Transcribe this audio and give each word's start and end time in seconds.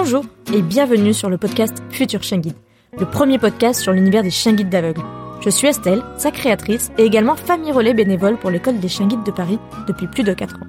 Bonjour 0.00 0.24
et 0.54 0.62
bienvenue 0.62 1.12
sur 1.12 1.28
le 1.28 1.38
podcast 1.38 1.82
Futur 1.90 2.22
Chien 2.22 2.38
Guide, 2.38 2.54
le 3.00 3.04
premier 3.04 3.36
podcast 3.36 3.80
sur 3.80 3.92
l'univers 3.92 4.22
des 4.22 4.30
chiens 4.30 4.52
guides 4.52 4.68
d'aveugles. 4.68 5.02
Je 5.40 5.50
suis 5.50 5.66
Estelle, 5.66 6.04
sa 6.16 6.30
créatrice 6.30 6.92
et 6.98 7.02
également 7.02 7.34
famille 7.34 7.72
relais 7.72 7.94
bénévole 7.94 8.36
pour 8.36 8.50
l'école 8.50 8.78
des 8.78 8.86
chiens 8.86 9.08
guides 9.08 9.24
de 9.24 9.32
Paris 9.32 9.58
depuis 9.88 10.06
plus 10.06 10.22
de 10.22 10.32
4 10.32 10.54
ans. 10.54 10.68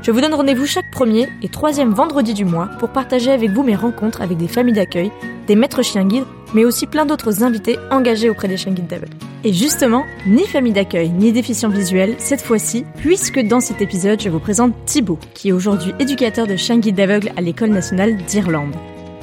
Je 0.00 0.10
vous 0.10 0.22
donne 0.22 0.32
rendez-vous 0.32 0.64
chaque 0.64 0.90
premier 0.90 1.28
et 1.42 1.50
troisième 1.50 1.92
vendredi 1.92 2.32
du 2.32 2.46
mois 2.46 2.70
pour 2.78 2.88
partager 2.88 3.30
avec 3.30 3.50
vous 3.50 3.62
mes 3.62 3.76
rencontres 3.76 4.22
avec 4.22 4.38
des 4.38 4.48
familles 4.48 4.72
d'accueil, 4.72 5.12
des 5.46 5.54
maîtres 5.54 5.82
chiens 5.82 6.06
guides, 6.06 6.24
mais 6.54 6.64
aussi 6.64 6.86
plein 6.86 7.06
d'autres 7.06 7.42
invités 7.42 7.78
engagés 7.90 8.30
auprès 8.30 8.48
des 8.48 8.56
chiens 8.56 8.72
guides 8.72 8.86
d'aveugles. 8.86 9.16
Et 9.44 9.52
justement, 9.52 10.04
ni 10.26 10.46
famille 10.46 10.72
d'accueil, 10.72 11.10
ni 11.10 11.32
déficient 11.32 11.68
visuel 11.68 12.14
cette 12.18 12.42
fois-ci, 12.42 12.84
puisque 12.98 13.40
dans 13.40 13.60
cet 13.60 13.82
épisode, 13.82 14.20
je 14.20 14.28
vous 14.28 14.38
présente 14.38 14.74
Thibaut, 14.84 15.18
qui 15.34 15.48
est 15.48 15.52
aujourd'hui 15.52 15.94
éducateur 15.98 16.46
de 16.46 16.56
chiens 16.56 16.78
guides 16.78 16.96
d'aveugles 16.96 17.32
à 17.36 17.40
l'École 17.40 17.70
nationale 17.70 18.16
d'Irlande. 18.28 18.74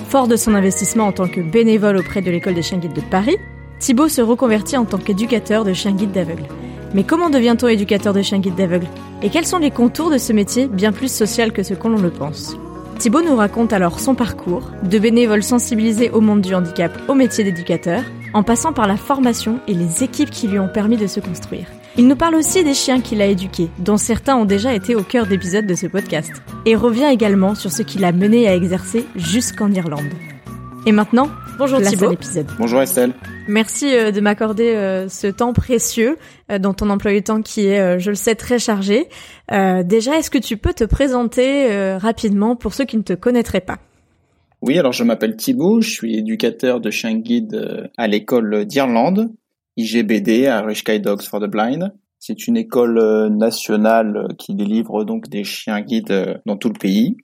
Fort 0.10 0.28
de 0.28 0.36
son 0.36 0.56
investissement 0.56 1.06
en 1.06 1.12
tant 1.12 1.28
que 1.28 1.42
bénévole 1.42 1.98
auprès 1.98 2.22
de 2.22 2.32
l'École 2.32 2.56
des 2.56 2.64
chiens 2.64 2.80
guides 2.80 2.94
de 2.94 3.02
Paris, 3.02 3.38
Thibaut 3.80 4.10
se 4.10 4.22
reconvertit 4.22 4.76
en 4.76 4.86
tant 4.86 4.98
qu'éducateur 4.98 5.64
de 5.64 5.74
chiens 5.74 5.94
guides 5.94 6.12
d'aveugles. 6.12 6.48
Mais 6.94 7.04
comment 7.04 7.30
devient-on 7.30 7.68
éducateur 7.68 8.14
de 8.14 8.22
chiens 8.22 8.40
guides 8.40 8.56
d'aveugles 8.56 8.88
Et 9.22 9.30
quels 9.30 9.46
sont 9.46 9.60
les 9.60 9.72
contours 9.72 10.10
de 10.10 10.18
ce 10.18 10.34
métier 10.34 10.68
bien 10.68 10.92
plus 10.92 11.12
social 11.12 11.54
que 11.54 11.64
ce 11.64 11.76
qu'on 11.76 11.90
le 11.90 12.10
pense? 12.10 12.58
Thibaut 13.00 13.22
nous 13.22 13.38
raconte 13.38 13.72
alors 13.72 14.02
son 14.02 14.14
parcours, 14.14 14.72
de 14.84 15.00
bénévole 15.00 15.42
sensibilisé 15.42 16.10
au 16.10 16.20
monde 16.20 16.42
du 16.42 16.54
handicap 16.54 16.92
au 17.08 17.14
métier 17.14 17.46
d'éducateur, 17.46 18.04
en 18.34 18.44
passant 18.44 18.74
par 18.74 18.88
la 18.88 18.98
formation 18.98 19.62
et 19.70 19.74
les 19.74 20.04
équipes 20.04 20.30
qui 20.30 20.50
lui 20.50 20.60
ont 20.60 20.68
permis 20.68 20.98
de 20.98 21.08
se 21.08 21.22
construire. 21.22 21.68
Il 21.96 22.10
nous 22.10 22.18
parle 22.18 22.36
aussi 22.36 22.62
des 22.62 22.74
chiens 22.74 23.00
qu'il 23.00 23.22
a 23.22 23.28
éduqués, 23.28 23.70
dont 23.78 23.96
certains 23.96 24.36
ont 24.36 24.44
déjà 24.44 24.74
été 24.74 24.96
au 24.96 25.02
cœur 25.02 25.28
d'épisodes 25.28 25.66
de 25.66 25.76
ce 25.76 25.88
podcast, 25.88 26.44
et 26.66 26.76
revient 26.76 27.08
également 27.10 27.56
sur 27.56 27.72
ce 27.72 27.84
qui 27.84 28.00
l'a 28.00 28.12
mené 28.12 28.50
à 28.50 28.56
exercer 28.56 29.06
jusqu'en 29.16 29.72
Irlande. 29.72 30.12
Et 30.86 30.92
maintenant, 30.92 31.30
bonjour 31.60 31.82
Thibaut. 31.82 32.16
Bonjour 32.58 32.82
Estelle. 32.82 33.14
Merci 33.48 33.94
euh, 33.94 34.12
de 34.12 34.22
m'accorder 34.22 34.70
euh, 34.70 35.10
ce 35.10 35.28
temps 35.28 35.54
précieux 35.54 36.18
euh, 36.50 36.58
dans 36.58 36.74
ton 36.74 36.90
emploi 36.90 37.12
du 37.12 37.22
temps 37.22 37.42
qui 37.42 37.68
est, 37.68 38.00
je 38.00 38.10
le 38.10 38.16
sais, 38.16 38.36
très 38.36 38.58
chargé. 38.58 39.08
déjà, 39.52 40.18
est-ce 40.18 40.30
que 40.32 40.38
tu 40.38 40.58
peux 40.58 40.74
te 40.74 40.86
présenter 40.86 41.98
rapidement 41.98 42.56
pour 42.56 42.74
ceux 42.74 42.86
qui 42.86 42.98
ne 42.98 43.04
te 43.04 43.14
connaîtraient 43.14 43.62
pas? 43.62 43.80
Oui, 44.62 44.78
alors 44.78 44.94
je 44.94 45.04
m'appelle 45.04 45.36
Thibaut, 45.36 45.82
je 45.82 45.90
suis 45.90 46.18
éducateur 46.18 46.80
de 46.80 46.90
chiens 46.90 47.16
guides 47.16 47.90
à 47.98 48.08
l'école 48.08 48.66
d'Irlande, 48.66 49.32
IGBD, 49.78 50.44
Irish 50.44 50.84
Guide 50.84 51.04
Dogs 51.04 51.22
for 51.22 51.40
the 51.40 51.50
Blind. 51.50 51.94
C'est 52.20 52.48
une 52.48 52.58
école 52.58 53.30
nationale 53.30 54.28
qui 54.38 54.56
délivre 54.56 55.06
donc 55.06 55.30
des 55.30 55.44
chiens 55.44 55.82
guides 55.82 56.42
dans 56.46 56.58
tout 56.58 56.70
le 56.70 56.80
pays. 56.80 57.18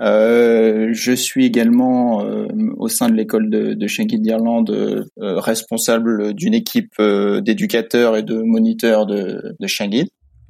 Euh, 0.00 0.88
je 0.92 1.12
suis 1.12 1.46
également 1.46 2.24
euh, 2.24 2.46
au 2.76 2.88
sein 2.88 3.08
de 3.08 3.14
l'école 3.14 3.50
de, 3.50 3.74
de 3.74 3.86
Chien 3.86 4.06
d'Irlande 4.06 4.70
euh, 4.70 5.04
responsable 5.38 6.34
d'une 6.34 6.54
équipe 6.54 7.00
d'éducateurs 7.00 8.16
et 8.16 8.22
de 8.22 8.40
moniteurs 8.42 9.06
de, 9.06 9.54
de 9.58 9.66
chien 9.66 9.88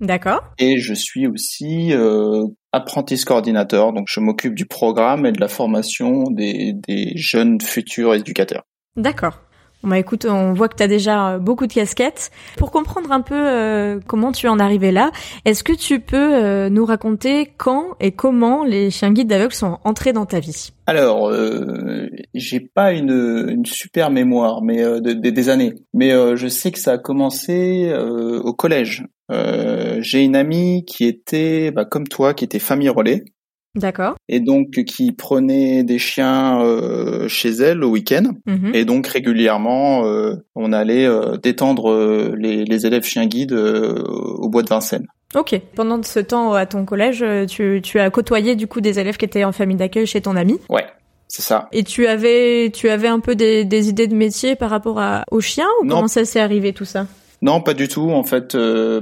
D'accord. 0.01 0.43
Et 0.59 0.79
je 0.79 0.95
suis 0.95 1.27
aussi 1.29 1.93
apprenti 2.73 3.17
coordinateur, 3.23 3.93
donc 3.93 4.07
je 4.09 4.19
m'occupe 4.19 4.55
du 4.55 4.67
programme 4.67 5.27
et 5.27 5.33
de 5.33 5.41
la 5.41 5.49
formation 5.49 6.25
des, 6.25 6.73
des 6.89 7.13
jeunes 7.15 7.61
futurs 7.61 8.15
éducateurs. 8.15 8.65
D'accord. 8.97 9.41
Bah 9.85 9.99
écoute, 9.99 10.27
on 10.27 10.53
voit 10.53 10.69
que 10.69 10.77
tu 10.77 10.83
as 10.85 10.89
déjà 10.89 11.31
euh, 11.33 11.39
beaucoup 11.39 11.67
de 11.67 11.73
casquettes. 11.73 12.31
Pour 12.57 12.71
comprendre 12.71 13.11
un 13.11 13.21
peu 13.21 13.35
euh, 13.35 13.99
comment 14.07 14.31
tu 14.31 14.47
en 14.47 14.61
es 14.61 14.63
arrivé 14.63 14.93
là, 14.93 15.11
est-ce 15.45 15.65
que 15.65 15.73
tu 15.73 15.99
peux 15.99 16.35
euh, 16.35 16.69
nous 16.69 16.85
raconter 16.85 17.51
quand 17.57 17.97
et 17.99 18.13
comment 18.13 18.65
les 18.65 18.91
chiens 18.91 19.13
guides 19.13 19.27
d'aveugles 19.27 19.55
sont 19.55 19.79
entrés 19.83 20.13
dans 20.13 20.25
ta 20.25 20.39
vie? 20.39 20.71
Alors, 20.87 21.29
euh, 21.31 22.07
j'ai 22.33 22.61
pas 22.61 22.93
une, 22.93 23.47
une, 23.49 23.67
super 23.67 24.11
mémoire, 24.11 24.63
mais 24.63 25.01
des 25.01 25.49
années. 25.49 25.75
Mais 25.95 26.11
je 26.37 26.47
sais 26.49 26.71
que 26.71 26.79
ça 26.79 26.93
a 26.93 26.99
commencé 26.99 27.93
au 27.95 28.53
collège. 28.53 29.05
j'ai 29.31 30.23
une 30.23 30.37
amie 30.37 30.85
qui 30.85 31.07
était, 31.07 31.71
bah, 31.71 31.85
comme 31.85 32.07
toi, 32.09 32.35
qui 32.35 32.45
était 32.45 32.59
famille 32.59 32.89
relais. 32.89 33.25
D'accord. 33.75 34.17
Et 34.29 34.41
donc 34.41 34.71
qui 34.85 35.13
prenait 35.13 35.83
des 35.83 35.99
chiens 35.99 36.61
euh, 36.63 37.27
chez 37.29 37.51
elle 37.51 37.79
le 37.79 37.87
week-end. 37.87 38.33
Mhm. 38.47 38.75
Et 38.75 38.85
donc 38.85 39.07
régulièrement, 39.07 40.05
euh, 40.05 40.35
on 40.55 40.75
allait 40.75 41.07
euh, 41.07 41.39
détendre 41.39 41.91
euh, 41.91 42.35
les, 42.37 42.65
les, 42.67 42.87
élèves 42.87 43.05
chiens 43.05 43.27
guides 43.27 43.55
au 43.55 44.49
bois 44.51 44.63
de 44.63 44.69
Vincennes. 44.69 45.07
Ok. 45.35 45.59
Pendant 45.75 46.03
ce 46.03 46.21
temps 46.21 46.53
à 46.53 46.67
ton 46.67 46.85
collège, 46.85 47.25
tu, 47.49 47.81
tu 47.83 47.99
as 47.99 48.11
côtoyé 48.11 48.57
du 48.57 48.67
coup 48.67 48.83
des 48.83 48.99
élèves 48.99 49.17
qui 49.17 49.25
étaient 49.25 49.45
en 49.45 49.53
famille 49.53 49.79
d'accueil 49.79 50.07
chez 50.07 50.21
ton 50.21 50.37
ami. 50.37 50.59
Ouais. 50.69 50.85
C'est 51.29 51.41
ça. 51.41 51.69
Et 51.73 51.83
tu 51.83 52.07
avais, 52.07 52.71
tu 52.75 52.91
avais 52.91 53.09
un 53.09 53.21
peu 53.21 53.35
des, 53.35 53.65
des 53.65 53.89
idées 53.89 54.07
de 54.07 54.15
métier 54.15 54.55
par 54.55 54.69
rapport 54.69 55.01
à, 55.01 55.25
aux 55.31 55.41
chiens 55.41 55.69
ou 55.83 55.89
comment 55.89 56.09
ça 56.09 56.27
s'est 56.27 56.41
arrivé 56.41 56.75
tout 56.75 56.85
ça? 56.85 57.07
Non, 57.41 57.63
pas 57.63 57.73
du 57.73 57.89
tout. 57.89 58.11
En 58.11 58.23
fait, 58.23 58.55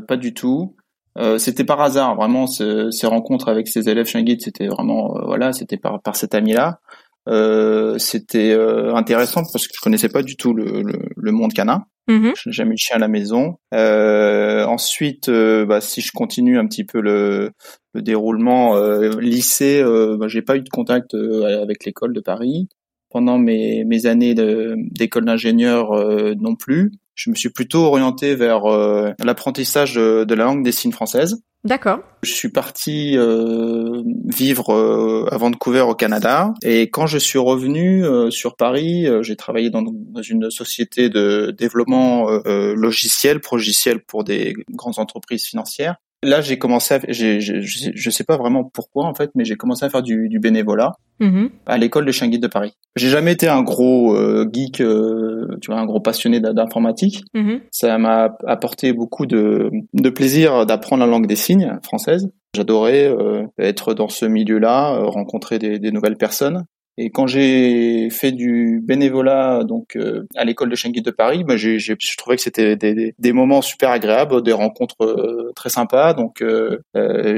pas 0.06 0.16
du 0.16 0.32
tout. 0.32 0.76
Euh, 1.18 1.38
c'était 1.38 1.64
par 1.64 1.80
hasard, 1.80 2.14
vraiment, 2.16 2.46
ces 2.46 3.06
rencontres 3.06 3.48
avec 3.48 3.68
ces 3.68 3.88
élèves 3.88 4.06
chien 4.06 4.22
guide, 4.22 4.40
c'était 4.42 4.68
vraiment, 4.68 5.16
euh, 5.16 5.22
voilà, 5.24 5.52
c'était 5.52 5.76
par, 5.76 6.00
par 6.02 6.16
cet 6.16 6.34
ami-là. 6.34 6.80
Euh, 7.28 7.98
c'était 7.98 8.52
euh, 8.52 8.94
intéressant 8.94 9.42
parce 9.52 9.66
que 9.66 9.74
je 9.76 9.80
connaissais 9.80 10.08
pas 10.08 10.22
du 10.22 10.36
tout 10.36 10.54
le, 10.54 10.82
le, 10.82 11.00
le 11.14 11.32
monde 11.32 11.52
canin. 11.52 11.84
Mm-hmm. 12.08 12.32
Je 12.34 12.48
n'ai 12.48 12.52
jamais 12.52 12.70
eu 12.70 12.74
de 12.74 12.78
chien 12.78 12.96
à 12.96 12.98
la 12.98 13.08
maison. 13.08 13.56
ensuite, 13.72 15.30
bah, 15.30 15.80
si 15.80 16.00
je 16.00 16.12
continue 16.12 16.58
un 16.58 16.66
petit 16.66 16.84
peu 16.84 17.00
le, 17.00 17.52
le 17.92 18.02
déroulement 18.02 18.76
lycée, 19.18 19.82
bah, 19.84 20.28
j'ai 20.28 20.42
pas 20.42 20.56
eu 20.56 20.62
de 20.62 20.70
contact 20.70 21.14
avec 21.14 21.84
l'école 21.84 22.14
de 22.14 22.20
Paris 22.20 22.68
pendant 23.10 23.38
mes, 23.38 23.84
mes 23.84 24.06
années 24.06 24.34
d'école 24.34 25.24
d'ingénieur 25.24 25.90
non 26.36 26.54
plus 26.54 26.92
je 27.20 27.28
me 27.28 27.34
suis 27.34 27.50
plutôt 27.50 27.84
orienté 27.84 28.34
vers 28.34 28.64
euh, 28.64 29.10
l'apprentissage 29.22 29.94
de, 29.96 30.34
la 30.34 30.44
langue 30.44 30.64
des 30.64 30.72
signes 30.72 30.92
française. 30.92 31.42
D'accord. 31.64 31.98
Je 32.22 32.32
suis 32.32 32.48
parti 32.48 33.18
euh, 33.18 34.02
vivre 34.24 34.72
euh, 34.72 35.28
à 35.30 35.36
Vancouver 35.36 35.82
au 35.82 35.94
Canada 35.94 36.54
et 36.62 36.88
quand 36.88 37.06
je 37.06 37.18
suis 37.18 37.38
revenu 37.38 38.02
sur 38.30 38.56
Paris, 38.56 39.06
j'ai 39.20 39.36
travaillé 39.36 39.68
dans, 39.68 39.82
dans, 39.82 40.22
une 40.22 40.50
société 40.50 41.10
de 41.10 41.54
développement 41.56 42.30
logiciel, 42.46 43.40
progiciel 43.40 44.00
pour 44.00 44.24
des 44.24 44.54
grandes 44.70 44.98
entreprises 44.98 45.44
financières. 45.44 45.96
Là, 46.22 46.42
j'ai 46.42 46.58
commencé, 46.58 46.94
à, 46.94 47.00
j'ai, 47.08 47.40
je, 47.40 47.60
je 47.62 48.10
sais 48.10 48.24
pas 48.24 48.36
vraiment 48.36 48.62
pourquoi 48.62 49.06
en 49.06 49.14
fait, 49.14 49.30
mais 49.34 49.46
j'ai 49.46 49.56
commencé 49.56 49.86
à 49.86 49.88
faire 49.88 50.02
du, 50.02 50.28
du 50.28 50.38
bénévolat 50.38 50.92
mm-hmm. 51.20 51.48
à 51.64 51.78
l'école 51.78 52.04
des 52.04 52.12
chiens 52.12 52.28
guides 52.28 52.42
de 52.42 52.46
Paris. 52.46 52.74
J'ai 52.94 53.08
jamais 53.08 53.32
été 53.32 53.48
un 53.48 53.62
gros 53.62 54.14
euh, 54.14 54.46
geek, 54.52 54.82
euh, 54.82 55.56
tu 55.62 55.70
vois, 55.70 55.80
un 55.80 55.86
gros 55.86 56.00
passionné 56.00 56.40
d'informatique. 56.40 57.24
Mm-hmm. 57.34 57.60
Ça 57.70 57.96
m'a 57.96 58.36
apporté 58.46 58.92
beaucoup 58.92 59.24
de, 59.24 59.70
de 59.94 60.10
plaisir 60.10 60.66
d'apprendre 60.66 61.04
la 61.04 61.10
langue 61.10 61.26
des 61.26 61.36
signes 61.36 61.78
française. 61.82 62.30
J'adorais 62.54 63.06
euh, 63.06 63.46
être 63.58 63.94
dans 63.94 64.08
ce 64.08 64.26
milieu-là, 64.26 64.98
rencontrer 65.04 65.58
des, 65.58 65.78
des 65.78 65.90
nouvelles 65.90 66.18
personnes. 66.18 66.64
Et 67.02 67.08
quand 67.08 67.26
j'ai 67.26 68.10
fait 68.10 68.30
du 68.30 68.82
bénévolat 68.84 69.64
donc 69.64 69.96
euh, 69.96 70.26
à 70.36 70.44
l'école 70.44 70.68
de 70.68 70.74
Schengen 70.74 71.02
de 71.02 71.10
Paris, 71.10 71.44
bah, 71.44 71.56
j'ai, 71.56 71.78
j'ai, 71.78 71.96
je 71.98 72.16
trouvais 72.18 72.36
que 72.36 72.42
c'était 72.42 72.76
des, 72.76 73.14
des, 73.18 73.32
moments 73.32 73.62
super 73.62 73.88
agréables, 73.88 74.42
des 74.42 74.52
rencontres 74.52 75.02
euh, 75.02 75.50
très 75.56 75.70
sympas. 75.70 76.12
Donc 76.12 76.42
euh, 76.42 76.76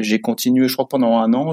j'ai 0.01 0.21
continué, 0.21 0.67
je 0.67 0.73
crois 0.73 0.89
pendant 0.89 1.19
un 1.19 1.33
an. 1.33 1.53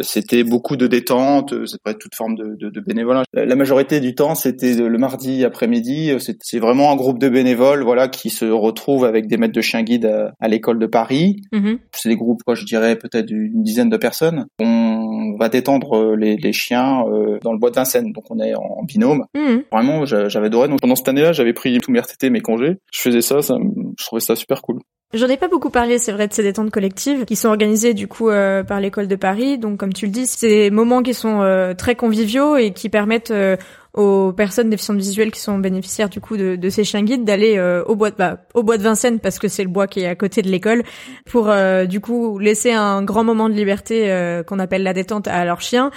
c'était 0.00 0.44
beaucoup 0.44 0.76
de 0.76 0.86
détente, 0.86 1.52
c'est 1.66 1.82
pas 1.82 1.92
toute 1.92 2.14
forme 2.14 2.36
de, 2.36 2.54
de, 2.56 2.70
de, 2.70 2.80
bénévolat. 2.80 3.24
La 3.32 3.56
majorité 3.56 3.98
du 3.98 4.14
temps, 4.14 4.36
c'était 4.36 4.74
le 4.74 4.98
mardi 4.98 5.44
après-midi. 5.44 6.12
C'est, 6.20 6.60
vraiment 6.60 6.92
un 6.92 6.96
groupe 6.96 7.18
de 7.18 7.28
bénévoles, 7.28 7.82
voilà, 7.82 8.06
qui 8.06 8.30
se 8.30 8.44
retrouvent 8.44 9.04
avec 9.04 9.26
des 9.26 9.38
maîtres 9.38 9.54
de 9.54 9.60
chien 9.60 9.82
guide 9.82 10.06
à, 10.38 10.48
l'école 10.48 10.78
de 10.78 10.86
Paris. 10.86 11.40
Mm-hmm. 11.52 11.78
C'est 11.96 12.10
des 12.10 12.16
groupes, 12.16 12.42
quoi, 12.44 12.54
je 12.54 12.64
dirais 12.64 12.94
peut-être 12.96 13.30
une 13.30 13.64
dizaine 13.64 13.88
de 13.88 13.96
personnes. 13.96 14.46
On 14.60 15.36
va 15.38 15.48
détendre 15.48 16.14
les, 16.14 16.36
les 16.36 16.52
chiens 16.52 17.02
dans 17.42 17.52
le 17.52 17.58
bois 17.58 17.70
de 17.70 17.76
Vincennes, 17.76 18.12
donc 18.12 18.30
on 18.30 18.38
est 18.38 18.54
en 18.54 18.82
binôme. 18.82 19.24
Mmh. 19.34 19.62
Vraiment, 19.72 20.04
j'avais 20.04 20.46
adoré. 20.46 20.68
Donc 20.68 20.80
pendant 20.80 20.96
cette 20.96 21.08
année-là, 21.08 21.32
j'avais 21.32 21.52
pris 21.52 21.76
tous 21.78 21.90
mes 21.90 22.00
RTT, 22.00 22.30
mes 22.30 22.40
congés. 22.40 22.78
Je 22.92 23.00
faisais 23.00 23.22
ça, 23.22 23.42
ça, 23.42 23.56
je 23.98 24.04
trouvais 24.04 24.20
ça 24.20 24.36
super 24.36 24.62
cool. 24.62 24.80
J'en 25.12 25.26
ai 25.26 25.36
pas 25.36 25.48
beaucoup 25.48 25.70
parlé, 25.70 25.98
c'est 25.98 26.12
vrai, 26.12 26.28
de 26.28 26.32
ces 26.32 26.44
détentes 26.44 26.70
collectives 26.70 27.24
qui 27.24 27.34
sont 27.34 27.48
organisées 27.48 27.94
du 27.94 28.06
coup 28.06 28.28
euh, 28.28 28.62
par 28.62 28.80
l'école 28.80 29.08
de 29.08 29.16
Paris. 29.16 29.58
Donc 29.58 29.78
comme 29.78 29.92
tu 29.92 30.06
le 30.06 30.12
dis, 30.12 30.26
c'est 30.26 30.48
des 30.48 30.70
moments 30.70 31.02
qui 31.02 31.14
sont 31.14 31.42
euh, 31.42 31.74
très 31.74 31.96
conviviaux 31.96 32.56
et 32.56 32.70
qui 32.72 32.88
permettent 32.88 33.32
euh, 33.32 33.56
aux 33.94 34.32
personnes 34.32 34.70
déficientes 34.70 34.98
visuelles 34.98 35.32
qui 35.32 35.40
sont 35.40 35.58
bénéficiaires 35.58 36.08
du 36.08 36.20
coup 36.20 36.36
de, 36.36 36.54
de 36.54 36.68
ces 36.68 36.84
chiens 36.84 37.02
guides 37.02 37.24
d'aller 37.24 37.56
euh, 37.58 37.82
au 37.84 37.96
bois 37.96 38.10
de 38.10 38.16
bah, 38.16 38.38
au 38.54 38.62
bois 38.62 38.78
de 38.78 38.82
Vincennes 38.82 39.18
parce 39.18 39.40
que 39.40 39.48
c'est 39.48 39.64
le 39.64 39.68
bois 39.68 39.88
qui 39.88 40.00
est 40.00 40.06
à 40.06 40.14
côté 40.14 40.42
de 40.42 40.48
l'école 40.48 40.84
pour 41.26 41.50
euh, 41.50 41.86
du 41.86 42.00
coup 42.00 42.38
laisser 42.38 42.70
un 42.70 43.02
grand 43.02 43.24
moment 43.24 43.48
de 43.48 43.54
liberté 43.54 44.10
euh, 44.10 44.44
qu'on 44.44 44.60
appelle 44.60 44.84
la 44.84 44.92
détente 44.92 45.26
à 45.26 45.44
leurs 45.44 45.60
chiens 45.60 45.90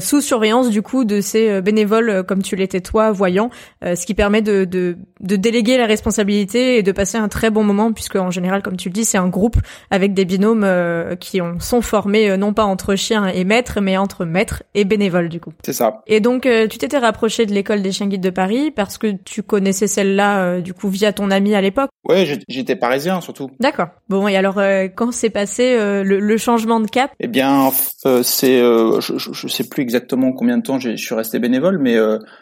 sous 0.00 0.20
surveillance 0.20 0.70
du 0.70 0.82
coup 0.82 1.04
de 1.04 1.20
ces 1.20 1.60
bénévoles 1.60 2.24
comme 2.24 2.42
tu 2.42 2.54
l'étais 2.54 2.80
toi 2.80 3.10
voyant 3.10 3.50
ce 3.82 4.06
qui 4.06 4.14
permet 4.14 4.42
de, 4.42 4.64
de, 4.64 4.96
de 5.20 5.36
déléguer 5.36 5.76
la 5.76 5.86
responsabilité 5.86 6.78
et 6.78 6.82
de 6.82 6.92
passer 6.92 7.18
un 7.18 7.28
très 7.28 7.50
bon 7.50 7.64
moment 7.64 7.92
puisque 7.92 8.16
en 8.16 8.30
général 8.30 8.62
comme 8.62 8.76
tu 8.76 8.88
le 8.88 8.92
dis 8.92 9.04
c'est 9.04 9.18
un 9.18 9.28
groupe 9.28 9.56
avec 9.90 10.14
des 10.14 10.24
binômes 10.24 10.66
qui 11.18 11.40
ont, 11.40 11.58
sont 11.58 11.80
formés 11.80 12.36
non 12.36 12.52
pas 12.52 12.64
entre 12.64 12.94
chiens 12.94 13.26
et 13.26 13.44
maîtres 13.44 13.80
mais 13.80 13.96
entre 13.96 14.24
maîtres 14.24 14.62
et 14.74 14.84
bénévoles 14.84 15.28
du 15.28 15.40
coup. 15.40 15.52
C'est 15.64 15.72
ça. 15.72 16.02
Et 16.06 16.20
donc 16.20 16.42
tu 16.42 16.78
t'étais 16.78 16.98
rapproché 16.98 17.23
de 17.24 17.52
l'école 17.52 17.82
des 17.82 17.92
chiens 17.92 18.06
guides 18.06 18.22
de 18.22 18.30
Paris 18.30 18.70
parce 18.70 18.98
que 18.98 19.12
tu 19.24 19.42
connaissais 19.42 19.86
celle-là 19.86 20.44
euh, 20.44 20.60
du 20.60 20.74
coup 20.74 20.88
via 20.88 21.12
ton 21.12 21.30
ami 21.30 21.54
à 21.54 21.60
l'époque. 21.60 21.90
Ouais, 22.08 22.26
j'étais 22.48 22.76
parisien 22.76 23.20
surtout. 23.20 23.50
D'accord. 23.60 23.88
Bon 24.08 24.28
et 24.28 24.36
alors 24.36 24.58
euh, 24.58 24.88
quand 24.94 25.12
s'est 25.12 25.30
passé 25.30 25.76
euh, 25.78 26.04
le, 26.04 26.36
changement 26.36 26.80
de 26.80 26.86
cap? 26.86 27.12
Eh 27.20 27.28
bien, 27.28 27.70
c'est 28.22 28.58
je, 28.58 29.14
je, 29.16 29.48
sais 29.48 29.68
plus 29.68 29.82
exactement 29.82 30.32
combien 30.32 30.58
de 30.58 30.62
temps 30.62 30.78
je 30.78 30.96
suis 30.96 31.14
resté 31.14 31.38
bénévole, 31.38 31.78
mais 31.78 31.96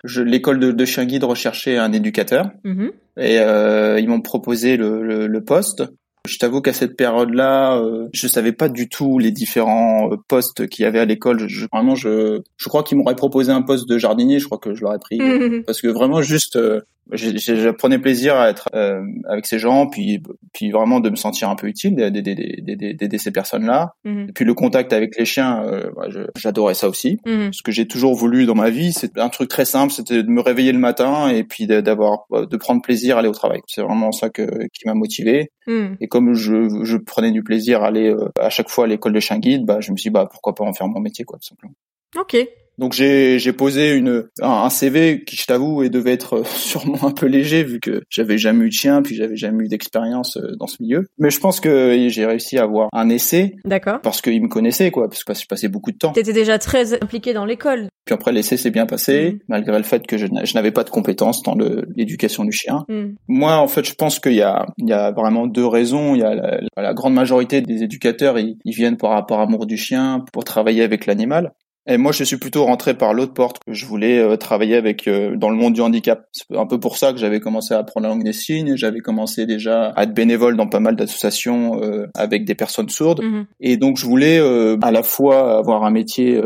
l'école 0.04 0.58
de, 0.58 0.72
de 0.72 0.84
chiens 0.84 1.04
guides 1.04 1.24
recherchait 1.24 1.76
un 1.76 1.92
éducateur. 1.92 2.50
Mm-hmm. 2.64 2.90
Et 3.18 4.00
ils 4.02 4.08
m'ont 4.08 4.20
proposé 4.20 4.76
le, 4.76 5.26
le 5.26 5.44
poste. 5.44 5.84
Je 6.28 6.38
t'avoue 6.38 6.60
qu'à 6.60 6.72
cette 6.72 6.96
période-là, 6.96 7.78
euh, 7.78 8.08
je 8.12 8.28
savais 8.28 8.52
pas 8.52 8.68
du 8.68 8.88
tout 8.88 9.18
les 9.18 9.32
différents 9.32 10.12
euh, 10.12 10.16
postes 10.28 10.68
qu'il 10.68 10.84
y 10.84 10.86
avait 10.86 11.00
à 11.00 11.04
l'école. 11.04 11.48
Je, 11.48 11.66
vraiment, 11.72 11.96
je, 11.96 12.40
je 12.56 12.68
crois 12.68 12.84
qu'ils 12.84 12.96
m'auraient 12.96 13.16
proposé 13.16 13.50
un 13.50 13.62
poste 13.62 13.88
de 13.88 13.98
jardinier. 13.98 14.38
Je 14.38 14.46
crois 14.46 14.58
que 14.58 14.72
je 14.72 14.82
l'aurais 14.82 15.00
pris 15.00 15.18
parce 15.66 15.80
que 15.80 15.88
vraiment 15.88 16.22
juste, 16.22 16.54
euh, 16.54 16.80
je, 17.10 17.70
prenais 17.70 17.98
plaisir 17.98 18.36
à 18.36 18.48
être 18.48 18.68
euh, 18.74 19.02
avec 19.28 19.46
ces 19.46 19.58
gens, 19.58 19.86
puis 19.86 20.22
puis 20.52 20.70
vraiment 20.70 21.00
de 21.00 21.10
me 21.10 21.16
sentir 21.16 21.50
un 21.50 21.56
peu 21.56 21.66
utile, 21.66 21.94
d'aider 21.96 23.18
ces 23.18 23.30
personnes-là. 23.30 23.94
Mhm. 24.04 24.26
Et 24.28 24.32
puis 24.32 24.44
le 24.44 24.54
contact 24.54 24.92
avec 24.92 25.16
les 25.18 25.24
chiens, 25.24 25.64
euh, 25.64 25.90
j'adorais 26.36 26.74
ça 26.74 26.88
aussi. 26.88 27.18
Mhm. 27.26 27.52
Ce 27.52 27.62
que 27.62 27.72
j'ai 27.72 27.86
toujours 27.86 28.14
voulu 28.14 28.46
dans 28.46 28.54
ma 28.54 28.70
vie, 28.70 28.92
c'est 28.92 29.18
un 29.18 29.28
truc 29.28 29.48
très 29.48 29.64
simple, 29.64 29.92
c'était 29.92 30.22
de 30.22 30.28
me 30.28 30.40
réveiller 30.40 30.72
le 30.72 30.78
matin 30.78 31.28
et 31.28 31.44
puis 31.44 31.66
d'avoir 31.66 32.26
de 32.30 32.56
prendre 32.56 32.82
plaisir 32.82 33.16
à 33.16 33.20
aller 33.20 33.28
au 33.28 33.32
travail. 33.34 33.60
C'est 33.66 33.82
vraiment 33.82 34.12
ça 34.12 34.30
que, 34.30 34.42
qui 34.72 34.86
m'a 34.86 34.94
motivé. 34.94 35.50
Mhm. 35.66 35.96
Et 36.00 36.08
comme 36.08 36.34
je, 36.34 36.84
je 36.84 36.96
prenais 36.96 37.32
du 37.32 37.42
plaisir 37.42 37.82
à 37.82 37.88
aller 37.88 38.10
euh, 38.10 38.28
à 38.38 38.50
chaque 38.50 38.68
fois 38.68 38.84
à 38.84 38.86
l'école 38.86 39.12
de 39.12 39.20
chien 39.20 39.38
guide, 39.38 39.64
bah 39.64 39.78
je 39.80 39.92
me 39.92 39.96
suis 39.96 40.10
dit 40.10 40.14
bah 40.14 40.28
pourquoi 40.30 40.54
pas 40.54 40.64
en 40.64 40.72
faire 40.72 40.88
mon 40.88 41.00
métier 41.00 41.24
quoi 41.24 41.38
tout 41.38 41.48
simplement. 41.48 41.74
Ok. 42.16 42.36
Donc 42.78 42.92
j'ai 42.94 43.52
posé 43.52 43.92
une 43.92 44.24
un, 44.40 44.70
CV 44.70 45.24
qui 45.24 45.36
je 45.36 45.46
t'avoue 45.46 45.82
et 45.82 45.90
devait 45.90 46.12
être 46.12 46.38
euh, 46.38 46.44
sûrement 46.56 47.04
un 47.04 47.10
peu 47.10 47.26
léger 47.26 47.64
vu 47.64 47.80
que 47.80 48.02
j'avais 48.08 48.38
jamais 48.38 48.66
eu 48.66 48.68
de 48.68 48.74
chien 48.74 49.02
puis 49.02 49.14
j'avais 49.14 49.36
jamais 49.36 49.64
eu 49.64 49.68
d'expérience 49.68 50.36
euh, 50.36 50.56
dans 50.58 50.66
ce 50.66 50.82
milieu. 50.82 51.06
Mais 51.18 51.30
je 51.30 51.38
pense 51.40 51.60
que 51.60 52.08
j'ai 52.08 52.26
réussi 52.26 52.58
à 52.58 52.64
avoir 52.64 52.88
un 52.92 53.08
essai. 53.08 53.56
D'accord. 53.64 54.00
Parce 54.02 54.22
qu'ils 54.22 54.42
me 54.42 54.48
connaissaient 54.48 54.90
quoi 54.90 55.08
parce 55.08 55.24
que 55.24 55.34
j'ai 55.34 55.46
passé 55.48 55.68
beaucoup 55.68 55.92
de 55.92 55.98
temps. 55.98 56.12
T'étais 56.12 56.32
déjà 56.32 56.58
très 56.58 56.94
impliqué 56.94 57.32
dans 57.32 57.44
l'école. 57.44 57.88
Puis 58.04 58.14
après 58.14 58.32
l'essai 58.32 58.56
s'est 58.56 58.70
bien 58.70 58.86
passé 58.86 59.32
mhm. 59.32 59.38
malgré 59.48 59.76
le 59.76 59.84
fait 59.84 60.06
que 60.06 60.16
je, 60.16 60.26
n'avais 60.54 60.72
pas 60.72 60.84
de 60.84 60.90
compétences 60.90 61.42
dans 61.42 61.56
l'éducation 61.94 62.44
du 62.44 62.52
chien. 62.52 62.84
Mhm. 62.88 63.16
Moi 63.28 63.56
en 63.56 63.68
fait 63.68 63.84
je 63.84 63.94
pense 63.94 64.18
qu'il 64.18 64.34
y 64.34 64.42
a 64.42 64.66
il 64.78 64.88
y 64.88 64.92
a 64.92 65.12
vraiment 65.12 65.46
deux 65.46 65.66
raisons. 65.66 66.14
Il 66.14 66.20
y 66.20 66.24
a 66.24 66.34
la, 66.34 66.60
la 66.76 66.94
grande 66.94 67.14
majorité 67.14 67.60
des 67.60 67.82
éducateurs 67.82 68.38
ils, 68.38 68.56
ils 68.64 68.74
viennent 68.74 68.96
par 68.96 69.10
rapport 69.10 69.40
à 69.40 69.42
amour 69.42 69.66
du 69.66 69.76
chien 69.76 70.24
pour 70.32 70.44
travailler 70.44 70.82
avec 70.82 71.06
l'animal. 71.06 71.52
Et 71.86 71.96
moi, 71.96 72.12
je 72.12 72.22
suis 72.22 72.36
plutôt 72.36 72.64
rentré 72.64 72.94
par 72.94 73.12
l'autre 73.12 73.34
porte. 73.34 73.58
que 73.64 73.72
Je 73.72 73.86
voulais 73.86 74.18
euh, 74.18 74.36
travailler 74.36 74.76
avec 74.76 75.08
euh, 75.08 75.34
dans 75.36 75.50
le 75.50 75.56
monde 75.56 75.74
du 75.74 75.80
handicap. 75.80 76.28
C'est 76.30 76.56
un 76.56 76.66
peu 76.66 76.78
pour 76.78 76.96
ça 76.96 77.12
que 77.12 77.18
j'avais 77.18 77.40
commencé 77.40 77.74
à 77.74 77.78
apprendre 77.78 78.06
la 78.06 78.14
langue 78.14 78.24
des 78.24 78.32
signes. 78.32 78.76
J'avais 78.76 79.00
commencé 79.00 79.46
déjà 79.46 79.88
à 79.90 80.04
être 80.04 80.14
bénévole 80.14 80.56
dans 80.56 80.68
pas 80.68 80.78
mal 80.78 80.94
d'associations 80.94 81.82
euh, 81.82 82.06
avec 82.14 82.44
des 82.44 82.54
personnes 82.54 82.88
sourdes. 82.88 83.22
Mhm. 83.22 83.46
Et 83.58 83.76
donc, 83.76 83.96
je 83.96 84.06
voulais 84.06 84.38
à 84.82 84.90
la 84.90 85.02
fois 85.02 85.58
avoir 85.58 85.84
un 85.84 85.90
métier 85.90 86.40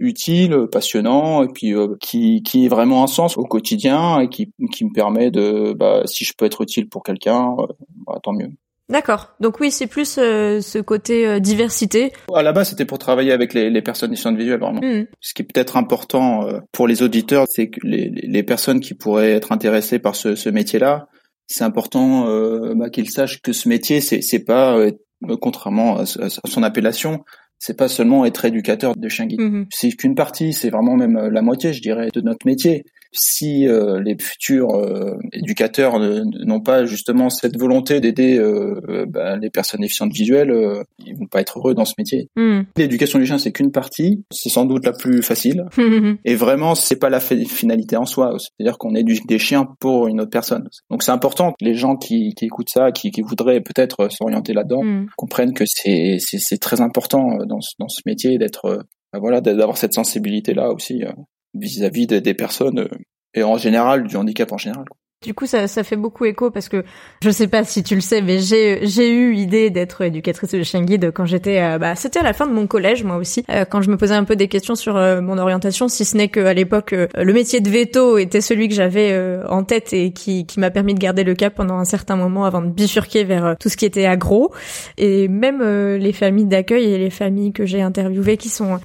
utile, 0.00 0.66
passionnant, 0.70 1.42
et 1.42 1.48
puis 1.48 1.74
qui 2.00 2.42
qui 2.42 2.66
ait 2.66 2.68
vraiment 2.68 3.02
un 3.02 3.06
sens 3.06 3.36
au 3.36 3.44
quotidien 3.44 4.20
et 4.20 4.28
qui 4.28 4.52
qui 4.72 4.84
me 4.84 4.92
permet 4.92 5.30
de, 5.30 5.72
bah, 5.72 6.02
si 6.06 6.24
je 6.24 6.32
peux 6.36 6.44
être 6.44 6.62
utile 6.62 6.88
pour 6.88 7.02
quelqu'un, 7.02 7.56
bah, 8.06 8.18
tant 8.22 8.32
mieux. 8.32 8.50
D'accord. 8.90 9.34
Donc 9.38 9.60
oui, 9.60 9.70
c'est 9.70 9.86
plus 9.86 10.16
euh, 10.16 10.60
ce 10.60 10.78
côté 10.78 11.26
euh, 11.26 11.40
diversité. 11.40 12.12
À 12.34 12.42
la 12.42 12.52
base, 12.52 12.70
c'était 12.70 12.86
pour 12.86 12.98
travailler 12.98 13.32
avec 13.32 13.52
les, 13.52 13.68
les 13.68 13.82
personnes 13.82 14.10
déficientes 14.10 14.38
visuelles, 14.38 14.60
vraiment. 14.60 14.80
Hmm. 14.80 15.04
Ce 15.20 15.34
qui 15.34 15.42
est 15.42 15.44
peut-être 15.44 15.76
important 15.76 16.46
euh, 16.46 16.60
pour 16.72 16.88
les 16.88 17.02
auditeurs, 17.02 17.44
c'est 17.50 17.68
que 17.68 17.80
les, 17.82 18.08
les, 18.08 18.42
personnes 18.42 18.80
qui 18.80 18.94
pourraient 18.94 19.32
être 19.32 19.52
intéressées 19.52 19.98
par 19.98 20.16
ce, 20.16 20.34
ce 20.34 20.48
métier-là, 20.48 21.08
c'est 21.46 21.64
important 21.64 22.26
bah, 22.74 22.90
qu'ils 22.90 23.08
sachent 23.08 23.40
que 23.40 23.54
ce 23.54 23.70
métier, 23.70 24.02
c'est, 24.02 24.20
c'est 24.20 24.44
pas, 24.44 24.78
contrairement 25.40 25.98
à, 25.98 26.04
son 26.06 26.62
appellation, 26.62 27.24
c'est 27.58 27.76
pas 27.76 27.88
seulement 27.88 28.26
être 28.26 28.44
éducateur 28.44 28.94
de 28.94 29.08
chien 29.08 29.24
guide. 29.24 29.40
Hmm. 29.40 29.64
C'est 29.70 29.90
qu'une 29.92 30.14
partie, 30.14 30.52
c'est 30.52 30.68
vraiment 30.68 30.96
même 30.96 31.18
la 31.18 31.40
moitié, 31.40 31.72
je 31.72 31.80
dirais, 31.80 32.08
de 32.12 32.20
notre 32.20 32.46
métier 32.46 32.84
si 33.12 33.66
euh, 33.66 34.00
les 34.00 34.16
futurs 34.18 34.74
euh, 34.74 35.16
éducateurs 35.32 35.98
n'ont 35.98 36.60
pas 36.60 36.84
justement 36.84 37.30
cette 37.30 37.58
volonté 37.58 38.00
d'aider 38.00 38.38
euh, 38.38 39.06
bah, 39.08 39.36
les 39.36 39.50
personnes 39.50 39.80
déficientes 39.80 40.12
visuelles, 40.12 40.54
ils 41.04 41.16
vont 41.16 41.26
pas 41.26 41.40
être 41.40 41.58
heureux 41.58 41.74
dans 41.74 41.84
ce 41.84 41.94
métier. 41.98 42.28
Hmm. 42.36 42.62
L'éducation 42.76 43.18
du 43.18 43.26
chien, 43.26 43.38
c'est 43.38 43.52
qu'une 43.52 43.72
partie, 43.72 44.24
c'est 44.30 44.48
sans 44.48 44.64
doute 44.64 44.84
la 44.84 44.92
plus 44.92 45.22
facile, 45.22 45.64
et 46.24 46.34
vraiment, 46.34 46.74
c'est 46.74 46.98
pas 46.98 47.10
la 47.10 47.20
finalité 47.20 47.96
en 47.96 48.06
soi. 48.06 48.36
C'est-à-dire 48.38 48.78
qu'on 48.78 48.94
éduque 48.94 49.26
des 49.26 49.38
chiens 49.38 49.66
pour 49.80 50.08
une 50.08 50.20
autre 50.20 50.30
personne. 50.30 50.68
Donc 50.90 51.02
c'est 51.02 51.12
important 51.12 51.52
que 51.52 51.64
les 51.64 51.74
gens 51.74 51.96
qui, 51.96 52.34
qui 52.34 52.46
écoutent 52.46 52.70
ça, 52.70 52.92
qui, 52.92 53.10
qui 53.10 53.22
voudraient 53.22 53.60
peut-être 53.60 54.10
s'orienter 54.10 54.52
là-dedans, 54.52 54.82
hmm. 54.82 55.06
comprennent 55.16 55.54
que 55.54 55.64
c'est 55.66 56.18
c'est 56.20 56.58
très 56.58 56.80
important 56.80 57.38
dans 57.44 57.60
ce, 57.60 57.72
dans 57.78 57.88
ce 57.88 58.00
métier 58.06 58.38
d'être 58.38 58.84
bah, 59.12 59.18
voilà 59.20 59.40
d'avoir 59.40 59.78
cette 59.78 59.94
sensibilité 59.94 60.54
là 60.54 60.70
aussi 60.70 61.02
vis-à-vis 61.60 62.06
des 62.06 62.34
personnes 62.34 62.80
euh, 62.80 62.88
et 63.34 63.42
en 63.42 63.56
général 63.56 64.06
du 64.06 64.16
handicap 64.16 64.52
en 64.52 64.58
général. 64.58 64.84
Du 65.24 65.34
coup, 65.34 65.46
ça, 65.46 65.66
ça 65.66 65.82
fait 65.82 65.96
beaucoup 65.96 66.26
écho 66.26 66.52
parce 66.52 66.68
que 66.68 66.84
je 67.24 67.30
sais 67.30 67.48
pas 67.48 67.64
si 67.64 67.82
tu 67.82 67.96
le 67.96 68.00
sais, 68.00 68.22
mais 68.22 68.38
j'ai 68.38 68.86
j'ai 68.86 69.10
eu 69.10 69.34
idée 69.34 69.68
d'être 69.68 70.02
éducatrice 70.02 70.52
de 70.52 70.62
chien 70.62 70.84
guide 70.84 71.10
quand 71.12 71.26
j'étais 71.26 71.60
euh, 71.60 71.76
bah 71.76 71.96
c'était 71.96 72.20
à 72.20 72.22
la 72.22 72.32
fin 72.32 72.46
de 72.46 72.52
mon 72.52 72.68
collège 72.68 73.02
moi 73.02 73.16
aussi 73.16 73.44
euh, 73.50 73.64
quand 73.64 73.82
je 73.82 73.90
me 73.90 73.96
posais 73.96 74.14
un 74.14 74.22
peu 74.22 74.36
des 74.36 74.46
questions 74.46 74.76
sur 74.76 74.94
mon 74.94 75.36
orientation, 75.36 75.88
si 75.88 76.04
ce 76.04 76.16
n'est 76.16 76.28
qu'à 76.28 76.54
l'époque 76.54 76.92
le 76.92 77.32
métier 77.32 77.60
de 77.60 77.68
veto 77.68 78.16
était 78.16 78.40
celui 78.40 78.68
que 78.68 78.74
j'avais 78.74 79.40
en 79.48 79.64
tête 79.64 79.92
et 79.92 80.12
qui 80.12 80.46
qui 80.46 80.60
m'a 80.60 80.70
permis 80.70 80.94
de 80.94 81.00
garder 81.00 81.24
le 81.24 81.34
cap 81.34 81.52
pendant 81.52 81.78
un 81.78 81.84
certain 81.84 82.14
moment 82.14 82.44
avant 82.44 82.62
de 82.62 82.68
bifurquer 82.68 83.24
vers 83.24 83.56
tout 83.58 83.68
ce 83.68 83.76
qui 83.76 83.86
était 83.86 84.06
agro. 84.06 84.52
Et 84.98 85.26
même 85.26 85.60
les 85.96 86.12
familles 86.12 86.46
d'accueil 86.46 86.92
et 86.92 86.96
les 86.96 87.10
familles 87.10 87.52
que 87.52 87.66
j'ai 87.66 87.82
interviewées 87.82 88.36
qui 88.36 88.50
sont 88.50 88.78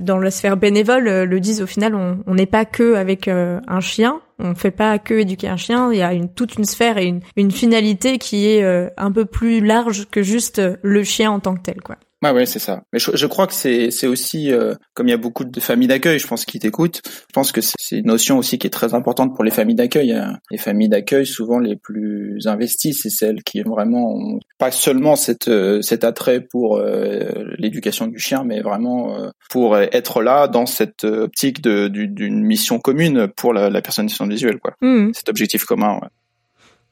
dans 0.00 0.18
la 0.18 0.30
sphère 0.30 0.56
bénévole 0.56 1.04
le 1.04 1.40
disent 1.40 1.60
au 1.60 1.66
final 1.66 1.94
on 1.94 2.34
n'est 2.34 2.46
pas 2.46 2.64
que 2.64 2.94
avec 2.94 3.28
un 3.28 3.80
chien 3.80 4.22
on 4.38 4.54
fait 4.54 4.70
pas 4.70 4.98
que 4.98 5.14
éduquer 5.14 5.48
un 5.48 5.56
chien, 5.56 5.92
il 5.92 5.98
y 5.98 6.02
a 6.02 6.12
une, 6.12 6.28
toute 6.28 6.56
une 6.56 6.64
sphère 6.64 6.98
et 6.98 7.06
une, 7.06 7.20
une 7.36 7.50
finalité 7.50 8.18
qui 8.18 8.48
est 8.48 8.62
euh, 8.62 8.88
un 8.96 9.12
peu 9.12 9.24
plus 9.24 9.60
large 9.60 10.08
que 10.10 10.22
juste 10.22 10.60
le 10.82 11.04
chien 11.04 11.30
en 11.30 11.40
tant 11.40 11.54
que 11.54 11.62
tel, 11.62 11.80
quoi. 11.80 11.96
Ah 12.24 12.32
ouais, 12.32 12.46
c'est 12.46 12.58
ça. 12.58 12.82
Mais 12.90 12.98
je, 12.98 13.26
crois 13.26 13.46
que 13.46 13.52
c'est 13.52 13.90
c'est 13.90 14.06
aussi 14.06 14.50
euh, 14.50 14.74
comme 14.94 15.06
il 15.08 15.10
y 15.10 15.14
a 15.14 15.18
beaucoup 15.18 15.44
de 15.44 15.60
familles 15.60 15.88
d'accueil, 15.88 16.18
je 16.18 16.26
pense 16.26 16.46
qui 16.46 16.58
t'écoutent. 16.58 17.02
Je 17.04 17.32
pense 17.34 17.52
que 17.52 17.60
c'est 17.60 17.98
une 17.98 18.06
notion 18.06 18.38
aussi 18.38 18.58
qui 18.58 18.66
est 18.66 18.70
très 18.70 18.94
importante 18.94 19.34
pour 19.34 19.44
les 19.44 19.50
familles 19.50 19.74
d'accueil. 19.74 20.12
Hein. 20.12 20.38
Les 20.50 20.56
familles 20.56 20.88
d'accueil, 20.88 21.26
souvent 21.26 21.58
les 21.58 21.76
plus 21.76 22.46
investies, 22.46 22.94
c'est 22.94 23.10
celles 23.10 23.42
qui 23.42 23.60
ont 23.60 23.70
vraiment 23.70 24.38
pas 24.56 24.70
seulement 24.70 25.16
cette 25.16 25.48
euh, 25.48 25.82
cet 25.82 26.02
attrait 26.02 26.40
pour 26.40 26.78
euh, 26.78 27.44
l'éducation 27.58 28.06
du 28.06 28.18
chien, 28.18 28.42
mais 28.42 28.62
vraiment 28.62 29.30
pour 29.50 29.76
être 29.76 30.22
là 30.22 30.48
dans 30.48 30.64
cette 30.64 31.04
optique 31.04 31.60
d'une 31.60 32.42
mission 32.42 32.78
commune 32.78 33.28
pour 33.36 33.52
la, 33.52 33.68
la 33.68 33.82
personne 33.82 34.08
visuelle, 34.28 34.58
quoi. 34.60 34.74
Mmh. 34.80 35.10
Cet 35.12 35.28
objectif 35.28 35.64
commun. 35.64 35.98
Ouais. 36.00 36.08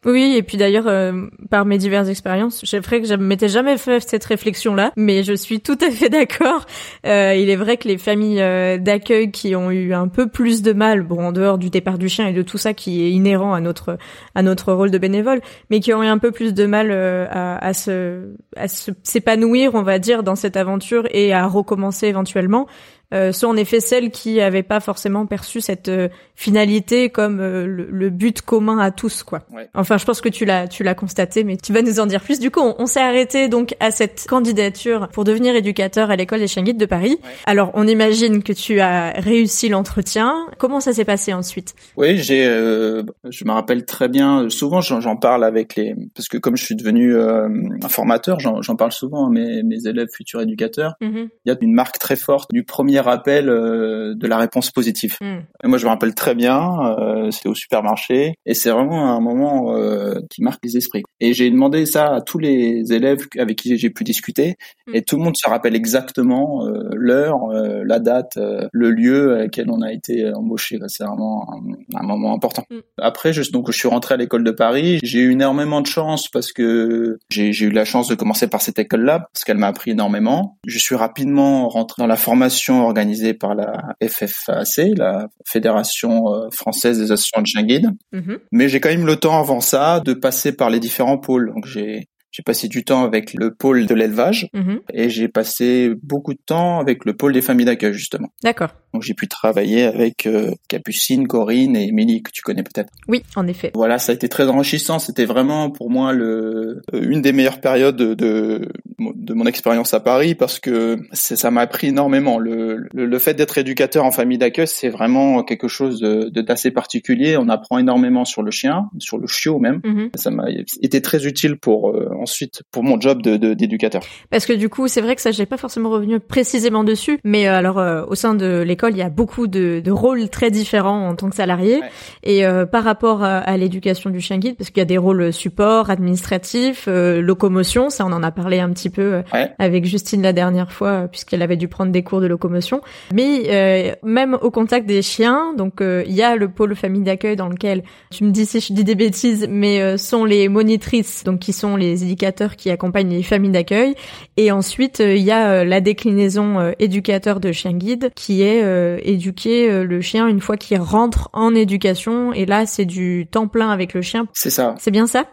Oui, 0.04 0.35
et 0.37 0.42
puis 0.42 0.56
d'ailleurs, 0.56 0.88
euh, 0.88 1.12
par 1.49 1.64
mes 1.64 1.78
diverses 1.78 2.09
expériences, 2.09 2.61
j'ai 2.64 2.80
vrai 2.80 3.00
que 3.00 3.06
je 3.06 3.14
m'étais 3.14 3.49
jamais 3.49 3.78
fait 3.78 4.00
cette 4.00 4.25
réflexion-là, 4.25 4.92
mais 4.97 5.23
je 5.23 5.32
suis 5.32 5.61
tout 5.61 5.78
à 5.80 5.92
fait 5.92 6.09
d'accord. 6.11 6.66
Euh, 7.06 7.37
il 7.37 7.49
est 7.50 7.56
vrai 7.56 7.76
que 7.76 7.87
les 7.87 7.99
familles 7.99 8.40
euh, 8.40 8.78
d'accueil 8.78 9.30
qui 9.30 9.54
ont 9.54 9.71
eu 9.71 9.94
un 9.94 10.09
peu 10.09 10.26
plus 10.26 10.62
de 10.62 10.73
mal, 10.73 11.02
bon, 11.02 11.26
en 11.26 11.32
dehors 11.32 11.56
du 11.56 11.71
départ 11.71 11.99
du 11.99 12.09
chien 12.09 12.26
et 12.26 12.32
de 12.32 12.42
tout 12.42 12.59
ça 12.59 12.75
qui 12.75 13.04
est 13.04 13.12
inhérent 13.12 13.54
à 13.54 13.61
notre 13.61 13.97
à 14.35 14.42
notre 14.42 14.73
rôle 14.73 14.90
de 14.90 14.99
bénévole, 14.99 15.40
mais 15.71 15.78
qui 15.78 15.94
ont 15.94 16.02
eu 16.02 16.06
un 16.06 16.18
peu 16.18 16.32
plus 16.32 16.52
de 16.52 16.66
mal 16.66 16.90
à, 16.90 17.64
à 17.64 17.73
se 17.73 18.35
à 18.56 18.66
s'épanouir, 18.66 19.75
on 19.75 19.82
va 19.82 20.00
dire, 20.00 20.25
dans 20.25 20.37
cette 20.37 20.56
aventure 20.56 21.06
et 21.12 21.32
à 21.32 21.47
recommencer 21.47 22.09
éventuellement, 22.09 22.66
euh, 22.66 23.01
sont 23.33 23.49
en 23.49 23.57
effet 23.57 23.81
celles 23.81 24.11
qui 24.11 24.40
avaient 24.40 24.62
pas 24.62 24.81
forcément 24.81 25.26
perçu 25.26 25.61
cette 25.61 25.88
euh, 25.88 26.09
finalité 26.35 27.11
comme 27.11 27.40
euh, 27.40 27.66
le, 27.66 28.11
but 28.11 28.40
commun 28.40 28.78
à 28.78 28.90
tous, 28.90 29.23
quoi. 29.23 29.42
Enfin, 29.75 29.99
je 29.99 30.04
pense 30.04 30.21
que 30.21 30.28
tu 30.28 30.45
l'as, 30.45 30.66
tu 30.66 30.83
l'as 30.83 30.95
constaté, 30.95 31.45
mais 31.45 31.57
tu 31.57 31.73
vas 31.73 31.83
nous 31.83 32.00
en 32.00 32.07
dire 32.07 32.23
plus. 32.23 32.40
Du 32.40 32.50
coup, 32.50 32.61
on, 32.61 32.87
s'est 32.87 33.00
arrêté 33.00 33.49
donc 33.49 33.75
à 33.81 33.90
cette 33.90 34.26
candidature 34.28 35.09
pour 35.09 35.25
devenir 35.25 35.54
éducateur 35.54 36.11
à 36.11 36.16
l'école 36.16 36.40
des 36.40 36.49
chiens 36.49 36.62
guides 36.62 36.78
de 36.78 36.87
Paris. 36.87 37.19
Alors, 37.47 37.71
on 37.75 37.87
imagine 37.87 38.42
que 38.42 38.52
tu 38.52 38.81
as 38.81 39.11
réussi 39.11 39.69
l'entretien. 39.69 40.47
Comment 40.59 40.81
ça 40.81 40.92
s'est 40.92 41.04
passé 41.04 41.33
ensuite? 41.33 41.75
Oui, 41.97 42.19
j'ai, 42.19 42.45
je 42.45 43.45
me 43.45 43.52
rappelle 43.52 43.85
très 43.85 44.09
bien. 44.09 44.49
Souvent, 44.49 44.81
j'en 44.81 45.16
parle 45.16 45.45
avec 45.45 45.76
les, 45.76 45.95
parce 46.14 46.28
que 46.28 46.38
comme 46.38 46.57
je 46.57 46.64
suis 46.64 46.76
devenu 46.76 47.16
un 47.16 47.88
formateur, 47.88 48.40
j'en 48.40 48.76
parle 48.76 48.92
souvent 48.92 49.26
à 49.26 49.31
mes, 49.31 49.62
mes 49.62 49.87
élèves 49.87 50.09
futurs 50.12 50.40
éducateurs. 50.40 50.95
Mm-hmm. 51.00 51.28
Il 51.45 51.49
y 51.49 51.50
a 51.52 51.57
une 51.61 51.75
marque 51.75 51.99
très 51.99 52.16
forte 52.16 52.50
du 52.52 52.64
premier 52.64 53.01
rappel 53.02 53.49
euh, 53.49 54.14
de 54.14 54.26
la 54.26 54.38
réponse 54.38 54.71
positive. 54.71 55.16
Mm. 55.21 55.38
Et 55.64 55.68
moi, 55.68 55.78
je 55.78 55.85
me 55.85 55.90
rappelle 55.90 56.14
très 56.14 56.35
bien, 56.35 56.97
euh, 56.99 57.30
c'était 57.30 57.49
au 57.49 57.54
supermarché, 57.54 58.35
et 58.47 58.54
c'est 58.54 58.71
vraiment 58.71 59.14
un 59.14 59.21
moment 59.21 59.76
euh, 59.76 60.21
qui 60.30 60.42
marque 60.42 60.64
les 60.64 60.76
esprits. 60.76 61.02
Et 61.21 61.35
j'ai 61.35 61.50
demandé 61.50 61.87
ça 61.87 62.14
à 62.14 62.21
tous 62.21 62.38
les 62.38 62.92
élèves 62.92 63.26
avec 63.38 63.59
qui 63.59 63.76
j'ai 63.76 63.90
pu 63.90 64.04
discuter, 64.04 64.56
mm. 64.87 64.94
et 64.94 65.02
tout 65.02 65.16
le 65.16 65.25
monde 65.25 65.37
se 65.37 65.49
rappelle 65.49 65.76
exactement 65.76 66.66
l'heure, 66.92 67.49
la 67.49 67.99
date, 67.99 68.38
le 68.73 68.90
lieu 68.90 69.37
à 69.37 69.42
lequel 69.44 69.71
on 69.71 69.82
a 69.82 69.92
été 69.92 70.32
embauché. 70.32 70.78
C'est 70.88 71.04
vraiment 71.04 71.49
un, 71.94 72.02
moment 72.02 72.35
important. 72.35 72.64
Mm. 72.71 72.78
Après, 72.99 73.32
je, 73.32 73.50
donc, 73.50 73.71
je 73.71 73.78
suis 73.78 73.88
rentré 73.88 74.14
à 74.14 74.16
l'école 74.16 74.44
de 74.44 74.50
Paris. 74.50 75.00
J'ai 75.02 75.21
eu 75.21 75.32
énormément 75.32 75.80
de 75.80 75.87
chance 75.87 76.28
parce 76.28 76.52
que 76.52 77.18
j'ai 77.30 77.50
eu 77.50 77.71
la 77.71 77.85
chance 77.85 78.09
de 78.09 78.14
commencer 78.14 78.47
par 78.47 78.62
cette 78.62 78.78
école-là, 78.78 79.28
parce 79.32 79.44
qu'elle 79.44 79.59
m'a 79.59 79.68
appris 79.68 79.90
énormément. 79.90 80.59
Je 80.66 80.78
suis 80.78 80.94
rapidement 80.94 81.68
rentré 81.68 82.02
dans 82.02 82.06
la 82.06 82.16
formation 82.16 82.82
organisée 82.85 83.35
par 83.35 83.55
la 83.55 83.95
FFAC, 84.03 84.97
la 84.97 85.29
Fédération 85.47 86.33
euh, 86.33 86.49
française 86.51 86.99
des 86.99 87.12
associations 87.12 87.43
de 87.43 87.47
chiens 87.47 87.62
guides. 87.62 87.91
Mhm. 88.12 88.39
Mais 88.53 88.69
j'ai 88.69 88.81
quand 88.81 88.91
même 88.91 89.07
le 89.07 89.17
temps 89.17 89.39
avant 89.39 89.61
ça 89.61 90.01
de 90.01 90.15
passer 90.15 90.53
par 90.53 90.71
les 90.71 90.81
différents 90.81 91.19
pôles. 91.19 91.53
Donc 91.55 91.67
j'ai 91.67 92.09
j'ai 92.33 92.43
passé 92.43 92.67
du 92.67 92.83
temps 92.83 93.05
avec 93.05 93.35
le 93.35 93.55
pôle 93.55 93.87
de 93.87 93.95
l'élevage 93.95 94.49
mhm. 94.55 94.81
et 94.93 95.11
j'ai 95.11 95.29
passé 95.29 95.93
beaucoup 96.03 96.33
de 96.33 96.41
temps 96.45 96.81
avec 96.81 97.05
le 97.05 97.15
pôle 97.15 97.35
des 97.35 97.43
familles 97.43 97.67
d'accueil 97.67 97.93
justement. 97.93 98.29
D'accord. 98.43 98.71
Donc 98.93 99.03
j'ai 99.03 99.15
pu 99.15 99.27
travailler 99.27 99.85
avec 99.85 100.27
euh, 100.27 100.51
Capucine, 100.69 101.27
Corinne 101.27 101.77
et 101.77 101.89
Émilie 101.89 102.23
que 102.23 102.31
tu 102.31 102.43
connais 102.43 102.63
peut-être. 102.63 102.93
Oui, 103.09 103.23
en 103.37 103.47
effet. 103.47 103.71
Voilà, 103.75 103.99
ça 103.99 104.13
a 104.13 104.15
été 104.15 104.29
très 104.29 104.49
enrichissant. 104.49 104.99
C'était 104.99 105.25
vraiment 105.25 105.71
pour 105.71 105.91
moi 105.91 106.13
le 106.13 106.83
euh, 106.93 107.01
une 107.01 107.23
des 107.23 107.33
meilleures 107.33 107.61
périodes 107.61 107.97
de 107.97 108.15
de, 108.15 108.69
de 108.99 109.35
mon 109.35 109.47
expérience 109.47 109.95
à 109.95 110.01
Paris 110.01 110.35
parce 110.35 110.61
que 110.61 110.99
ça 111.13 111.51
m'a 111.51 111.63
appris 111.63 111.89
énormément. 111.89 112.39
Le, 112.39 112.89
le, 112.93 113.19
fait 113.19 113.35
d'être 113.35 113.57
éducateur 113.57 114.05
en 114.05 114.11
famille 114.11 114.39
d'accueil, 114.39 114.69
c'est 114.69 114.91
vraiment 114.91 115.43
quelque 115.43 115.69
chose 115.69 116.01
de 116.01 116.29
d'assez 116.43 116.71
particulier. 116.71 117.37
On 117.39 117.49
apprend 117.49 117.79
énormément 117.79 118.25
sur 118.25 118.43
le 118.43 118.51
chien, 118.51 118.91
sur 118.99 119.17
le 119.19 119.27
chiot 119.27 119.59
même. 119.59 119.81
Mhm. 119.85 120.11
Ça 120.15 120.31
m'a 120.31 120.47
été 120.83 121.01
très 121.01 121.27
utile 121.27 121.57
pour 121.57 121.91
euh, 121.91 122.11
ensuite 122.21 122.63
pour 122.71 122.83
mon 122.83 123.01
job 123.01 123.23
de 123.23 123.37
d'éducateur. 123.55 124.03
Parce 124.31 124.45
que 124.45 124.53
du 124.53 124.69
coup, 124.69 124.89
c'est 124.89 125.01
vrai 125.01 125.17
que 125.17 125.23
ça, 125.23 125.31
j'ai 125.31 125.47
pas 125.47 125.57
forcément 125.57 125.91
revenu 125.91 126.21
précisément 126.21 126.85
dessus, 126.85 127.19
mais 127.25 127.47
alors 127.47 127.81
au 128.09 128.15
sein 128.15 128.35
de 128.35 128.63
l'école 128.63 128.82
il 128.91 128.97
y 128.97 129.03
a 129.03 129.09
beaucoup 129.09 129.47
de, 129.47 129.81
de, 129.81 129.91
rôles 129.91 130.29
très 130.29 130.51
différents 130.51 131.09
en 131.09 131.15
tant 131.15 131.29
que 131.31 131.37
salarié. 131.37 131.81
Et 132.23 132.45
euh, 132.45 132.67
par 132.67 132.85
rapport 132.85 133.23
à, 133.23 133.57
l'éducation 133.57 134.11
du 134.11 134.21
chien 134.21 134.39
guide, 134.39 134.57
parce 134.57 134.71
qu'il 134.71 134.79
y 134.79 134.83
a 134.83 134.87
des 134.87 134.99
rôles 134.99 135.33
support, 135.33 135.91
administratif, 135.91 136.87
euh, 136.89 137.21
locomotion, 137.21 137.91
ça 137.91 138.05
on 138.07 138.12
en 138.12 138.23
a 138.23 138.31
parlé 138.31 138.61
un 138.61 138.71
petit 138.71 138.91
peu 138.91 139.23
euh, 139.35 139.47
avec 139.59 139.85
Justine 139.85 140.23
la 140.23 140.33
dernière 140.33 140.73
fois, 140.73 141.09
puisqu'elle 141.09 141.43
avait 141.43 141.57
dû 141.57 141.69
prendre 141.69 141.93
des 141.93 142.03
cours 142.03 142.21
de 142.21 142.27
locomotion. 142.27 142.81
Mais 143.12 143.97
même 144.03 144.37
au 144.41 144.51
contact 144.51 144.87
des 144.87 145.03
chiens, 145.03 145.55
donc 145.57 145.81
il 145.81 146.12
y 146.12 146.23
a 146.23 146.37
le 146.37 146.49
pôle 146.49 146.75
famille 146.75 147.03
d'accueil 147.03 147.37
dans 147.37 147.49
lequel, 147.49 147.83
tu 148.11 148.25
me 148.25 148.31
dis 148.31 148.47
si 148.47 148.61
je 148.61 148.73
dis 148.73 148.85
des 148.85 148.95
bêtises, 148.95 149.47
mais 149.49 149.99
sont 149.99 150.25
les 150.25 150.49
monitrices, 150.49 151.25
donc 151.25 151.41
qui 151.41 151.53
sont 151.53 151.77
les 151.77 152.05
éducateurs 152.05 152.57
qui 152.57 152.71
accompagnent 152.71 153.11
les 153.11 153.23
familles 153.23 153.51
d'accueil. 153.51 153.95
Et 154.37 154.51
ensuite, 154.51 155.01
il 155.01 155.23
y 155.23 155.31
a 155.31 155.65
la 155.65 155.81
déclinaison 155.81 156.73
éducateur 156.79 157.41
de 157.41 157.53
chien 157.53 157.73
guide, 157.73 158.11
qui 158.15 158.43
est 158.43 158.62
euh, 158.73 158.99
éduquer 159.02 159.71
euh, 159.71 159.85
le 159.85 160.00
chien 160.00 160.26
une 160.26 160.41
fois 160.41 160.57
qu'il 160.57 160.81
rentre 160.81 161.29
en 161.33 161.55
éducation. 161.55 162.33
Et 162.33 162.47
là, 162.47 162.67
c'est 162.67 162.85
du 162.85 163.26
temps 163.31 163.49
plein 163.49 163.71
avec 163.71 163.95
le 163.95 164.02
chien. 164.02 164.26
C'est 164.33 164.50
ça. 164.50 164.75
C'est 164.79 164.91
bien 164.91 165.07
ça? 165.07 165.26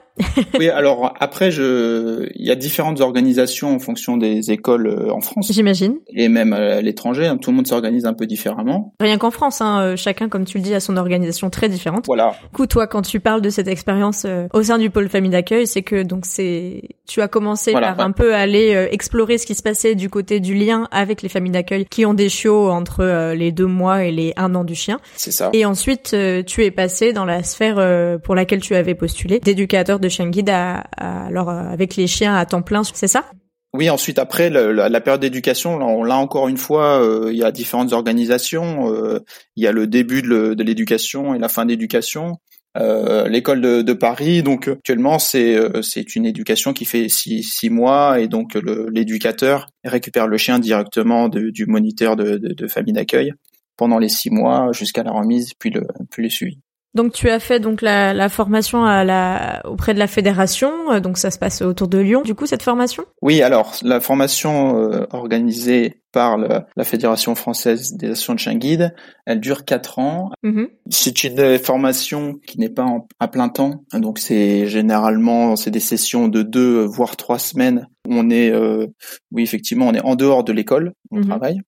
Oui, 0.59 0.69
alors 0.69 1.13
après, 1.19 1.51
je, 1.51 2.27
il 2.35 2.45
y 2.45 2.51
a 2.51 2.55
différentes 2.55 3.01
organisations 3.01 3.73
en 3.73 3.79
fonction 3.79 4.17
des 4.17 4.51
écoles 4.51 4.87
euh, 4.87 5.13
en 5.13 5.21
France. 5.21 5.51
J'imagine. 5.51 5.95
Et 6.13 6.29
même 6.29 6.53
à 6.53 6.81
l'étranger, 6.81 7.27
hein, 7.27 7.37
tout 7.37 7.51
le 7.51 7.57
monde 7.57 7.67
s'organise 7.67 8.05
un 8.05 8.13
peu 8.13 8.25
différemment. 8.25 8.93
Rien 8.99 9.17
qu'en 9.17 9.31
France, 9.31 9.61
hein, 9.61 9.81
euh, 9.81 9.95
chacun, 9.95 10.29
comme 10.29 10.45
tu 10.45 10.57
le 10.57 10.63
dis, 10.63 10.73
a 10.73 10.79
son 10.79 10.97
organisation 10.97 11.49
très 11.49 11.69
différente. 11.69 12.05
Voilà. 12.07 12.33
Du 12.43 12.49
coup, 12.49 12.67
toi, 12.67 12.87
quand 12.87 13.01
tu 13.01 13.19
parles 13.19 13.41
de 13.41 13.49
cette 13.49 13.67
expérience 13.67 14.23
euh, 14.25 14.47
au 14.53 14.63
sein 14.63 14.77
du 14.77 14.89
pôle 14.89 15.09
famille 15.09 15.31
d'accueil, 15.31 15.67
c'est 15.67 15.81
que 15.81 16.03
donc 16.03 16.25
c'est, 16.25 16.83
tu 17.07 17.21
as 17.21 17.27
commencé 17.27 17.71
par 17.71 17.99
un 17.99 18.11
peu 18.11 18.35
aller 18.35 18.87
explorer 18.91 19.37
ce 19.37 19.45
qui 19.45 19.55
se 19.55 19.63
passait 19.63 19.95
du 19.95 20.09
côté 20.09 20.39
du 20.39 20.53
lien 20.53 20.87
avec 20.91 21.21
les 21.21 21.29
familles 21.29 21.51
d'accueil 21.51 21.85
qui 21.85 22.05
ont 22.05 22.13
des 22.13 22.29
chiots 22.29 22.69
entre 22.69 23.33
les 23.33 23.51
deux 23.51 23.65
mois 23.65 24.03
et 24.03 24.11
les 24.11 24.33
un 24.37 24.55
an 24.55 24.63
du 24.63 24.75
chien. 24.75 24.99
C'est 25.15 25.31
ça. 25.31 25.49
Et 25.53 25.65
ensuite, 25.65 26.15
tu 26.45 26.63
es 26.63 26.71
passé 26.71 27.13
dans 27.13 27.25
la 27.25 27.43
sphère 27.43 28.19
pour 28.23 28.35
laquelle 28.35 28.61
tu 28.61 28.75
avais 28.75 28.95
postulé, 28.95 29.39
d'éducateur 29.39 29.99
de 29.99 30.08
chien 30.09 30.29
guide 30.29 30.49
alors 30.97 31.49
euh, 31.49 31.69
avec 31.69 31.95
les 31.95 32.07
chiens 32.07 32.35
à 32.35 32.45
temps 32.45 32.61
plein, 32.61 32.83
c'est 32.83 33.07
ça? 33.07 33.25
Oui, 33.73 33.89
ensuite 33.89 34.17
après 34.17 34.49
la, 34.49 35.01
période 35.01 35.21
d'éducation, 35.21 35.77
là, 36.03 36.17
encore 36.17 36.47
une 36.47 36.57
fois, 36.57 37.03
euh, 37.03 37.29
il 37.31 37.37
y 37.37 37.43
a 37.43 37.51
différentes 37.51 37.93
organisations. 37.93 38.91
Euh, 38.91 39.19
il 39.55 39.63
y 39.63 39.67
a 39.67 39.71
le 39.71 39.85
début 39.85 40.23
de 40.23 40.63
l'éducation 40.63 41.35
et 41.35 41.39
la 41.39 41.49
fin 41.49 41.65
d'éducation. 41.65 42.37
L'école 42.75 43.61
de, 43.61 43.93
Paris, 43.93 44.41
donc 44.41 44.69
actuellement, 44.69 45.19
c'est 45.19 46.15
une 46.15 46.25
éducation 46.25 46.73
qui 46.73 46.85
fait 46.85 47.09
six, 47.09 47.43
six 47.43 47.69
mois 47.69 48.21
et 48.21 48.27
donc 48.27 48.57
l'éducateur 48.91 49.67
récupère 49.83 50.27
le 50.27 50.37
chien 50.37 50.59
directement 50.59 51.27
du 51.27 51.65
moniteur 51.67 52.15
de, 52.15 52.37
de 52.37 52.67
famille 52.67 52.93
d'accueil 52.93 53.33
pendant 53.75 53.99
les 53.99 54.09
six 54.09 54.29
mois 54.29 54.71
jusqu'à 54.71 55.03
la 55.03 55.11
remise 55.11 55.53
puis 55.59 55.69
le 55.71 55.85
puis 56.09 56.23
le 56.23 56.29
suivi. 56.29 56.59
Donc 56.95 57.13
tu 57.13 57.29
as 57.29 57.39
fait 57.39 57.59
donc 57.59 57.81
la, 57.81 58.13
la, 58.13 58.29
formation 58.29 58.83
à 58.83 59.03
la, 59.03 59.61
auprès 59.65 59.93
de 59.93 59.99
la 59.99 60.07
fédération, 60.07 60.91
euh, 60.91 60.99
donc 60.99 61.17
ça 61.17 61.29
se 61.29 61.37
passe 61.37 61.61
autour 61.61 61.87
de 61.87 61.99
Lyon. 61.99 62.23
Du 62.23 62.33
coup 62.33 62.47
cette 62.47 62.63
formation? 62.63 63.05
Oui, 63.21 63.41
alors 63.43 63.75
la 63.83 63.99
formation 63.99 64.79
euh, 64.79 65.05
organisée 65.11 66.01
par 66.11 66.39
la 66.39 66.83
Fédération 66.83 67.35
française 67.35 67.93
des 67.93 68.07
associations 68.07 68.33
de 68.33 68.39
chiens 68.39 68.55
guides, 68.55 68.95
elle 69.27 69.39
dure 69.39 69.63
quatre 69.63 69.99
ans. 69.99 70.31
Mm-hmm. 70.43 70.67
C'est 70.89 71.23
une 71.23 71.59
formation 71.59 72.33
qui 72.47 72.59
n'est 72.59 72.69
pas 72.69 72.87
à 73.19 73.27
plein 73.27 73.49
temps, 73.49 73.83
donc 73.93 74.17
c'est 74.17 74.65
généralement 74.65 75.55
c'est 75.55 75.69
des 75.69 75.79
sessions 75.79 76.27
de 76.27 76.41
deux 76.41 76.81
voire 76.83 77.15
trois 77.15 77.37
semaines. 77.37 77.87
On 78.07 78.31
est, 78.31 78.49
euh, 78.49 78.87
oui 79.31 79.43
effectivement, 79.43 79.87
on 79.87 79.93
est 79.93 80.01
en 80.01 80.15
dehors 80.15 80.43
de 80.43 80.51
l'école, 80.51 80.93
on 81.11 81.19
mm-hmm. 81.19 81.27
travaille. 81.27 81.61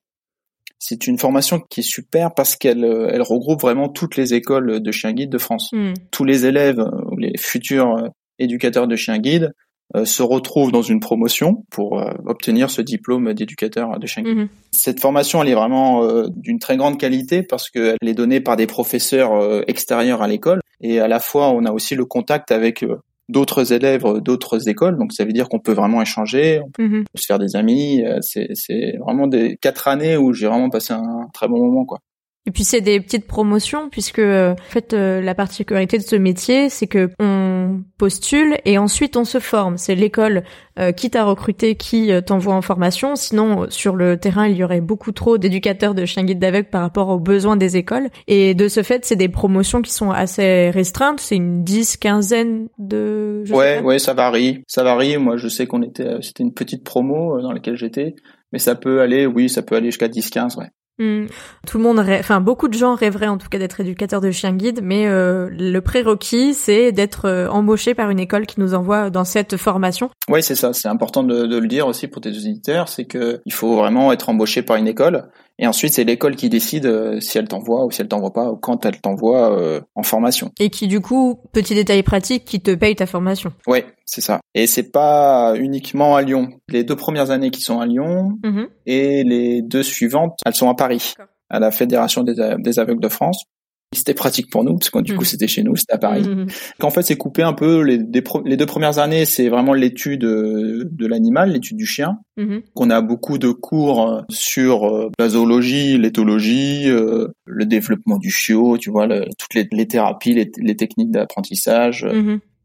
C'est 0.84 1.06
une 1.06 1.20
formation 1.20 1.60
qui 1.60 1.82
est 1.82 1.84
super 1.84 2.34
parce 2.34 2.56
qu'elle 2.56 2.84
euh, 2.84 3.12
elle 3.14 3.22
regroupe 3.22 3.62
vraiment 3.62 3.88
toutes 3.88 4.18
les 4.18 4.34
écoles 4.34 4.82
de 4.82 4.92
chiens 4.92 5.14
guides 5.14 5.30
de 5.30 5.38
France. 5.38 5.70
Hmm. 5.72 5.94
Tous 6.10 6.24
les 6.24 6.48
élèves 6.48 6.84
ou 7.12 7.18
les 7.18 7.38
futurs 7.38 7.96
euh, 7.98 8.08
éducateurs 8.40 8.88
de 8.88 8.96
chiens 8.96 9.20
guides 9.20 9.54
euh, 9.96 10.06
se 10.06 10.24
retrouvent 10.24 10.72
dans 10.72 10.82
une 10.82 11.00
promotion 11.00 11.66
pour 11.70 12.04
obtenir 12.26 12.72
ce 12.72 12.82
diplôme 12.82 13.32
d'éducateur 13.36 14.00
de 14.00 14.08
chiens 14.08 14.24
guides. 14.24 14.38
Hmm. 14.38 14.48
Cette 14.72 15.00
formation, 15.00 15.44
elle 15.44 15.50
est 15.50 15.56
vraiment 15.56 16.26
d'une 16.36 16.58
très 16.58 16.78
grande 16.78 17.00
qualité 17.00 17.44
parce 17.44 17.70
qu'elle 17.70 17.98
est 18.04 18.16
donnée 18.16 18.42
par 18.42 18.56
des 18.56 18.66
professeurs 18.66 19.64
extérieurs 19.70 20.24
à 20.24 20.28
l'école 20.28 20.62
et 20.82 21.00
à 21.00 21.08
la 21.08 21.20
fois 21.20 21.52
on 21.52 21.64
a 21.66 21.72
aussi 21.72 21.94
le 21.94 22.06
contact 22.06 22.52
avec 22.52 22.84
d'autres 23.32 23.74
élèves 23.74 24.04
d'autres 24.22 24.70
écoles. 24.70 24.98
Donc 24.98 25.14
ça 25.14 25.26
veut 25.26 25.34
dire 25.34 25.50
qu'on 25.50 25.60
peut 25.60 25.74
vraiment 25.74 26.02
échanger, 26.02 26.62
on 26.64 26.70
peut 26.70 26.84
mhm. 26.84 27.06
se 27.16 27.26
faire 27.26 27.40
des 27.40 27.56
amis. 27.56 28.04
Euh, 28.04 28.20
c'est 28.22 28.98
vraiment 28.98 29.28
des 29.28 29.58
quatre 29.62 29.88
années 29.88 30.18
où 30.18 30.34
j'ai 30.34 30.48
vraiment 30.48 30.70
passé 30.70 30.94
un 30.94 31.28
très 31.34 31.48
bon 31.48 31.64
moment, 31.64 31.86
quoi. 31.86 32.00
Et 32.48 32.52
puis 32.52 32.64
c'est 32.64 32.82
des 32.82 33.00
petites 33.00 33.28
promotions 33.28 33.90
puisque 33.90 34.18
en 34.18 34.56
fait 34.58 34.94
euh, 34.94 35.22
la 35.22 35.36
particularité 35.36 36.00
de 36.00 36.04
ce 36.04 36.16
métier 36.16 36.70
c'est 36.70 36.88
que 36.88 37.12
on 37.20 37.84
postule 38.00 38.58
et 38.66 38.80
ensuite 38.80 39.16
on 39.16 39.26
se 39.26 39.40
forme. 39.40 39.78
C'est 39.78 39.94
l'école 39.94 40.42
euh, 40.80 40.92
qui 40.92 41.12
t'a 41.12 41.24
recruté 41.24 41.76
qui 41.76 42.12
euh, 42.12 42.22
t'envoie 42.22 42.56
en 42.56 42.64
formation. 42.64 43.16
Sinon 43.16 43.68
sur 43.70 43.96
le 43.96 44.18
terrain 44.18 44.48
il 44.48 44.58
y 44.58 44.64
aurait 44.64 44.82
beaucoup 44.82 45.12
trop 45.12 45.38
d'éducateurs 45.38 45.94
de 45.94 46.04
chiens 46.06 46.24
guides 46.24 46.40
d'aveugle 46.40 46.68
par 46.68 46.82
rapport 46.82 47.10
aux 47.10 47.20
besoins 47.20 47.58
des 47.58 47.78
écoles. 47.78 48.10
Et 48.28 48.56
de 48.56 48.68
ce 48.68 48.82
fait 48.82 49.06
c'est 49.06 49.16
des 49.16 49.30
promotions 49.30 49.84
qui 49.84 49.94
sont 49.94 50.10
assez 50.10 50.72
restreintes. 50.72 51.20
C'est 51.20 51.36
une 51.36 51.64
dix 51.64 51.96
quinzaine 51.96 52.70
de. 52.80 53.44
ouais 53.52 53.82
ouais 53.82 54.00
ça 54.00 54.16
varie 54.16 54.64
ça 54.66 54.84
varie. 54.84 55.20
Moi 55.20 55.38
je 55.38 55.48
sais 55.48 55.68
qu'on 55.68 55.84
était 55.84 56.16
c'était 56.22 56.42
une 56.42 56.56
petite 56.56 56.84
promo 56.84 57.40
dans 57.40 57.52
laquelle 57.52 57.76
j'étais 57.76 58.16
mais 58.52 58.58
ça 58.58 58.74
peut 58.74 59.00
aller 59.02 59.28
oui 59.28 59.48
ça 59.48 59.62
peut 59.62 59.76
aller 59.76 59.90
jusqu'à 59.90 60.08
10 60.08 60.32
15 60.32 60.58
ouais. 60.58 60.72
Hmm. 61.02 61.26
Tout 61.66 61.80
le 61.80 61.84
monde, 61.84 62.00
enfin 62.00 62.42
beaucoup 62.42 62.68
de 62.68 62.76
gens 62.76 62.94
rêveraient 62.94 63.28
en 63.28 63.40
tout 63.40 63.50
cas 63.50 63.58
d'être 63.58 63.80
éducateur 63.80 64.22
de 64.22 64.30
chien 64.30 64.54
guide, 64.54 64.82
mais 64.84 65.08
euh, 65.08 65.50
le 65.50 65.80
prérequis 65.80 66.54
c'est 66.54 66.92
d'être 66.92 67.26
euh, 67.26 67.48
embauché 67.48 67.96
par 67.96 68.12
une 68.12 68.20
école 68.20 68.46
qui 68.46 68.60
nous 68.60 68.76
envoie 68.76 69.10
dans 69.10 69.24
cette 69.24 69.58
formation. 69.58 70.12
Oui, 70.30 70.44
c'est 70.44 70.54
ça. 70.54 70.74
C'est 70.74 70.90
important 70.90 71.24
de, 71.24 71.48
de, 71.48 71.58
le 71.58 71.68
dire 71.68 71.88
aussi 71.88 72.08
pour 72.08 72.22
tes 72.22 72.30
auditeurs, 72.30 72.88
c'est 72.88 73.06
que 73.06 73.42
il 73.48 73.52
faut 73.54 73.78
vraiment 73.78 74.12
être 74.12 74.30
embauché 74.30 74.62
par 74.62 74.78
une 74.78 74.88
école. 74.88 75.24
Et 75.60 75.68
ensuite, 75.68 75.94
c'est 75.94 76.04
l'école 76.04 76.36
qui 76.36 76.50
décide 76.50 76.86
euh, 76.86 77.20
si 77.20 77.38
elle 77.38 77.48
t'envoie 77.48 77.86
ou 77.86 77.92
si 77.92 78.02
elle 78.02 78.08
t'envoie 78.08 78.34
pas, 78.34 78.52
ou 78.52 78.58
quand 78.58 78.86
elle 78.86 79.00
t'envoie 79.00 79.56
euh, 79.58 79.80
en 79.96 80.04
formation. 80.04 80.52
Et 80.60 80.70
qui, 80.70 80.88
du 80.88 81.02
coup, 81.02 81.40
petit 81.54 81.76
détail 81.76 82.02
pratique, 82.04 82.46
qui 82.46 82.62
te 82.62 82.74
paye 82.74 82.96
ta 82.96 83.06
formation. 83.06 83.52
Ouais, 83.68 83.86
c'est 84.06 84.22
ça. 84.22 84.40
Et 84.56 84.66
c'est 84.66 84.92
pas 84.92 85.54
uniquement 85.56 86.16
à 86.16 86.22
Lyon. 86.24 86.50
Les 86.68 86.84
deux 86.84 86.96
premières 86.96 87.32
années 87.32 87.52
qui 87.52 87.62
sont 87.62 87.80
à 87.80 87.86
Lyon 87.86 88.40
mm-hmm. 88.44 88.68
et 88.88 89.24
les 89.24 89.62
deux 89.62 89.84
suivantes, 89.84 90.40
elles 90.46 90.56
sont 90.56 90.70
à 90.70 90.76
Paris, 90.76 91.14
à 91.50 91.60
la 91.60 91.72
Fédération 91.72 92.24
des 92.24 92.80
aveugles 92.80 93.02
de 93.02 93.10
France. 93.10 93.46
C'était 93.94 94.14
pratique 94.14 94.50
pour 94.50 94.64
nous 94.64 94.78
parce 94.78 94.90
que 94.90 95.00
du 95.00 95.16
coup 95.16 95.24
mmh. 95.24 95.26
c'était 95.26 95.48
chez 95.48 95.64
nous, 95.64 95.76
c'était 95.76 95.92
à 95.94 95.98
Paris. 95.98 96.22
Mmh. 96.22 96.48
En 96.82 96.92
fait, 96.92 97.02
c'est 97.02 97.18
coupé 97.18 97.44
un 97.44 97.52
peu. 97.52 97.82
Les, 97.82 97.98
les 97.98 98.58
deux 98.58 98.66
premières 98.66 99.00
années, 99.00 99.26
c'est 99.26 99.50
vraiment 99.50 99.74
l'étude 99.74 100.24
euh, 100.24 100.88
de 100.90 101.08
l'animal, 101.08 101.52
l'étude 101.52 101.76
du 101.76 101.86
chien. 101.86 102.20
Mmh. 102.38 102.60
On 102.78 102.90
a 102.90 103.02
beaucoup 103.02 103.38
de 103.38 103.50
cours 103.50 104.10
euh, 104.10 104.22
sur 104.30 104.86
euh, 104.86 105.10
la 105.20 105.28
zoologie, 105.28 105.98
l'éthologie, 105.98 106.86
le 106.88 107.66
développement 107.66 108.18
du 108.18 108.32
chiot, 108.32 108.78
tu 108.78 108.90
vois, 108.90 109.10
toutes 109.38 109.56
les, 109.56 109.68
les, 109.74 109.88
thérapies, 109.88 110.36
les, 110.36 110.50
les 110.58 110.76
techniques 110.78 111.12
d'apprentissage. 111.12 112.08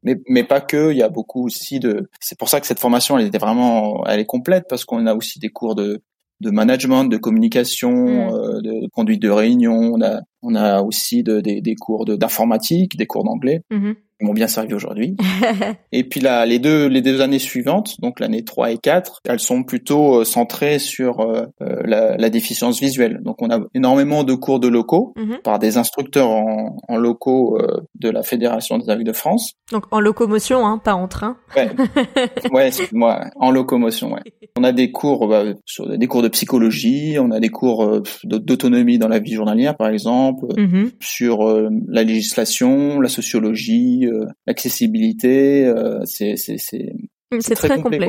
Mais, 0.05 0.15
mais 0.29 0.45
pas 0.45 0.61
que, 0.61 0.93
il 0.93 0.99
y 0.99 1.03
a 1.03 1.09
beaucoup 1.09 1.45
aussi 1.45 1.81
de. 1.81 2.09
C'est 2.21 2.39
pour 2.39 2.49
ça 2.49 2.61
que 2.61 2.69
cette 2.69 2.79
formation, 2.79 3.19
elle 3.19 3.27
était 3.27 3.39
vraiment, 3.39 4.07
elle 4.07 4.21
est 4.21 4.27
complète 4.27 4.67
parce 4.69 4.85
qu'on 4.85 5.05
a 5.07 5.15
aussi 5.15 5.41
des 5.41 5.49
cours 5.49 5.75
de 5.75 6.01
de 6.41 6.51
management, 6.51 7.05
de 7.05 7.17
communication, 7.17 8.29
mm. 8.29 8.63
de 8.63 8.89
conduite 8.93 9.23
de 9.23 9.31
réunion. 9.31 9.95
On 9.95 10.03
a, 10.03 10.21
on 10.47 10.55
a 10.55 10.81
aussi 10.83 11.23
de, 11.23 11.41
des, 11.41 11.61
des 11.61 11.75
cours 11.75 12.05
d'informatique, 12.05 12.97
des 12.97 13.07
cours 13.07 13.25
d'anglais. 13.25 13.63
Mm-hmm 13.73 13.97
m'ont 14.21 14.33
bien 14.33 14.47
servi 14.47 14.75
aujourd'hui. 14.75 15.17
et 15.93 16.05
puis 16.05 16.21
là, 16.21 16.47
les 16.47 16.59
deux 16.59 16.87
les 16.87 17.03
deux 17.03 17.21
années 17.21 17.39
suivantes, 17.39 18.01
donc 18.01 18.21
l'année 18.21 18.45
3 18.45 18.73
et 18.73 18.79
4, 18.79 19.21
elles 19.29 19.41
sont 19.41 19.63
plutôt 19.63 20.21
euh, 20.21 20.25
centrées 20.25 20.79
sur 20.79 21.21
euh, 21.21 21.47
euh, 21.63 21.83
la, 21.85 22.17
la, 22.17 22.31
déficience 22.31 22.81
visuelle. 22.81 23.21
Donc 23.23 23.43
on 23.43 23.51
a 23.51 23.61
énormément 23.75 24.25
de 24.25 24.35
cours 24.35 24.61
de 24.61 24.69
locaux 24.69 25.13
mhm. 25.17 25.39
par 25.43 25.59
des 25.59 25.77
instructeurs 25.77 26.31
en, 26.31 26.77
en 26.89 26.97
locaux 26.97 27.59
de 27.95 28.11
la 28.11 28.23
Fédération 28.23 28.79
des 28.79 28.91
aveugles 28.91 29.09
de 29.09 29.13
France. 29.13 29.53
Donc 29.73 29.85
en 29.91 30.01
locomotion, 30.01 30.67
hein, 30.67 30.79
pas 30.79 30.95
en 30.95 31.09
train. 31.09 31.37
ouais, 31.57 31.71
ouais 32.53 32.71
moi 32.93 33.27
en 33.37 33.51
locomotion. 33.51 34.13
Ouais. 34.15 34.23
On 34.57 34.65
a 34.65 34.73
des 34.73 34.93
cours 34.93 35.29
bah, 35.29 35.45
sur 35.65 35.87
des 35.97 36.07
cours 36.07 36.23
de 36.23 36.29
psychologie, 36.29 37.17
on 37.19 37.31
a 37.31 37.41
des 37.41 37.49
cours 37.49 38.01
d'autonomie 38.25 38.99
dans 38.99 39.09
la 39.09 39.19
vie 39.19 39.35
journalière, 39.35 39.77
par 39.77 39.89
exemple, 39.89 40.36
mhm. 40.57 40.91
sur 41.01 41.45
la 41.89 42.03
législation, 42.03 43.01
la 43.01 43.09
sociologie 43.09 44.07
euh, 44.07 44.27
l'accessibilité, 44.47 45.67
euh, 45.67 46.01
c'est 46.05 46.37
c'est 46.37 46.57
c'est 46.59 47.55
très, 47.55 47.81
complet. 47.81 48.09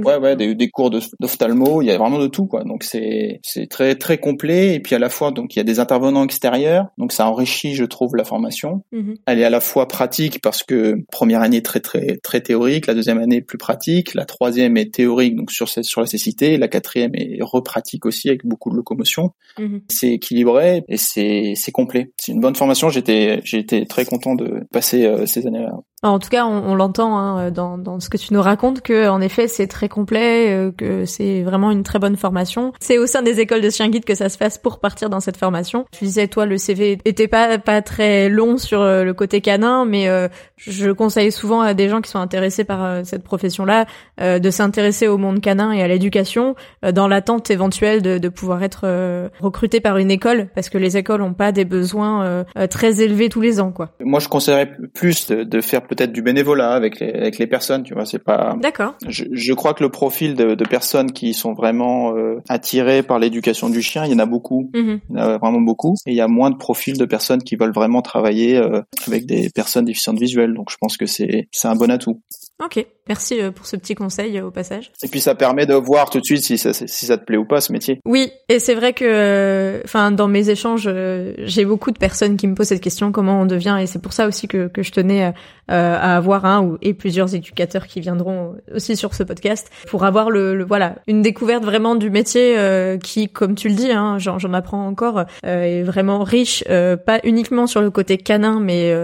Quoi. 0.00 0.18
Ouais, 0.18 0.22
ouais, 0.22 0.36
des, 0.36 0.54
des 0.54 0.68
cours 0.68 0.90
d'ophtalmo, 0.90 1.82
il 1.82 1.86
y 1.86 1.90
a 1.90 1.98
vraiment 1.98 2.18
de 2.18 2.26
tout, 2.26 2.46
quoi. 2.46 2.64
Donc 2.64 2.82
c'est 2.84 3.40
c'est 3.42 3.68
très 3.68 3.94
très 3.94 4.18
complet 4.18 4.74
et 4.74 4.80
puis 4.80 4.94
à 4.94 4.98
la 4.98 5.08
fois 5.08 5.30
donc 5.30 5.54
il 5.54 5.58
y 5.58 5.60
a 5.60 5.64
des 5.64 5.80
intervenants 5.80 6.24
extérieurs, 6.24 6.86
donc 6.98 7.12
ça 7.12 7.28
enrichit, 7.28 7.74
je 7.74 7.84
trouve, 7.84 8.16
la 8.16 8.24
formation. 8.24 8.82
Mm-hmm. 8.92 9.16
Elle 9.26 9.40
est 9.40 9.44
à 9.44 9.50
la 9.50 9.60
fois 9.60 9.88
pratique 9.88 10.40
parce 10.40 10.62
que 10.62 10.96
première 11.10 11.42
année 11.42 11.62
très 11.62 11.80
très 11.80 12.18
très 12.22 12.40
théorique, 12.40 12.86
la 12.86 12.94
deuxième 12.94 13.18
année 13.18 13.40
plus 13.40 13.58
pratique, 13.58 14.14
la 14.14 14.24
troisième 14.24 14.76
est 14.76 14.92
théorique 14.94 15.36
donc 15.36 15.50
sur 15.50 15.68
sur 15.68 16.00
la 16.00 16.06
cécité, 16.06 16.56
la 16.56 16.68
quatrième 16.68 17.14
est 17.14 17.38
repratique 17.40 18.06
aussi 18.06 18.28
avec 18.28 18.44
beaucoup 18.44 18.70
de 18.70 18.76
locomotion. 18.76 19.32
Mm-hmm. 19.58 19.80
C'est 19.88 20.10
équilibré 20.10 20.84
et 20.88 20.96
c'est 20.96 21.52
c'est 21.56 21.72
complet. 21.72 22.12
C'est 22.16 22.32
une 22.32 22.40
bonne 22.40 22.56
formation. 22.56 22.88
J'étais 22.88 23.40
j'ai 23.44 23.58
été 23.58 23.86
très 23.86 24.04
content 24.04 24.34
de 24.34 24.66
passer 24.72 25.04
euh, 25.06 25.26
ces 25.26 25.46
années-là. 25.46 25.72
En 26.04 26.18
tout 26.18 26.28
cas, 26.28 26.44
on, 26.44 26.74
l'entend 26.74 27.16
hein, 27.16 27.50
dans, 27.50 27.78
dans 27.78 27.98
ce 27.98 28.10
que 28.10 28.18
tu 28.18 28.34
nous 28.34 28.42
racontes 28.42 28.82
que 28.82 29.08
en 29.08 29.22
effet 29.22 29.48
c'est 29.48 29.66
très 29.66 29.88
complet, 29.88 30.50
euh, 30.50 30.70
que 30.70 31.06
c'est 31.06 31.42
vraiment 31.42 31.70
une 31.70 31.82
très 31.82 31.98
bonne 31.98 32.16
formation. 32.16 32.72
C'est 32.78 32.98
au 32.98 33.06
sein 33.06 33.22
des 33.22 33.40
écoles 33.40 33.62
de 33.62 33.70
chien 33.70 33.88
guide 33.88 34.04
que 34.04 34.14
ça 34.14 34.28
se 34.28 34.36
fasse 34.36 34.58
pour 34.58 34.80
partir 34.80 35.08
dans 35.08 35.20
cette 35.20 35.38
formation. 35.38 35.86
Tu 35.92 36.04
disais 36.04 36.28
toi 36.28 36.44
le 36.44 36.58
CV 36.58 36.98
était 37.06 37.26
pas 37.26 37.56
pas 37.56 37.80
très 37.80 38.28
long 38.28 38.58
sur 38.58 38.82
euh, 38.82 39.02
le 39.04 39.14
côté 39.14 39.40
canin, 39.40 39.86
mais 39.86 40.08
euh, 40.08 40.28
je 40.58 40.90
conseille 40.90 41.32
souvent 41.32 41.62
à 41.62 41.72
des 41.72 41.88
gens 41.88 42.02
qui 42.02 42.10
sont 42.10 42.18
intéressés 42.18 42.64
par 42.64 43.04
cette 43.04 43.22
profession-là 43.22 43.86
de 44.20 44.50
s'intéresser 44.50 45.08
au 45.08 45.18
monde 45.18 45.40
canin 45.40 45.72
et 45.72 45.82
à 45.82 45.88
l'éducation 45.88 46.54
dans 46.92 47.08
l'attente 47.08 47.50
éventuelle 47.50 48.02
de, 48.02 48.18
de, 48.18 48.28
pouvoir 48.28 48.62
être 48.62 49.30
recruté 49.40 49.80
par 49.80 49.98
une 49.98 50.10
école 50.10 50.48
parce 50.54 50.68
que 50.68 50.78
les 50.78 50.96
écoles 50.96 51.22
ont 51.22 51.34
pas 51.34 51.52
des 51.52 51.64
besoins 51.64 52.44
très 52.70 53.02
élevés 53.02 53.28
tous 53.28 53.40
les 53.40 53.60
ans 53.60 53.72
quoi. 53.72 53.90
Moi 54.00 54.20
je 54.20 54.28
conseillerais 54.28 54.70
plus 54.94 55.26
de, 55.26 55.42
de 55.42 55.60
faire 55.60 55.82
peut-être 55.94 56.12
du 56.12 56.22
bénévolat 56.22 56.72
avec 56.72 57.00
les, 57.00 57.10
avec 57.10 57.38
les 57.38 57.46
personnes, 57.46 57.82
tu 57.82 57.94
vois, 57.94 58.06
c'est 58.06 58.18
pas. 58.18 58.56
D'accord. 58.60 58.94
Je, 59.06 59.24
je, 59.30 59.52
crois 59.52 59.74
que 59.74 59.82
le 59.82 59.90
profil 59.90 60.34
de, 60.34 60.54
de 60.54 60.64
personnes 60.64 61.12
qui 61.12 61.34
sont 61.34 61.54
vraiment 61.54 62.16
euh, 62.16 62.40
attirées 62.48 63.02
par 63.02 63.18
l'éducation 63.18 63.70
du 63.70 63.82
chien, 63.82 64.04
il 64.04 64.12
y 64.12 64.14
en 64.14 64.18
a 64.18 64.26
beaucoup, 64.26 64.70
mhm. 64.74 65.00
il 65.10 65.16
y 65.16 65.20
en 65.20 65.22
a 65.22 65.38
vraiment 65.38 65.60
beaucoup, 65.60 65.94
et 66.06 66.12
il 66.12 66.16
y 66.16 66.20
a 66.20 66.28
moins 66.28 66.50
de 66.50 66.56
profils 66.56 66.98
de 66.98 67.04
personnes 67.04 67.42
qui 67.42 67.56
veulent 67.56 67.72
vraiment 67.72 68.02
travailler 68.02 68.56
euh, 68.56 68.82
avec 69.06 69.26
des 69.26 69.50
personnes 69.50 69.84
déficientes 69.84 70.18
visuelles. 70.18 70.54
Donc 70.54 70.70
je 70.70 70.76
pense 70.80 70.96
que 70.96 71.06
c'est 71.06 71.48
c'est 71.52 71.68
un 71.68 71.76
bon 71.76 71.90
atout. 71.90 72.20
Ok, 72.64 72.86
merci 73.08 73.40
euh, 73.40 73.50
pour 73.50 73.66
ce 73.66 73.76
petit 73.76 73.94
conseil 73.94 74.38
euh, 74.38 74.46
au 74.46 74.50
passage. 74.50 74.90
Et 75.02 75.08
puis 75.08 75.20
ça 75.20 75.34
permet 75.34 75.66
de 75.66 75.74
voir 75.74 76.10
tout 76.10 76.20
de 76.20 76.24
suite 76.24 76.42
si 76.42 76.58
ça, 76.58 76.72
si 76.72 77.06
ça 77.06 77.18
te 77.18 77.24
plaît 77.24 77.36
ou 77.36 77.44
pas 77.44 77.60
ce 77.60 77.72
métier. 77.72 78.00
Oui, 78.04 78.30
et 78.48 78.58
c'est 78.58 78.74
vrai 78.74 78.92
que, 78.92 79.04
euh, 79.06 79.80
enfin, 79.84 80.10
dans 80.10 80.28
mes 80.28 80.50
échanges, 80.50 80.90
j'ai 81.38 81.64
beaucoup 81.64 81.90
de 81.90 81.98
personnes 81.98 82.36
qui 82.36 82.46
me 82.46 82.54
posent 82.54 82.68
cette 82.68 82.80
question 82.80 83.12
comment 83.12 83.40
on 83.40 83.46
devient, 83.46 83.78
et 83.80 83.86
c'est 83.86 84.00
pour 84.00 84.12
ça 84.12 84.26
aussi 84.26 84.48
que, 84.48 84.68
que 84.68 84.82
je 84.82 84.92
tenais 84.92 85.32
à 85.68 86.16
avoir 86.16 86.44
un 86.44 86.62
ou 86.62 86.78
et 86.82 86.92
plusieurs 86.92 87.34
éducateurs 87.34 87.86
qui 87.86 88.00
viendront 88.00 88.54
aussi 88.74 88.96
sur 88.96 89.14
ce 89.14 89.22
podcast 89.22 89.70
pour 89.88 90.04
avoir 90.04 90.30
le, 90.30 90.62
voilà 90.64 90.96
une 91.06 91.22
découverte 91.22 91.64
vraiment 91.64 91.94
du 91.94 92.10
métier 92.10 92.56
qui, 93.02 93.28
comme 93.28 93.54
tu 93.54 93.68
le 93.68 93.74
dis, 93.74 93.90
hein, 93.90 94.18
j'en 94.18 94.52
apprends 94.52 94.86
encore, 94.86 95.24
est 95.42 95.82
vraiment 95.82 96.22
riche, 96.22 96.64
pas 96.64 97.20
uniquement 97.24 97.66
sur 97.66 97.80
le 97.80 97.90
côté 97.90 98.18
canin, 98.18 98.60
mais 98.60 98.94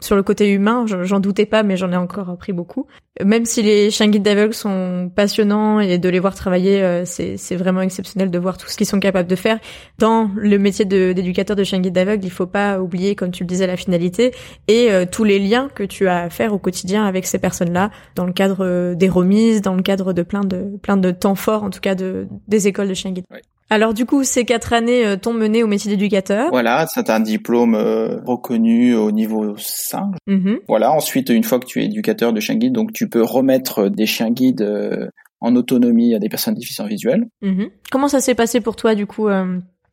sur 0.00 0.16
le 0.16 0.22
côté 0.22 0.50
humain. 0.50 0.86
J'en 0.86 1.20
doutais 1.20 1.46
pas, 1.46 1.62
mais 1.62 1.76
j'en 1.76 1.92
ai 1.92 1.96
encore 1.96 2.30
appris 2.30 2.52
beaucoup 2.52 2.86
même 3.22 3.43
si 3.44 3.62
les 3.62 3.90
chiens 3.90 4.08
guides 4.08 4.22
d'aveugles 4.22 4.54
sont 4.54 5.10
passionnants 5.14 5.80
et 5.80 5.98
de 5.98 6.08
les 6.08 6.18
voir 6.18 6.34
travailler, 6.34 6.82
euh, 6.82 7.04
c'est 7.04 7.56
vraiment 7.56 7.80
exceptionnel 7.80 8.30
de 8.30 8.38
voir 8.38 8.58
tout 8.58 8.68
ce 8.68 8.76
qu'ils 8.76 8.86
sont 8.86 9.00
capables 9.00 9.28
de 9.28 9.36
faire. 9.36 9.58
Dans 9.98 10.30
le 10.36 10.58
métier 10.58 10.84
d'éducateur 10.84 11.56
de, 11.56 11.62
de 11.62 11.64
chiens 11.64 11.80
guides 11.80 11.94
d'aveugles, 11.94 12.24
il 12.24 12.30
faut 12.30 12.46
pas 12.46 12.80
oublier, 12.80 13.14
comme 13.14 13.30
tu 13.30 13.44
le 13.44 13.48
disais, 13.48 13.66
la 13.66 13.76
finalité 13.76 14.32
et 14.68 14.90
euh, 14.90 15.04
tous 15.10 15.24
les 15.24 15.38
liens 15.38 15.68
que 15.74 15.82
tu 15.82 16.08
as 16.08 16.24
à 16.24 16.30
faire 16.30 16.52
au 16.52 16.58
quotidien 16.58 17.04
avec 17.04 17.26
ces 17.26 17.38
personnes-là, 17.38 17.90
dans 18.14 18.26
le 18.26 18.32
cadre 18.32 18.64
euh, 18.64 18.94
des 18.94 19.08
remises, 19.08 19.62
dans 19.62 19.74
le 19.74 19.82
cadre 19.82 20.12
de 20.12 20.22
plein 20.22 20.42
de 20.42 20.76
plein 20.82 20.96
de 20.96 21.10
temps 21.10 21.34
forts, 21.34 21.62
en 21.62 21.70
tout 21.70 21.80
cas 21.80 21.94
de 21.94 22.26
des 22.48 22.68
écoles 22.68 22.88
de 22.88 22.94
chiens 22.94 23.12
guides. 23.12 23.26
Alors 23.70 23.94
du 23.94 24.04
coup, 24.04 24.24
ces 24.24 24.44
quatre 24.44 24.72
années 24.72 25.06
euh, 25.06 25.16
t'ont 25.16 25.32
mené 25.32 25.62
au 25.62 25.66
métier 25.66 25.90
d'éducateur. 25.90 26.48
Voilà, 26.50 26.86
c'est 26.86 27.10
un 27.10 27.20
diplôme 27.20 27.74
euh, 27.74 28.20
reconnu 28.26 28.94
au 28.94 29.10
niveau 29.10 29.56
5. 29.56 30.14
Mm-hmm. 30.28 30.58
Voilà, 30.68 30.92
ensuite, 30.92 31.30
une 31.30 31.44
fois 31.44 31.58
que 31.58 31.66
tu 31.66 31.80
es 31.80 31.86
éducateur 31.86 32.32
de 32.32 32.40
chien 32.40 32.56
guide, 32.56 32.72
donc 32.72 32.92
tu 32.92 33.08
peux 33.08 33.22
remettre 33.22 33.88
des 33.88 34.06
chiens 34.06 34.30
guides 34.30 34.62
euh, 34.62 35.08
en 35.40 35.56
autonomie 35.56 36.14
à 36.14 36.18
des 36.18 36.28
personnes 36.28 36.54
déficientes 36.54 36.88
visuelles. 36.88 37.24
Mm-hmm. 37.42 37.70
Comment 37.90 38.08
ça 38.08 38.20
s'est 38.20 38.34
passé 38.34 38.60
pour 38.60 38.76
toi 38.76 38.94
du 38.94 39.06
coup 39.06 39.28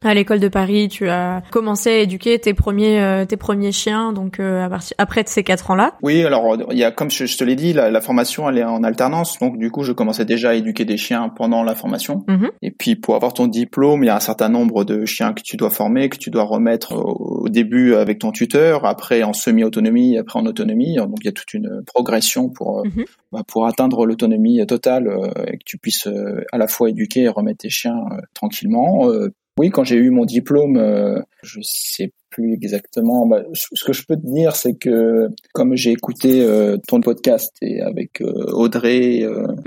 à 0.03 0.13
l'école 0.15 0.39
de 0.39 0.47
Paris, 0.47 0.87
tu 0.87 1.07
as 1.09 1.43
commencé 1.51 1.89
à 1.89 1.97
éduquer 1.99 2.39
tes 2.39 2.53
premiers 2.53 2.99
euh, 3.01 3.25
tes 3.25 3.37
premiers 3.37 3.71
chiens, 3.71 4.13
donc 4.13 4.39
euh, 4.39 4.65
à 4.65 4.69
partir 4.69 4.95
après 4.97 5.23
de 5.23 5.29
ces 5.29 5.43
quatre 5.43 5.69
ans-là. 5.69 5.95
Oui, 6.01 6.23
alors 6.23 6.57
il 6.71 6.77
y 6.77 6.83
a 6.83 6.91
comme 6.91 7.11
je, 7.11 7.37
te 7.37 7.43
l'ai 7.43 7.55
dit, 7.55 7.73
la, 7.73 8.01
formation 8.01 8.49
elle 8.49 8.57
est 8.57 8.63
en 8.63 8.83
alternance, 8.83 9.37
donc 9.37 9.59
du 9.59 9.69
coup 9.69 9.83
je 9.83 9.91
commençais 9.91 10.25
déjà 10.25 10.49
à 10.49 10.53
éduquer 10.55 10.85
des 10.85 10.97
chiens 10.97 11.29
pendant 11.29 11.63
la 11.63 11.75
formation. 11.75 12.23
Mhm. 12.27 12.49
Et 12.63 12.71
puis 12.71 12.95
pour 12.95 13.15
avoir 13.15 13.33
ton 13.33 13.45
diplôme, 13.45 14.03
il 14.03 14.07
y 14.07 14.09
a 14.09 14.15
un 14.15 14.21
certain 14.21 14.49
nombre 14.49 14.85
de 14.85 15.05
chiens 15.05 15.33
que 15.33 15.43
tu 15.43 15.55
dois 15.55 15.69
former, 15.69 16.09
que 16.09 16.17
tu 16.17 16.31
dois 16.31 16.43
remettre 16.43 16.93
au, 16.95 17.47
début 17.49 17.93
avec 17.95 18.19
ton 18.19 18.31
tuteur, 18.31 18.85
après 18.85 19.23
en 19.23 19.33
semi-autonomie, 19.33 20.17
après 20.17 20.39
en 20.39 20.45
autonomie. 20.45 20.95
Donc 20.95 21.17
il 21.21 21.25
y 21.25 21.29
a 21.29 21.33
toute 21.33 21.53
une 21.53 21.83
progression 21.85 22.49
pour 22.49 22.79
euh, 22.79 22.83
mhm. 22.85 23.05
bah, 23.31 23.43
pour 23.47 23.67
atteindre 23.67 24.07
l'autonomie 24.07 24.65
totale 24.65 25.07
et 25.47 25.57
que 25.57 25.63
tu 25.63 25.77
puisses 25.77 26.07
à 26.51 26.57
la 26.57 26.67
fois 26.67 26.89
éduquer 26.89 27.23
et 27.23 27.29
remettre 27.29 27.59
tes 27.59 27.69
chiens 27.69 27.99
tranquillement. 28.33 29.11
Oui, 29.59 29.69
quand 29.69 29.83
j'ai 29.83 29.97
eu 29.97 30.09
mon 30.09 30.25
diplôme, 30.25 30.77
euh, 30.77 31.19
je 31.43 31.59
sais 31.61 32.13
plus 32.29 32.53
exactement. 32.53 33.27
Bah, 33.27 33.43
ce 33.53 33.83
que 33.83 33.91
je 33.91 34.05
peux 34.05 34.15
te 34.15 34.25
dire, 34.25 34.55
c'est 34.55 34.75
que 34.75 35.27
comme 35.53 35.75
j'ai 35.75 35.91
écouté 35.91 36.41
euh, 36.41 36.77
ton 36.87 37.01
podcast 37.01 37.53
et 37.61 37.81
avec 37.81 38.21
euh, 38.21 38.45
Audrey, 38.53 39.25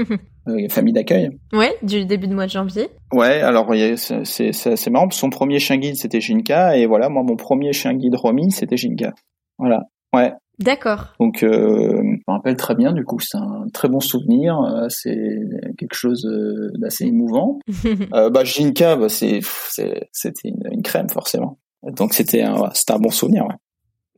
famille 0.70 0.94
d'accueil. 0.94 1.30
Ouais, 1.52 1.74
du 1.82 2.06
début 2.06 2.28
de 2.28 2.34
mois 2.34 2.46
de 2.46 2.50
janvier. 2.50 2.88
Ouais, 3.12 3.42
alors 3.42 3.70
c'est 4.24 4.90
marrant. 4.90 5.10
Son 5.10 5.28
premier 5.28 5.58
chien 5.58 5.76
guide 5.76 5.96
c'était 5.96 6.20
Jinka 6.20 6.78
et 6.78 6.86
voilà, 6.86 7.10
moi 7.10 7.22
mon 7.22 7.36
premier 7.36 7.72
chien 7.72 7.92
guide 7.94 8.14
Romy 8.14 8.50
c'était 8.50 8.78
Jinka. 8.78 9.12
Voilà. 9.58 9.84
Ouais. 10.14 10.32
D'accord. 10.58 11.14
Donc, 11.18 11.42
euh, 11.42 11.96
je 11.96 12.02
me 12.02 12.32
rappelle 12.32 12.56
très 12.56 12.74
bien. 12.74 12.92
Du 12.92 13.04
coup, 13.04 13.18
c'est 13.20 13.36
un 13.36 13.66
très 13.72 13.88
bon 13.88 14.00
souvenir. 14.00 14.60
Euh, 14.60 14.86
c'est 14.88 15.40
quelque 15.78 15.94
chose 15.94 16.24
euh, 16.26 16.70
d'assez 16.78 17.06
émouvant. 17.06 17.58
euh, 18.14 18.30
bah, 18.30 18.44
Jinka, 18.44 18.96
bah, 18.96 19.08
c'est, 19.08 19.40
c'était 20.12 20.48
une, 20.48 20.62
une, 20.70 20.82
crème 20.82 21.08
forcément. 21.10 21.58
Donc, 21.82 22.14
c'était 22.14 22.42
un, 22.42 22.70
c'était 22.72 22.92
un 22.92 22.98
bon 22.98 23.10
souvenir. 23.10 23.46
Ouais. 23.46 23.54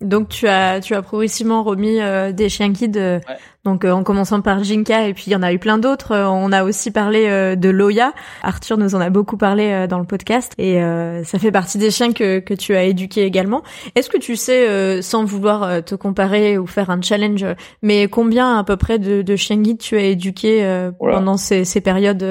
Donc 0.03 0.29
tu 0.29 0.46
as 0.46 0.81
tu 0.81 0.94
as 0.94 1.01
progressivement 1.01 1.62
remis 1.62 1.96
des 2.35 2.51
chiens 2.51 2.68
guides, 2.68 2.99
ouais. 2.99 3.20
Donc 3.66 3.85
euh, 3.85 3.90
en 3.90 4.02
commençant 4.02 4.40
par 4.40 4.62
Jinka 4.64 5.09
et 5.09 5.14
puis 5.14 5.24
il 5.26 5.33
y 5.33 5.37
en 5.37 5.42
a 5.42 5.52
eu 5.52 5.59
plein 5.59 5.79
d'autres. 5.79 6.16
on 6.16 6.52
a 6.52 6.64
aussi 6.64 6.90
parlé 6.90 7.57
de 7.57 7.68
Loya. 7.68 8.12
Arthur 8.42 8.79
nous 8.79 8.94
en 8.94 9.00
a 9.00 9.11
beaucoup 9.11 9.37
parlé 9.37 9.87
dans 9.88 9.98
le 9.98 10.05
podcast 10.05 10.52
et 10.59 10.81
ça 11.24 11.38
fait 11.38 11.50
partie 11.50 11.79
des 11.79 11.90
chiens 11.90 12.12
que 12.12 12.38
que 12.38 12.55
tu 12.55 12.74
as 12.74 12.85
éduqués 12.85 13.24
également. 13.24 13.62
Est-ce 13.94 14.09
que 14.09 14.18
tu 14.18 14.37
sais, 14.37 15.02
sans 15.02 15.24
vouloir 15.24 15.85
te 15.85 15.94
comparer 15.94 16.59
ou 16.59 16.66
faire 16.66 16.90
un 16.90 17.00
challenge, 17.00 17.44
mais 17.83 18.09
combien 18.09 18.59
à 18.59 18.64
peu 18.64 18.76
près 18.76 18.98
de, 18.98 19.22
de 19.22 19.37
chiens 19.37 19.59
guides 19.59 19.79
tu 19.79 19.96
as 19.96 20.05
éduqués 20.05 20.90
voilà. 21.00 21.18
pendant 21.18 21.37
ces, 21.37 21.64
ces 21.64 21.81
périodes 21.81 22.24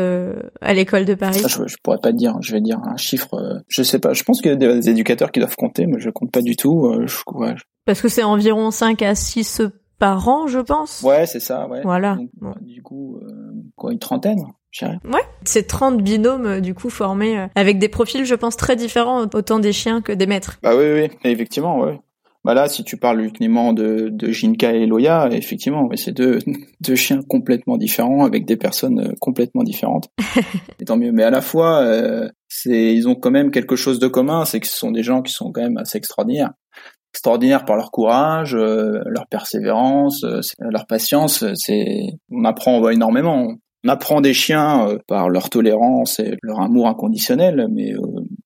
à 0.61 0.73
l'école 0.73 1.05
de 1.05 1.13
Paris? 1.13 1.39
Ça, 1.39 1.47
je, 1.47 1.67
je, 1.67 1.75
pourrais 1.83 1.99
pas 1.99 2.11
te 2.11 2.17
dire. 2.17 2.35
Je 2.41 2.53
vais 2.53 2.61
dire 2.61 2.79
un 2.83 2.97
chiffre. 2.97 3.61
je 3.67 3.83
sais 3.83 3.99
pas. 3.99 4.13
Je 4.13 4.23
pense 4.23 4.41
qu'il 4.41 4.51
y 4.51 4.53
a 4.53 4.57
des 4.57 4.89
éducateurs 4.89 5.31
qui 5.31 5.39
doivent 5.39 5.55
compter, 5.55 5.85
mais 5.85 5.99
je 5.99 6.09
compte 6.09 6.31
pas 6.31 6.41
du 6.41 6.55
tout. 6.55 6.93
Je, 7.05 7.15
ouais, 7.33 7.55
parce 7.85 8.01
que 8.01 8.09
c'est 8.09 8.23
environ 8.23 8.71
5 8.71 9.01
à 9.03 9.15
6 9.15 9.61
par 10.05 10.27
an, 10.27 10.45
je 10.45 10.59
pense. 10.59 11.01
Ouais, 11.01 11.25
c'est 11.25 11.39
ça, 11.39 11.67
ouais. 11.67 11.81
Voilà. 11.83 12.13
Donc, 12.13 12.29
bon. 12.39 12.53
Du 12.61 12.83
coup, 12.83 13.17
euh, 13.23 13.31
quoi, 13.75 13.91
une 13.91 13.97
trentaine. 13.97 14.43
Ouais. 14.83 15.23
C'est 15.45 15.65
30 15.65 16.03
binômes, 16.03 16.61
du 16.61 16.75
coup, 16.75 16.91
formés 16.91 17.39
euh, 17.39 17.47
avec 17.55 17.79
des 17.79 17.89
profils, 17.89 18.23
je 18.23 18.35
pense, 18.35 18.55
très 18.55 18.75
différents, 18.75 19.23
autant 19.33 19.57
des 19.57 19.73
chiens 19.73 20.01
que 20.01 20.11
des 20.11 20.27
maîtres. 20.27 20.59
Bah 20.61 20.75
oui, 20.75 20.83
oui, 20.93 21.09
effectivement, 21.23 21.79
ouais. 21.79 21.99
Bah 22.43 22.53
là, 22.53 22.69
si 22.69 22.83
tu 22.83 22.97
parles 22.97 23.21
uniquement 23.21 23.73
de, 23.73 24.09
de 24.11 24.31
Jinka 24.31 24.73
et 24.73 24.85
Loya, 24.85 25.29
effectivement, 25.31 25.89
c'est 25.95 26.11
deux, 26.11 26.37
deux 26.81 26.95
chiens 26.95 27.23
complètement 27.27 27.77
différents 27.77 28.25
avec 28.25 28.45
des 28.45 28.57
personnes 28.57 28.99
euh, 28.99 29.13
complètement 29.19 29.63
différentes. 29.63 30.11
et 30.79 30.85
tant 30.85 30.97
mieux. 30.97 31.11
Mais 31.11 31.23
à 31.23 31.31
la 31.31 31.41
fois, 31.41 31.81
euh, 31.81 32.29
c'est, 32.47 32.93
ils 32.93 33.07
ont 33.07 33.15
quand 33.15 33.31
même 33.31 33.49
quelque 33.49 33.75
chose 33.75 33.97
de 33.97 34.07
commun, 34.07 34.45
c'est 34.45 34.59
que 34.59 34.67
ce 34.67 34.77
sont 34.77 34.91
des 34.91 35.01
gens 35.01 35.23
qui 35.23 35.33
sont 35.33 35.51
quand 35.51 35.61
même 35.61 35.77
assez 35.77 35.97
extraordinaires 35.97 36.51
extraordinaires 37.15 37.63
par 37.63 37.77
leur 37.77 37.91
courage, 37.91 38.55
euh, 38.55 39.01
leur 39.05 39.25
persévérance, 39.27 40.25
euh, 40.25 40.41
leur 40.59 40.85
patience. 40.85 41.45
C'est, 41.55 42.09
on 42.29 42.43
apprend 42.43 42.89
énormément. 42.89 43.53
On 43.85 43.87
apprend 43.87 44.19
des 44.19 44.33
chiens 44.33 44.89
euh, 44.89 44.97
par 45.07 45.29
leur 45.29 45.49
tolérance 45.49 46.19
et 46.19 46.35
leur 46.41 46.59
amour 46.59 46.87
inconditionnel, 46.87 47.67
mais 47.71 47.93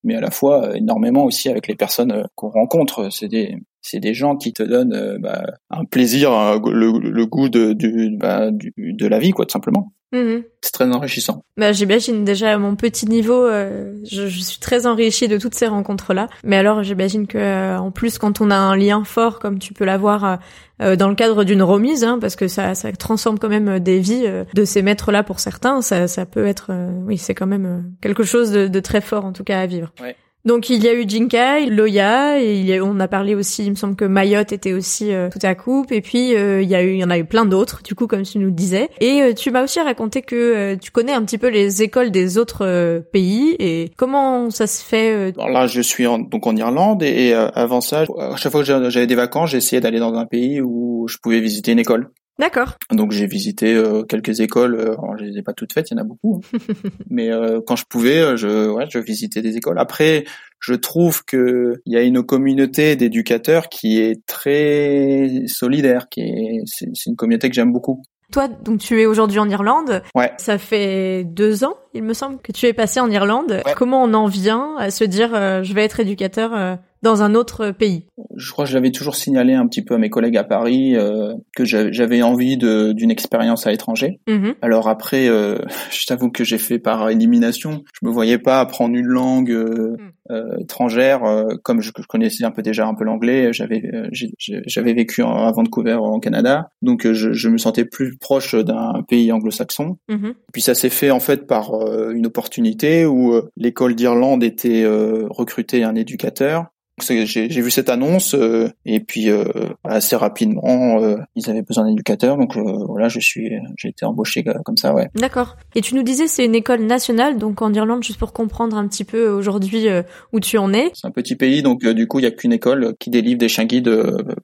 mais 0.03 0.15
à 0.15 0.21
la 0.21 0.29
fois 0.29 0.77
énormément 0.77 1.23
aussi 1.23 1.49
avec 1.49 1.67
les 1.67 1.75
personnes 1.75 2.27
qu'on 2.35 2.49
rencontre. 2.49 3.09
C'est 3.11 3.27
des 3.27 3.55
c'est 3.89 3.99
des 3.99 4.13
gens 4.13 4.35
qui 4.35 4.53
te 4.53 4.63
donnent 4.63 5.17
bah, 5.19 5.43
un 5.69 5.85
plaisir, 5.85 6.59
le, 6.65 6.99
le 6.99 7.25
goût 7.25 7.49
de 7.49 7.73
du, 7.73 8.15
bah, 8.17 8.51
du, 8.51 8.73
de 8.77 9.07
la 9.07 9.19
vie, 9.19 9.31
quoi, 9.31 9.45
tout 9.45 9.53
simplement. 9.53 9.93
Mmh. 10.11 10.41
C'est 10.61 10.71
très 10.71 10.91
enrichissant. 10.91 11.43
Bah, 11.55 11.71
j'imagine 11.71 12.25
déjà 12.25 12.53
à 12.53 12.57
mon 12.57 12.75
petit 12.75 13.05
niveau, 13.05 13.45
euh, 13.45 13.93
je, 14.09 14.27
je, 14.27 14.39
suis 14.39 14.59
très 14.59 14.87
enrichie 14.87 15.27
de 15.27 15.37
toutes 15.37 15.53
ces 15.53 15.67
rencontres-là. 15.67 16.27
Mais 16.43 16.57
alors, 16.57 16.81
j'imagine 16.81 17.27
que 17.27 17.37
euh, 17.37 17.77
en 17.77 17.91
plus, 17.91 18.17
quand 18.17 18.41
on 18.41 18.49
a 18.49 18.55
un 18.55 18.75
lien 18.75 19.03
fort, 19.03 19.37
comme 19.37 19.59
tu 19.59 19.73
peux 19.73 19.85
l'avoir 19.85 20.39
euh, 20.81 20.95
dans 20.95 21.09
le 21.09 21.15
cadre 21.15 21.43
d'une 21.43 21.61
remise, 21.61 22.03
hein, 22.03 22.17
parce 22.19 22.35
que 22.35 22.47
ça, 22.47 22.73
ça 22.73 22.91
transforme 22.91 23.37
quand 23.37 23.49
même 23.49 23.79
des 23.79 23.99
vies 23.99 24.25
de 24.53 24.65
ces 24.65 24.81
maîtres-là 24.81 25.21
pour 25.21 25.39
certains, 25.39 25.81
ça, 25.81 26.07
ça 26.07 26.25
peut 26.25 26.47
être, 26.47 26.71
oui, 27.05 27.17
c'est 27.17 27.35
quand 27.35 27.47
même 27.47 27.93
quelque 28.01 28.23
chose 28.23 28.51
de, 28.51 28.67
de, 28.67 28.79
très 28.79 29.01
fort 29.01 29.25
en 29.25 29.33
tout 29.33 29.43
cas 29.43 29.59
à 29.59 29.67
vivre. 29.67 29.93
Ouais. 30.01 30.15
Donc 30.49 30.71
il 30.71 30.83
y 30.83 30.87
a 30.87 30.95
eu 30.95 31.07
Jinkai, 31.07 31.67
Loya, 31.67 32.41
et 32.41 32.81
on 32.81 32.99
a 32.99 33.07
parlé 33.07 33.35
aussi, 33.35 33.65
il 33.65 33.69
me 33.69 33.75
semble 33.75 33.95
que 33.95 34.03
Mayotte 34.03 34.51
était 34.51 34.73
aussi 34.73 35.13
euh, 35.13 35.29
tout 35.29 35.37
à 35.43 35.53
coupe, 35.53 35.91
et 35.91 36.01
puis 36.01 36.35
euh, 36.35 36.63
il 36.63 36.67
y 36.67 36.73
a 36.73 36.81
eu, 36.81 36.93
il 36.93 36.97
y 36.97 37.03
en 37.03 37.11
a 37.11 37.19
eu 37.19 37.23
plein 37.23 37.45
d'autres, 37.45 37.83
du 37.83 37.93
coup 37.93 38.07
comme 38.07 38.23
tu 38.23 38.39
nous 38.39 38.47
le 38.47 38.51
disais. 38.51 38.89
Et 38.99 39.21
euh, 39.21 39.33
tu 39.35 39.51
m'as 39.51 39.63
aussi 39.63 39.79
raconté 39.79 40.23
que 40.23 40.73
tu 40.73 40.89
connais 40.89 41.11
un 41.13 41.21
petit 41.21 41.37
peu 41.37 41.49
les 41.49 41.83
écoles 41.83 42.09
des 42.09 42.39
autres 42.39 43.03
pays 43.11 43.55
et 43.59 43.91
comment 43.95 44.49
ça 44.49 44.65
se 44.65 44.83
fait. 44.83 45.31
Alors 45.37 45.49
là, 45.49 45.67
je 45.67 45.81
suis 45.81 46.07
en, 46.07 46.17
donc 46.17 46.47
en 46.47 46.55
Irlande 46.55 47.03
et, 47.03 47.27
et 47.27 47.33
avant 47.35 47.79
ça, 47.79 48.05
à 48.17 48.35
chaque 48.35 48.51
fois 48.51 48.63
que 48.63 48.89
j'avais 48.89 49.05
des 49.05 49.13
vacances, 49.13 49.51
j'essayais 49.51 49.81
d'aller 49.81 49.99
dans 49.99 50.15
un 50.15 50.25
pays 50.25 50.61
où 50.61 51.05
je 51.07 51.17
pouvais 51.21 51.41
visiter 51.41 51.73
une 51.73 51.79
école. 51.79 52.09
D'accord. 52.39 52.77
Donc 52.91 53.11
j'ai 53.11 53.27
visité 53.27 53.75
euh, 53.75 54.03
quelques 54.03 54.39
écoles. 54.39 54.75
Euh, 54.75 54.93
alors, 54.93 55.17
je 55.17 55.25
les 55.25 55.37
ai 55.37 55.41
pas 55.43 55.53
toutes 55.53 55.73
faites, 55.73 55.91
il 55.91 55.95
y 55.95 55.97
en 55.99 56.01
a 56.01 56.05
beaucoup. 56.05 56.41
Hein. 56.53 56.57
Mais 57.09 57.31
euh, 57.31 57.59
quand 57.65 57.75
je 57.75 57.83
pouvais, 57.85 58.37
je 58.37 58.69
ouais, 58.69 58.85
je 58.89 58.97
visitais 58.97 59.41
des 59.41 59.57
écoles. 59.57 59.77
Après, 59.77 60.23
je 60.59 60.73
trouve 60.73 61.25
que 61.25 61.81
il 61.85 61.93
y 61.93 61.97
a 61.97 62.01
une 62.01 62.23
communauté 62.23 62.95
d'éducateurs 62.95 63.67
qui 63.67 63.99
est 63.99 64.25
très 64.25 65.43
solidaire, 65.47 66.07
qui 66.09 66.21
est 66.21 66.61
c'est 66.65 67.05
une 67.05 67.15
communauté 67.15 67.49
que 67.49 67.55
j'aime 67.55 67.73
beaucoup. 67.73 68.01
Toi, 68.31 68.47
donc 68.47 68.79
tu 68.79 69.01
es 69.01 69.07
aujourd'hui 69.07 69.39
en 69.39 69.49
Irlande. 69.49 70.03
Ouais. 70.13 70.31
Ça 70.37 70.59
fait 70.59 71.23
deux 71.23 71.63
ans, 71.63 71.75
il 71.95 72.03
me 72.03 72.13
semble, 72.13 72.39
que 72.41 72.51
tu 72.51 72.67
es 72.67 72.73
passé 72.73 72.99
en 72.99 73.09
Irlande. 73.09 73.61
Ouais. 73.65 73.73
Comment 73.75 74.03
on 74.03 74.13
en 74.13 74.27
vient 74.27 74.75
à 74.77 74.91
se 74.91 75.03
dire, 75.03 75.33
euh, 75.33 75.63
je 75.63 75.73
vais 75.73 75.83
être 75.83 75.99
éducateur 75.99 76.53
euh, 76.53 76.75
dans 77.01 77.23
un 77.23 77.33
autre 77.35 77.71
pays 77.71 78.05
Je 78.35 78.51
crois 78.51 78.65
que 78.65 78.71
je 78.71 78.75
l'avais 78.75 78.91
toujours 78.91 79.15
signalé 79.15 79.53
un 79.53 79.67
petit 79.67 79.81
peu 79.81 79.95
à 79.95 79.97
mes 79.97 80.09
collègues 80.09 80.37
à 80.37 80.43
Paris 80.43 80.95
euh, 80.95 81.33
que 81.55 81.63
j'avais 81.65 82.21
envie 82.21 82.57
d'une 82.57 83.11
expérience 83.11 83.67
à 83.67 83.71
l'étranger. 83.71 84.19
Mmh. 84.27 84.51
Alors 84.61 84.87
après, 84.87 85.27
euh, 85.27 85.59
je 85.91 86.05
t'avoue 86.05 86.29
que 86.29 86.43
j'ai 86.43 86.57
fait 86.57 86.79
par 86.79 87.09
élimination. 87.09 87.83
Je 87.93 88.07
me 88.07 88.11
voyais 88.11 88.37
pas 88.37 88.59
apprendre 88.59 88.95
une 88.95 89.07
langue 89.07 89.51
euh, 89.51 89.95
mmh. 90.29 90.61
étrangère, 90.61 91.21
comme 91.63 91.81
je, 91.81 91.91
je, 91.97 92.07
connaissais 92.07 92.43
un 92.43 92.51
peu 92.51 92.61
déjà 92.61 92.85
un 92.85 92.93
peu 92.93 93.03
l'anglais. 93.03 93.53
J'avais 93.53 93.81
j'avais 94.11 94.93
vécu 94.93 95.21
en, 95.21 95.47
à 95.47 95.51
Vancouver 95.51 95.95
en 95.95 96.19
Canada, 96.19 96.69
donc 96.81 97.11
je, 97.11 97.31
je 97.31 97.49
me 97.49 97.57
sentais 97.57 97.85
plus 97.85 98.17
proche 98.17 98.55
d'un 98.55 99.03
pays 99.07 99.31
anglo-saxon. 99.31 99.97
Mmh. 100.09 100.29
Puis 100.53 100.61
ça 100.61 100.75
s'est 100.75 100.89
fait 100.89 101.11
en 101.11 101.19
fait 101.19 101.47
par 101.47 101.71
une 102.11 102.27
opportunité 102.27 103.05
où 103.05 103.41
l'école 103.57 103.95
d'Irlande 103.95 104.43
était 104.43 104.85
recruter 105.29 105.83
un 105.83 105.95
éducateur 105.95 106.65
j'ai 107.03 107.47
vu 107.47 107.71
cette 107.71 107.89
annonce 107.89 108.35
euh, 108.35 108.69
et 108.85 108.99
puis 108.99 109.29
euh, 109.29 109.43
assez 109.83 110.15
rapidement 110.15 111.01
euh, 111.01 111.17
ils 111.35 111.49
avaient 111.49 111.61
besoin 111.61 111.87
d'éducateurs 111.87 112.37
donc 112.37 112.57
voilà 112.57 113.09
je 113.09 113.19
suis 113.19 113.51
j'ai 113.77 113.89
été 113.89 114.05
embauché 114.05 114.43
comme 114.65 114.77
ça 114.77 114.93
ouais. 114.93 115.09
D'accord. 115.15 115.57
Et 115.75 115.81
tu 115.81 115.95
nous 115.95 116.03
disais 116.03 116.27
c'est 116.27 116.45
une 116.45 116.55
école 116.55 116.81
nationale 116.81 117.37
donc 117.37 117.61
en 117.61 117.73
Irlande 117.73 118.03
juste 118.03 118.19
pour 118.19 118.33
comprendre 118.33 118.77
un 118.77 118.87
petit 118.87 119.03
peu 119.03 119.29
aujourd'hui 119.29 119.87
où 120.33 120.39
tu 120.39 120.57
en 120.57 120.73
es. 120.73 120.91
C'est 120.93 121.07
un 121.07 121.11
petit 121.11 121.35
pays 121.35 121.61
donc 121.61 121.85
du 121.85 122.07
coup 122.07 122.19
il 122.19 122.23
y 122.23 122.27
a 122.27 122.31
qu'une 122.31 122.53
école 122.53 122.95
qui 122.99 123.09
délivre 123.09 123.39
des 123.39 123.49
chiens 123.49 123.65
guides 123.65 123.91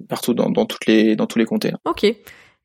partout 0.07 0.33
dans, 0.33 0.49
dans 0.49 0.65
toutes 0.65 0.85
les 0.85 1.15
dans 1.15 1.27
tous 1.27 1.39
les 1.39 1.45
comtés. 1.45 1.73
Ok. 1.85 2.05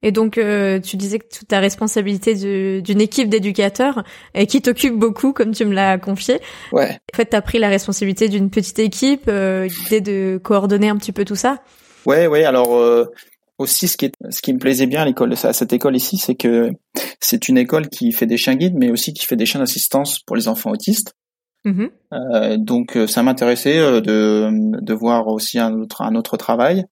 Et 0.03 0.13
donc, 0.13 0.39
euh, 0.39 0.81
tu 0.81 0.97
disais 0.97 1.19
que 1.19 1.27
tu 1.29 1.55
as 1.55 1.61
responsabilité 1.61 2.35
d'une 2.81 3.01
équipe 3.01 3.29
d'éducateurs 3.29 4.03
et 4.35 4.47
qui 4.47 4.63
t'occupe 4.63 4.95
beaucoup, 4.95 5.33
comme 5.33 5.53
tu 5.53 5.67
me 5.67 5.75
l'as 5.75 5.99
confié. 5.99 6.41
Ouais. 6.73 6.99
En 7.13 7.17
fait, 7.17 7.31
tu 7.31 7.37
as 7.37 7.43
pris 7.43 7.59
la 7.59 7.69
responsabilité 7.69 8.29
d'une 8.29 8.49
petite 8.49 8.79
équipe, 8.79 9.25
euh, 9.29 9.69
l'idée 9.69 10.01
de 10.01 10.41
coordonner 10.43 10.89
un 10.89 10.97
petit 10.97 11.13
peu 11.13 11.27
tout 11.27 11.37
ça? 11.37 11.63
Ouais, 12.07 12.27
ouais. 12.27 12.45
Alors 12.45 12.75
euh, 12.77 13.13
aussi, 13.59 13.89
ce 13.89 13.99
qui 13.99 14.07
est, 14.07 14.15
ce 14.31 14.41
qui 14.41 14.55
me 14.55 14.59
plaisait 14.59 14.87
bien 14.87 15.03
à 15.03 15.05
l'école, 15.05 15.35
à 15.35 15.53
cette 15.53 15.75
école 15.75 15.97
ici, 15.97 16.17
c'est 16.17 16.35
que 16.35 16.71
c'est 17.21 17.49
une 17.49 17.59
école 17.59 17.91
qui 17.91 18.13
fait 18.13 18.27
des 18.27 18.39
chiens 18.39 18.55
guides, 18.55 18.77
mais 18.77 18.91
aussi 18.91 19.13
qui 19.13 19.27
fait 19.27 19.37
des 19.37 19.45
chiens 19.45 19.61
d'assistance 19.61 20.19
pour 20.21 20.35
les 20.35 20.49
enfants 20.49 20.71
autistes. 20.71 21.13
Mmh. 21.67 21.87
Euh, 22.15 22.57
donc, 22.57 22.97
ça 23.07 23.23
m'intéressait 23.23 24.01
de, 24.01 24.49
de 24.81 24.95
voir 24.95 25.27
aussi 25.27 25.59
un 25.59 25.75
autre, 25.75 26.01
un 26.01 26.15
autre 26.15 26.39
travail 26.39 26.87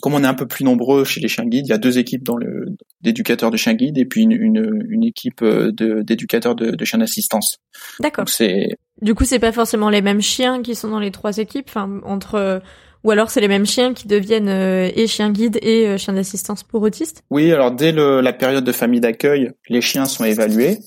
comme 0.00 0.14
on 0.14 0.24
est 0.24 0.26
un 0.26 0.34
peu 0.34 0.46
plus 0.46 0.64
nombreux 0.64 1.04
chez 1.04 1.20
les 1.20 1.28
chiens 1.28 1.44
guides, 1.44 1.66
il 1.66 1.70
y 1.70 1.74
a 1.74 1.78
deux 1.78 1.98
équipes 1.98 2.24
dans 2.24 2.36
le 2.36 2.66
d'éducateurs 3.00 3.50
de 3.50 3.56
chiens 3.56 3.74
guides 3.74 3.98
et 3.98 4.04
puis 4.04 4.22
une, 4.22 4.32
une, 4.32 4.86
une 4.88 5.04
équipe 5.04 5.44
d'éducateurs 5.44 6.54
de, 6.54 6.70
de, 6.70 6.76
de, 6.76 6.84
chiens 6.84 6.98
d'assistance. 6.98 7.58
D'accord. 8.00 8.28
C'est 8.28 8.76
du 9.02 9.14
coup 9.14 9.24
c'est 9.24 9.38
pas 9.38 9.52
forcément 9.52 9.90
les 9.90 10.02
mêmes 10.02 10.20
chiens 10.20 10.62
qui 10.62 10.74
sont 10.74 10.88
dans 10.88 11.00
les 11.00 11.10
trois 11.10 11.38
équipes, 11.38 11.66
enfin 11.68 12.00
entre 12.04 12.62
ou 13.04 13.10
alors 13.10 13.30
c'est 13.30 13.40
les 13.40 13.48
mêmes 13.48 13.66
chiens 13.66 13.94
qui 13.94 14.06
deviennent 14.06 14.48
euh, 14.48 14.90
et 14.94 15.06
chiens 15.06 15.30
guides 15.30 15.58
et 15.62 15.86
euh, 15.86 15.96
chiens 15.96 16.14
d'assistance 16.14 16.62
pour 16.62 16.82
autistes. 16.82 17.22
Oui, 17.30 17.52
alors 17.52 17.72
dès 17.72 17.92
le, 17.92 18.20
la 18.20 18.32
période 18.32 18.64
de 18.64 18.72
famille 18.72 19.00
d'accueil, 19.00 19.50
les 19.68 19.80
chiens 19.80 20.04
sont 20.04 20.24
évalués 20.24 20.78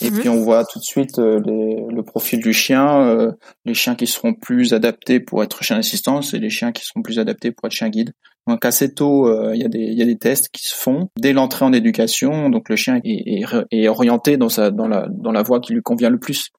et 0.00 0.10
mmh. 0.10 0.18
puis 0.18 0.28
on 0.28 0.42
voit 0.42 0.64
tout 0.64 0.78
de 0.78 0.84
suite 0.84 1.18
euh, 1.18 1.40
les, 1.44 1.84
le 1.90 2.02
profil 2.02 2.40
du 2.40 2.52
chien, 2.52 3.34
les 3.64 3.74
chiens 3.74 3.94
qui 3.94 4.06
seront 4.06 4.34
plus 4.34 4.74
adaptés 4.74 5.20
pour 5.20 5.42
être 5.42 5.62
chiens 5.62 5.76
d'assistance 5.76 6.34
et 6.34 6.38
les 6.38 6.50
chiens 6.50 6.72
qui 6.72 6.84
seront 6.84 7.02
plus 7.02 7.18
adaptés 7.18 7.50
pour 7.50 7.66
être 7.66 7.72
chiens 7.72 7.88
guides. 7.88 8.12
Donc 8.46 8.64
assez 8.64 8.94
tôt, 8.94 9.28
il 9.52 9.60
y, 9.60 9.64
a 9.64 9.68
des, 9.68 9.78
y 9.78 10.02
a 10.02 10.04
des 10.04 10.18
tests 10.18 10.48
qui 10.50 10.62
se 10.62 10.74
font 10.74 11.08
dès 11.18 11.32
l'entrée 11.32 11.64
en 11.64 11.72
éducation. 11.72 12.48
Donc 12.48 12.68
le 12.68 12.76
chien 12.76 13.00
est, 13.04 13.42
est, 13.42 13.44
est, 13.72 13.88
orienté 13.88 14.36
dans 14.36 14.48
sa 14.48 14.70
dans 14.70 14.86
la 14.86 15.08
dans 15.10 15.32
la 15.32 15.42
voie 15.42 15.60
qui 15.60 15.72
lui 15.72 15.82
convient 15.82 16.10
le 16.10 16.18
plus. 16.18 16.50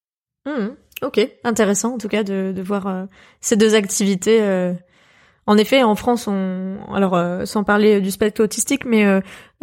Mmh. 0.45 0.67
Ok, 1.03 1.19
intéressant 1.43 1.93
en 1.93 1.97
tout 1.97 2.07
cas 2.07 2.23
de, 2.23 2.51
de 2.55 2.61
voir 2.61 2.87
euh, 2.87 3.05
ces 3.39 3.55
deux 3.55 3.75
activités 3.75 4.41
euh, 4.41 4.73
En 5.47 5.57
effet, 5.57 5.81
en 5.81 5.95
France, 5.95 6.27
on, 6.27 6.77
alors 6.93 7.17
sans 7.47 7.63
parler 7.63 8.01
du 8.01 8.11
spectre 8.11 8.43
autistique, 8.43 8.85
mais 8.85 9.01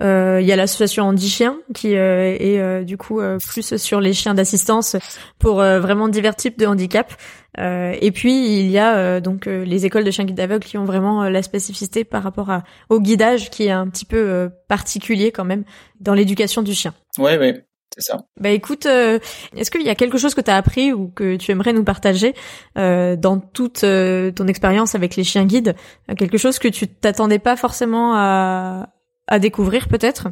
il 0.00 0.46
y 0.46 0.52
a 0.52 0.56
l'association 0.56 1.04
Andy 1.04 1.28
Chien 1.28 1.56
qui 1.74 1.92
est 1.92 2.84
du 2.84 2.96
coup 2.96 3.20
plus 3.46 3.76
sur 3.76 4.00
les 4.00 4.14
chiens 4.14 4.34
d'assistance 4.34 4.96
pour 5.38 5.56
vraiment 5.56 6.08
divers 6.08 6.36
types 6.36 6.58
de 6.58 6.66
handicaps. 6.66 7.14
et 7.58 8.10
puis 8.14 8.60
il 8.60 8.70
y 8.70 8.78
a 8.78 9.20
donc 9.20 9.44
les 9.44 9.84
écoles 9.84 10.04
de 10.04 10.10
chiens 10.10 10.24
guides 10.24 10.40
aveugles 10.40 10.64
qui 10.64 10.78
ont 10.78 10.86
vraiment 10.86 11.28
la 11.28 11.42
spécificité 11.42 12.04
par 12.04 12.22
rapport 12.22 12.50
à, 12.50 12.64
au 12.88 12.98
guidage 12.98 13.50
qui 13.50 13.64
est 13.64 13.70
un 13.70 13.88
petit 13.88 14.06
peu 14.06 14.50
particulier 14.68 15.32
quand 15.32 15.44
même 15.44 15.64
dans 16.00 16.14
l'éducation 16.14 16.62
du 16.62 16.72
chien. 16.72 16.94
Ouais, 17.18 17.36
ouais 17.36 17.64
c'est 17.94 18.02
ça. 18.02 18.26
Bah 18.40 18.50
écoute, 18.50 18.86
euh, 18.86 19.20
est-ce 19.56 19.70
qu'il 19.70 19.82
y 19.82 19.88
a 19.88 19.94
quelque 19.94 20.18
chose 20.18 20.34
que 20.34 20.40
tu 20.40 20.50
as 20.50 20.56
appris 20.56 20.92
ou 20.92 21.08
que 21.08 21.36
tu 21.36 21.52
aimerais 21.52 21.72
nous 21.72 21.84
partager 21.84 22.34
euh, 22.76 23.14
dans 23.14 23.38
toute 23.38 23.84
euh, 23.84 24.32
ton 24.32 24.48
expérience 24.48 24.96
avec 24.96 25.14
les 25.14 25.22
chiens 25.22 25.44
guides? 25.44 25.76
Quelque 26.16 26.36
chose 26.36 26.58
que 26.58 26.66
tu 26.66 26.88
t'attendais 26.88 27.38
pas 27.38 27.54
forcément 27.54 28.14
à, 28.16 28.88
à 29.28 29.38
découvrir 29.38 29.86
peut-être? 29.86 30.28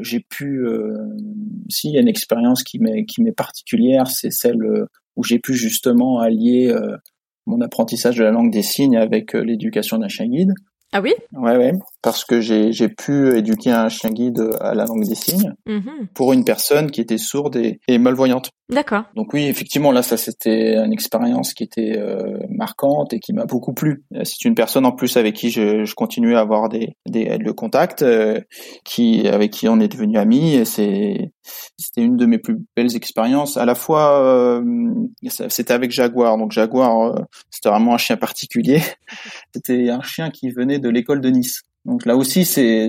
J'ai 0.00 0.20
pu... 0.20 0.66
si, 1.70 1.88
il 1.88 1.94
y 1.94 1.96
a 1.98 2.02
une 2.02 2.08
expérience 2.08 2.62
qui 2.62 2.78
m'est, 2.78 3.06
qui 3.06 3.22
m'est 3.22 3.32
particulière, 3.32 4.08
c'est 4.08 4.30
celle 4.30 4.62
où 5.16 5.24
j'ai 5.24 5.38
pu 5.38 5.54
justement 5.54 6.18
allier 6.18 6.76
mon 7.46 7.62
apprentissage 7.62 8.16
de 8.16 8.24
la 8.24 8.30
langue 8.30 8.52
des 8.52 8.60
signes 8.60 8.98
avec 8.98 9.32
l'éducation 9.32 9.96
d'un 9.96 10.08
chien 10.08 10.26
guide. 10.26 10.52
Ah 10.92 11.00
oui? 11.00 11.14
Ouais, 11.32 11.56
ouais, 11.56 11.72
parce 12.02 12.24
que 12.24 12.40
j'ai, 12.40 12.72
j'ai 12.72 12.88
pu 12.88 13.36
éduquer 13.36 13.70
un 13.70 13.88
chien 13.88 14.10
guide 14.10 14.50
à 14.60 14.74
la 14.74 14.84
langue 14.84 15.04
des 15.04 15.14
signes 15.14 15.54
mm-hmm. 15.66 16.08
pour 16.14 16.32
une 16.32 16.44
personne 16.44 16.90
qui 16.90 17.00
était 17.00 17.18
sourde 17.18 17.56
et, 17.56 17.80
et 17.88 17.98
malvoyante. 17.98 18.50
D'accord. 18.70 19.04
Donc 19.14 19.32
oui, 19.32 19.46
effectivement, 19.46 19.92
là, 19.92 20.02
ça 20.02 20.18
c'était 20.18 20.76
une 20.76 20.92
expérience 20.92 21.54
qui 21.54 21.64
était 21.64 21.96
euh, 21.96 22.38
marquante 22.50 23.14
et 23.14 23.18
qui 23.18 23.32
m'a 23.32 23.46
beaucoup 23.46 23.72
plu. 23.72 24.04
C'est 24.24 24.44
une 24.44 24.54
personne 24.54 24.84
en 24.84 24.92
plus 24.92 25.16
avec 25.16 25.34
qui 25.34 25.50
je, 25.50 25.84
je 25.84 25.94
continue 25.94 26.36
à 26.36 26.40
avoir 26.40 26.68
des, 26.68 26.94
des 27.08 27.38
le 27.38 27.52
contact, 27.54 28.02
euh, 28.02 28.40
qui 28.84 29.26
avec 29.26 29.52
qui 29.52 29.68
on 29.68 29.80
est 29.80 29.88
devenu 29.88 30.18
amis. 30.18 30.54
Et 30.54 30.64
c'est 30.66 31.32
c'était 31.78 32.02
une 32.02 32.16
de 32.16 32.26
mes 32.26 32.38
plus 32.38 32.58
belles 32.76 32.94
expériences. 32.94 33.56
À 33.56 33.64
la 33.64 33.74
fois, 33.74 34.22
euh, 34.22 34.62
c'était 35.28 35.72
avec 35.72 35.90
Jaguar. 35.90 36.36
Donc 36.36 36.52
Jaguar, 36.52 37.00
euh, 37.00 37.22
c'était 37.50 37.70
vraiment 37.70 37.94
un 37.94 37.98
chien 37.98 38.16
particulier. 38.16 38.82
c'était 39.54 39.88
un 39.88 40.02
chien 40.02 40.30
qui 40.30 40.50
venait 40.50 40.78
de 40.78 40.88
l'école 40.88 41.20
de 41.20 41.30
Nice. 41.30 41.62
Donc 41.88 42.04
là 42.04 42.16
aussi, 42.16 42.44
c'est 42.44 42.86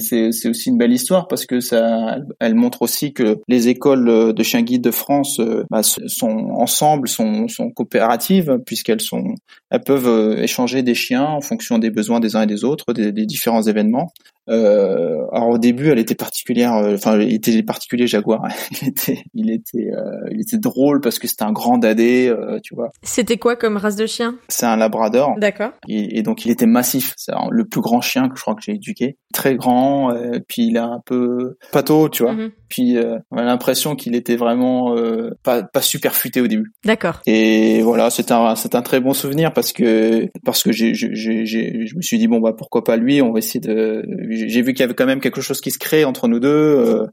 aussi 0.50 0.70
une 0.70 0.78
belle 0.78 0.92
histoire 0.92 1.30
parce 1.30 1.46
que 1.46 1.62
ça, 1.62 2.18
elle 2.42 2.54
montre 2.54 2.82
aussi 2.82 3.14
que 3.14 3.40
les 3.48 3.70
écoles 3.70 4.34
de 4.34 4.44
chiens 4.44 4.62
guides 4.62 4.84
de 4.84 4.92
France 4.92 5.40
euh, 5.40 5.64
bah, 5.72 5.84
sont 5.84 6.28
ensemble, 6.28 7.08
sont, 7.08 7.48
sont 7.48 7.72
coopératives 7.72 8.60
puisqu'elles 8.66 9.00
sont, 9.00 9.36
elles 9.70 9.84
peuvent 9.84 10.38
échanger 10.38 10.84
des 10.84 10.96
chiens 10.96 11.24
en 11.24 11.40
fonction 11.40 11.80
des 11.80 11.92
besoins 11.92 12.20
des 12.20 12.36
uns 12.36 12.42
et 12.42 12.48
des 12.48 12.66
autres, 12.66 12.92
des 12.92 13.26
différents 13.26 13.62
événements. 13.62 14.12
Euh, 14.50 15.26
alors 15.32 15.50
au 15.50 15.58
début, 15.58 15.90
elle 15.90 16.00
était 16.00 16.16
particulière. 16.16 16.76
Euh, 16.76 16.96
enfin, 16.96 17.20
il 17.20 17.34
était 17.34 17.62
particulier 17.64 18.08
Jaguar. 18.08 18.48
il 18.82 18.90
était, 18.90 19.24
il 19.34 19.52
était, 19.52 19.92
euh, 19.94 20.28
il 20.32 20.42
était 20.42 20.58
drôle 20.58 21.02
parce 21.02 21.20
que 21.20 21.28
c'était 21.28 21.44
un 21.44 21.52
grand 21.52 21.78
dadé, 21.78 22.28
euh, 22.28 22.60
tu 22.64 22.76
vois. 22.76 22.92
C'était 23.04 23.38
quoi 23.38 23.56
comme 23.56 23.78
race 23.78 23.96
de 23.96 24.06
chien? 24.06 24.36
C'est 24.48 24.66
un 24.66 24.78
Labrador. 24.78 25.36
D'accord. 25.38 25.72
Et, 25.88 26.22
donc 26.24 26.46
il 26.46 26.52
était 26.52 26.66
massif. 26.66 27.14
C'est 27.18 27.34
le 27.52 27.66
plus 27.66 27.82
grand 27.82 28.02
chien 28.02 28.30
que 28.30 28.36
je 28.36 28.42
crois 28.42 28.56
que 28.56 28.62
j'ai 28.62 28.74
éduqué. 28.74 29.18
Très 29.34 29.56
grand. 29.56 30.14
puis 30.48 30.68
il 30.68 30.78
a 30.78 30.86
un 30.86 31.02
peu 31.06 31.58
pato, 31.72 32.10
tu 32.10 32.24
vois. 32.24 32.34
Mhm. 32.34 32.52
Puis 32.68 32.98
on 33.32 33.38
a 33.38 33.44
l'impression 33.44 33.96
qu'il 33.96 34.16
était 34.16 34.36
vraiment 34.36 34.96
pas, 35.44 35.64
pas 35.64 35.82
super 35.82 36.16
futé 36.16 36.42
au 36.42 36.48
début. 36.48 36.72
D'accord. 36.86 37.22
Et 37.26 37.82
voilà, 37.82 38.10
c'est 38.10 38.32
un, 38.32 38.56
c'est 38.56 38.76
un 38.76 38.82
très 38.82 39.00
bon 39.00 39.14
souvenir 39.14 39.54
parce 39.54 39.74
que 39.74 40.28
parce 40.44 40.64
que 40.64 40.72
j'ai, 40.72 40.94
j'ai, 40.94 41.14
j'ai, 41.46 41.86
je 41.86 41.96
me 41.96 42.02
suis 42.02 42.18
dit 42.18 42.28
bon 42.28 42.40
bah 42.40 42.54
pourquoi 42.58 42.84
pas 42.84 42.98
lui? 42.98 43.22
On 43.22 43.32
va 43.32 43.40
essayer 43.40 43.60
de 43.60 44.04
j'ai 44.48 44.62
vu 44.62 44.74
qu'il 44.74 44.82
y 44.82 44.84
avait 44.84 44.94
quand 44.94 45.06
même 45.06 45.22
quelque 45.22 45.42
chose 45.42 45.62
qui 45.62 45.72
se 45.72 45.80
crée 45.80 46.06
entre 46.06 46.28
nous 46.28 46.40
deux. 46.40 46.50
Euh, 46.50 47.08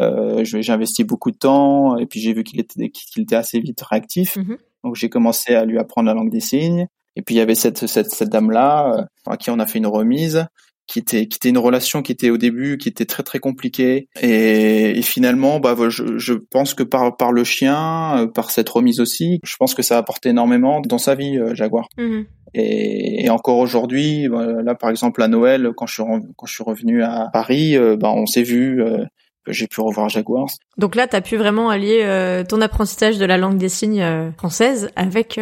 euh, 0.00 0.44
j'ai 0.44 0.72
investi 0.72 1.04
beaucoup 1.04 1.30
de 1.30 1.36
temps 1.36 1.96
et 1.96 2.06
puis 2.06 2.20
j'ai 2.20 2.32
vu 2.32 2.44
qu'il 2.44 2.60
était 2.60 2.90
qu'il 2.90 3.22
était 3.22 3.36
assez 3.36 3.60
vite 3.60 3.80
réactif. 3.80 4.36
Mm-hmm. 4.36 4.56
Donc 4.84 4.96
j'ai 4.96 5.08
commencé 5.08 5.54
à 5.54 5.64
lui 5.64 5.78
apprendre 5.78 6.06
la 6.06 6.14
langue 6.14 6.30
des 6.30 6.40
signes. 6.40 6.86
Et 7.16 7.22
puis 7.22 7.36
il 7.36 7.38
y 7.38 7.40
avait 7.40 7.54
cette 7.54 7.86
cette, 7.86 8.10
cette 8.10 8.28
dame 8.28 8.50
là 8.50 8.92
euh, 8.92 9.02
à 9.26 9.36
qui 9.36 9.50
on 9.50 9.58
a 9.58 9.66
fait 9.66 9.78
une 9.78 9.86
remise 9.86 10.46
qui 10.86 10.98
était 10.98 11.26
qui 11.28 11.36
était 11.36 11.48
une 11.48 11.58
relation 11.58 12.02
qui 12.02 12.12
était 12.12 12.28
au 12.28 12.36
début 12.36 12.76
qui 12.76 12.90
était 12.90 13.06
très 13.06 13.22
très 13.22 13.38
compliquée 13.38 14.08
et, 14.20 14.98
et 14.98 15.02
finalement 15.02 15.58
bah 15.58 15.74
je, 15.88 16.18
je, 16.18 16.34
pense 16.34 16.74
que 16.74 16.82
par 16.82 17.16
par 17.16 17.32
le 17.32 17.42
chien 17.42 18.30
par 18.34 18.50
cette 18.50 18.68
remise 18.68 19.00
aussi 19.00 19.40
je 19.44 19.56
pense 19.56 19.72
que 19.72 19.80
ça 19.80 19.96
a 19.96 19.98
apporté 19.98 20.28
énormément 20.28 20.82
dans 20.82 20.98
sa 20.98 21.14
vie 21.14 21.38
Jaguar 21.54 21.88
mm-hmm. 21.96 22.26
Et, 22.54 23.28
encore 23.30 23.58
aujourd'hui, 23.58 24.28
bah, 24.28 24.46
là 24.62 24.74
par 24.74 24.90
exemple 24.90 25.22
à 25.22 25.28
Noël, 25.28 25.70
quand 25.76 25.86
je 25.86 25.94
suis 25.94 26.02
quand 26.36 26.46
je 26.46 26.54
suis 26.54 26.64
revenu 26.64 27.02
à 27.02 27.28
Paris, 27.32 27.76
euh, 27.76 27.96
bah, 27.96 28.12
on 28.14 28.26
s'est 28.26 28.42
vu. 28.42 28.82
Euh, 28.82 29.04
j'ai 29.46 29.66
pu 29.66 29.82
revoir 29.82 30.08
Jaguar. 30.08 30.46
Donc 30.78 30.94
là, 30.94 31.06
tu 31.06 31.16
as 31.16 31.20
pu 31.20 31.36
vraiment 31.36 31.68
allier 31.68 32.00
euh, 32.04 32.44
ton 32.44 32.62
apprentissage 32.62 33.18
de 33.18 33.26
la 33.26 33.36
langue 33.36 33.58
des 33.58 33.68
signes 33.68 34.32
française 34.38 34.88
avec, 34.96 35.38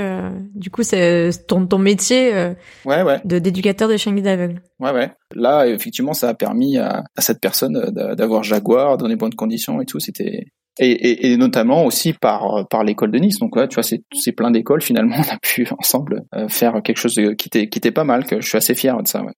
du 0.56 0.70
coup, 0.70 0.82
c'est 0.82 1.30
ton, 1.46 1.68
ton 1.68 1.78
métier 1.78 2.32
ouais, 2.84 3.02
ouais. 3.02 3.20
de 3.24 3.38
d'éducateur 3.38 3.88
de 3.88 3.96
chiens 3.96 4.12
d'aveugle. 4.12 4.60
Ouais, 4.80 4.90
ouais. 4.90 5.12
Là, 5.36 5.68
effectivement, 5.68 6.14
ça 6.14 6.30
a 6.30 6.34
permis 6.34 6.78
à, 6.78 7.04
à 7.14 7.20
cette 7.20 7.40
personne 7.40 7.92
d'avoir 7.92 8.42
Jaguar 8.42 8.98
dans 8.98 9.06
les 9.06 9.14
bonnes 9.14 9.34
conditions 9.34 9.80
et 9.80 9.86
tout. 9.86 10.00
C'était 10.00 10.46
et, 10.78 10.90
et, 10.90 11.32
et, 11.32 11.36
notamment 11.36 11.84
aussi 11.84 12.12
par 12.12 12.66
par 12.68 12.84
l'école 12.84 13.10
de 13.10 13.18
Nice. 13.18 13.38
Donc 13.38 13.56
ouais, 13.56 13.68
tu 13.68 13.74
vois, 13.74 13.82
c'est 13.82 14.02
c'est 14.14 14.32
plein 14.32 14.50
d'écoles 14.50 14.82
finalement. 14.82 15.16
On 15.18 15.34
a 15.34 15.38
pu 15.40 15.66
ensemble 15.78 16.22
euh, 16.34 16.48
faire 16.48 16.80
quelque 16.82 16.98
chose 16.98 17.14
qui 17.14 17.48
était 17.48 17.68
qui 17.68 17.78
était 17.78 17.90
pas 17.90 18.04
mal. 18.04 18.24
Que 18.24 18.40
je 18.40 18.48
suis 18.48 18.58
assez 18.58 18.74
fier 18.74 19.00
de 19.02 19.08
ça. 19.08 19.22
Ouais. 19.22 19.32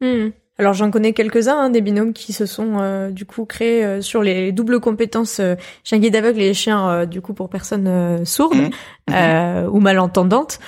Hmm. 0.00 0.30
Alors 0.60 0.74
j'en 0.74 0.90
connais 0.90 1.12
quelques-uns, 1.12 1.56
hein, 1.56 1.70
des 1.70 1.80
binômes 1.80 2.12
qui 2.12 2.32
se 2.32 2.44
sont 2.44 2.80
euh, 2.80 3.10
du 3.10 3.24
coup 3.24 3.44
créés 3.44 3.84
euh, 3.84 4.00
sur 4.00 4.24
les 4.24 4.50
doubles 4.50 4.80
compétences 4.80 5.38
euh, 5.38 5.54
chien 5.84 5.98
guide 5.98 6.16
aveugle 6.16 6.42
et 6.42 6.52
chien 6.52 7.06
du 7.06 7.20
coup 7.20 7.32
pour 7.32 7.48
personnes 7.48 8.24
sourdes 8.24 8.70
mmh. 9.08 9.68
ou 9.70 9.80
malentendantes, 9.80 10.58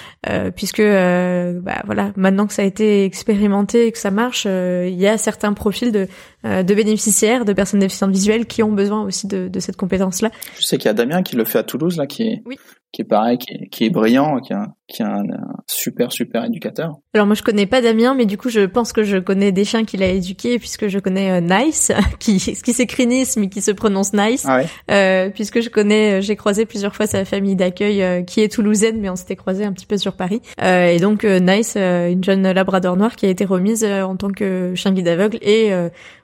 puisque 0.55 0.83
bah, 0.83 1.83
voilà 1.85 2.13
maintenant 2.17 2.47
que 2.47 2.53
ça 2.53 2.63
a 2.63 2.65
été 2.65 3.05
expérimenté 3.05 3.87
et 3.87 3.93
que 3.93 3.99
ça 3.99 4.11
marche, 4.11 4.45
il 4.47 4.95
y 4.95 5.07
a 5.07 5.19
certains 5.19 5.53
profils 5.53 5.93
de, 5.93 6.09
de 6.45 6.75
bénéficiaires, 6.75 7.45
de 7.45 7.53
personnes 7.53 7.81
déficientes 7.81 8.13
visuelles 8.13 8.47
qui 8.47 8.63
ont 8.63 8.73
besoin 8.73 9.03
aussi 9.03 9.27
de, 9.27 9.49
de 9.49 9.61
cette 9.61 9.77
compétence-là. 9.77 10.31
Je 10.59 10.65
sais 10.65 10.77
qu'il 10.77 10.87
y 10.87 10.91
a 10.91 10.95
Damien 10.95 11.23
qui 11.23 11.37
le 11.37 11.45
fait 11.45 11.59
à 11.59 11.63
Toulouse 11.63 11.97
là, 11.97 12.07
qui 12.07 12.23
est, 12.23 12.43
oui 12.47 12.57
qui 12.93 13.03
est 13.03 13.05
pareil, 13.05 13.39
qui 13.39 13.55
est, 13.55 13.69
qui 13.69 13.85
est 13.85 13.91
brillant, 13.91 14.41
qui 14.41 14.53
est, 14.53 14.57
un, 14.57 14.75
qui 14.89 15.03
est 15.03 15.05
un, 15.05 15.23
super 15.67 16.11
super 16.11 16.45
éducateur. 16.45 16.97
Alors 17.15 17.27
moi 17.27 17.37
je 17.37 17.43
connais 17.43 17.67
pas 17.67 17.81
Damien, 17.81 18.15
mais 18.15 18.27
du 18.27 18.37
coup 18.37 18.49
je 18.49 18.67
pense 18.67 18.93
que 18.93 19.05
je 19.05 19.19
connais 19.19 19.53
des 19.53 19.65
chiens 19.65 19.85
qu'il 19.85 20.03
a 20.03 20.09
éduqués 20.09 20.59
puisque 20.59 20.89
je 20.89 20.99
connais 20.99 21.31
euh, 21.31 21.41
Nice, 21.41 21.93
qui 22.19 22.39
qui 22.39 22.73
s'écrit 22.73 23.07
Nice 23.07 23.37
mais 23.37 23.49
qui 23.49 23.61
se 23.61 23.71
prononce 23.71 24.13
Nice, 24.13 24.45
ah 24.49 24.57
ouais. 24.57 24.67
euh, 24.91 25.31
puisque 25.31 25.61
je 25.61 25.69
connais, 25.69 26.19
euh, 26.19 26.21
j'ai 26.21 26.35
croisé 26.35 26.67
plusieurs 26.67 26.95
fois 26.95 27.07
sa 27.07 27.25
famille 27.25 27.55
d'accueil 27.55 28.03
euh, 28.03 28.23
qui 28.31 28.41
est 28.41 28.53
toulousaine, 28.53 29.01
mais 29.01 29.11
on 29.11 29.17
s'était 29.17 29.37
croisé 29.37 29.65
un 29.65 29.73
petit 29.73 29.87
peu 29.87 29.99
sur 29.99 30.15
Paris. 30.15 30.41
et 30.63 30.99
donc 30.99 31.25
Nice, 31.25 31.77
une 31.77 32.23
jeune 32.23 32.51
Labrador 32.51 32.97
noire 32.97 33.17
qui 33.17 33.27
a 33.27 33.29
été 33.29 33.45
remise 33.45 33.85
en 33.85 34.17
tant 34.17 34.31
que 34.31 34.73
chien 34.75 34.93
guide 34.93 35.09
aveugle 35.09 35.39
et 35.43 35.73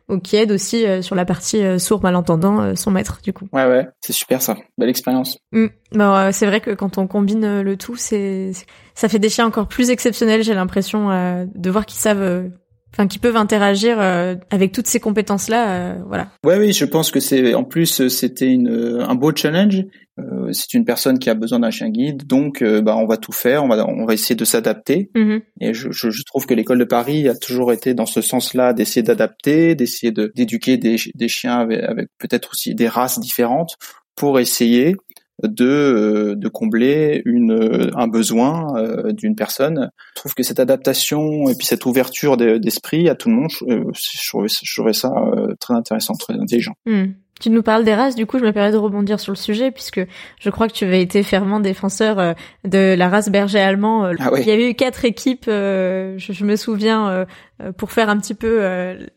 ou 0.08 0.18
qui 0.18 0.36
aide 0.36 0.52
aussi 0.52 0.86
euh, 0.86 1.02
sur 1.02 1.14
la 1.14 1.24
partie 1.24 1.62
euh, 1.62 1.78
sourd 1.78 2.02
malentendant 2.02 2.60
euh, 2.60 2.74
son 2.74 2.90
maître 2.90 3.20
du 3.22 3.32
coup. 3.32 3.48
Ouais 3.52 3.66
ouais, 3.66 3.88
c'est 4.00 4.12
super 4.12 4.40
ça, 4.40 4.56
belle 4.78 4.88
expérience. 4.88 5.38
Mm. 5.52 5.66
Bah, 5.92 6.32
c'est 6.32 6.46
vrai 6.46 6.60
que 6.60 6.70
quand 6.70 6.98
on 6.98 7.06
combine 7.06 7.60
le 7.62 7.76
tout, 7.76 7.96
c'est 7.96 8.52
ça 8.94 9.08
fait 9.08 9.18
des 9.18 9.28
chiens 9.28 9.46
encore 9.46 9.68
plus 9.68 9.90
exceptionnels. 9.90 10.42
J'ai 10.42 10.54
l'impression 10.54 11.08
de 11.54 11.70
voir 11.70 11.86
qu'ils 11.86 12.00
savent 12.00 12.50
enfin 12.96 13.06
qui 13.06 13.18
peuvent 13.18 13.36
interagir 13.36 14.00
avec 14.50 14.72
toutes 14.72 14.86
ces 14.86 15.00
compétences 15.00 15.48
là 15.48 15.96
voilà 16.06 16.28
ouais 16.44 16.58
oui 16.58 16.72
je 16.72 16.84
pense 16.84 17.10
que 17.10 17.20
c'est 17.20 17.54
en 17.54 17.64
plus 17.64 18.08
c'était 18.08 18.50
une 18.50 19.04
un 19.06 19.14
beau 19.14 19.34
challenge 19.34 19.84
euh, 20.18 20.50
c'est 20.52 20.72
une 20.72 20.84
personne 20.84 21.18
qui 21.18 21.28
a 21.28 21.34
besoin 21.34 21.60
d'un 21.60 21.70
chien 21.70 21.90
guide, 21.90 22.26
donc 22.26 22.62
euh, 22.62 22.80
bah, 22.80 22.96
on 22.96 23.06
va 23.06 23.18
tout 23.18 23.32
faire, 23.32 23.64
on 23.64 23.68
va, 23.68 23.86
on 23.86 24.06
va 24.06 24.14
essayer 24.14 24.34
de 24.34 24.44
s'adapter. 24.46 25.10
Mm-hmm. 25.14 25.42
Et 25.60 25.74
je, 25.74 25.90
je, 25.90 26.10
je, 26.10 26.22
trouve 26.24 26.46
que 26.46 26.54
l'école 26.54 26.78
de 26.78 26.84
Paris 26.84 27.28
a 27.28 27.34
toujours 27.34 27.70
été 27.70 27.92
dans 27.92 28.06
ce 28.06 28.22
sens-là, 28.22 28.72
d'essayer 28.72 29.02
d'adapter, 29.02 29.74
d'essayer 29.74 30.12
de, 30.12 30.32
d'éduquer 30.34 30.78
des, 30.78 30.96
des 31.14 31.28
chiens 31.28 31.58
avec, 31.58 31.82
avec 31.82 32.08
peut-être 32.18 32.50
aussi 32.52 32.74
des 32.74 32.88
races 32.88 33.20
différentes 33.20 33.76
pour 34.14 34.40
essayer 34.40 34.96
de, 35.42 35.64
euh, 35.64 36.34
de 36.36 36.48
combler 36.48 37.22
une, 37.24 37.90
un 37.94 38.08
besoin 38.08 38.74
d'une 39.12 39.34
personne. 39.34 39.90
Je 40.14 40.20
trouve 40.20 40.34
que 40.34 40.42
cette 40.42 40.60
adaptation 40.60 41.48
et 41.48 41.54
puis 41.54 41.66
cette 41.66 41.86
ouverture 41.86 42.36
d'esprit 42.36 43.08
à 43.08 43.14
tout 43.14 43.28
le 43.28 43.34
monde, 43.36 43.50
je, 43.50 43.66
je, 43.94 44.68
trouvais, 44.72 44.92
ça 44.92 45.12
très 45.60 45.74
intéressant, 45.74 46.14
très 46.14 46.34
intelligent. 46.34 46.74
Mm. 46.86 47.12
Tu 47.38 47.50
nous 47.50 47.62
parles 47.62 47.84
des 47.84 47.94
races, 47.94 48.14
du 48.14 48.24
coup, 48.24 48.38
je 48.38 48.44
me 48.44 48.52
permets 48.52 48.72
de 48.72 48.78
rebondir 48.78 49.20
sur 49.20 49.32
le 49.32 49.36
sujet 49.36 49.70
puisque 49.70 50.00
je 50.40 50.50
crois 50.50 50.68
que 50.68 50.72
tu 50.72 50.84
avais 50.84 51.02
été 51.02 51.22
fervent 51.22 51.60
défenseur 51.60 52.18
euh, 52.18 52.32
de 52.64 52.94
la 52.96 53.10
race 53.10 53.28
berger 53.28 53.60
allemand. 53.60 54.06
Euh, 54.06 54.14
ah 54.18 54.30
Il 54.38 54.46
y 54.46 54.50
avait 54.50 54.70
eu 54.70 54.74
quatre 54.74 55.04
équipes, 55.04 55.44
euh, 55.48 56.14
je, 56.16 56.44
me 56.44 56.56
souviens, 56.56 57.26
pour 57.76 57.92
faire 57.92 58.08
un 58.08 58.18
petit 58.18 58.34
peu 58.34 58.62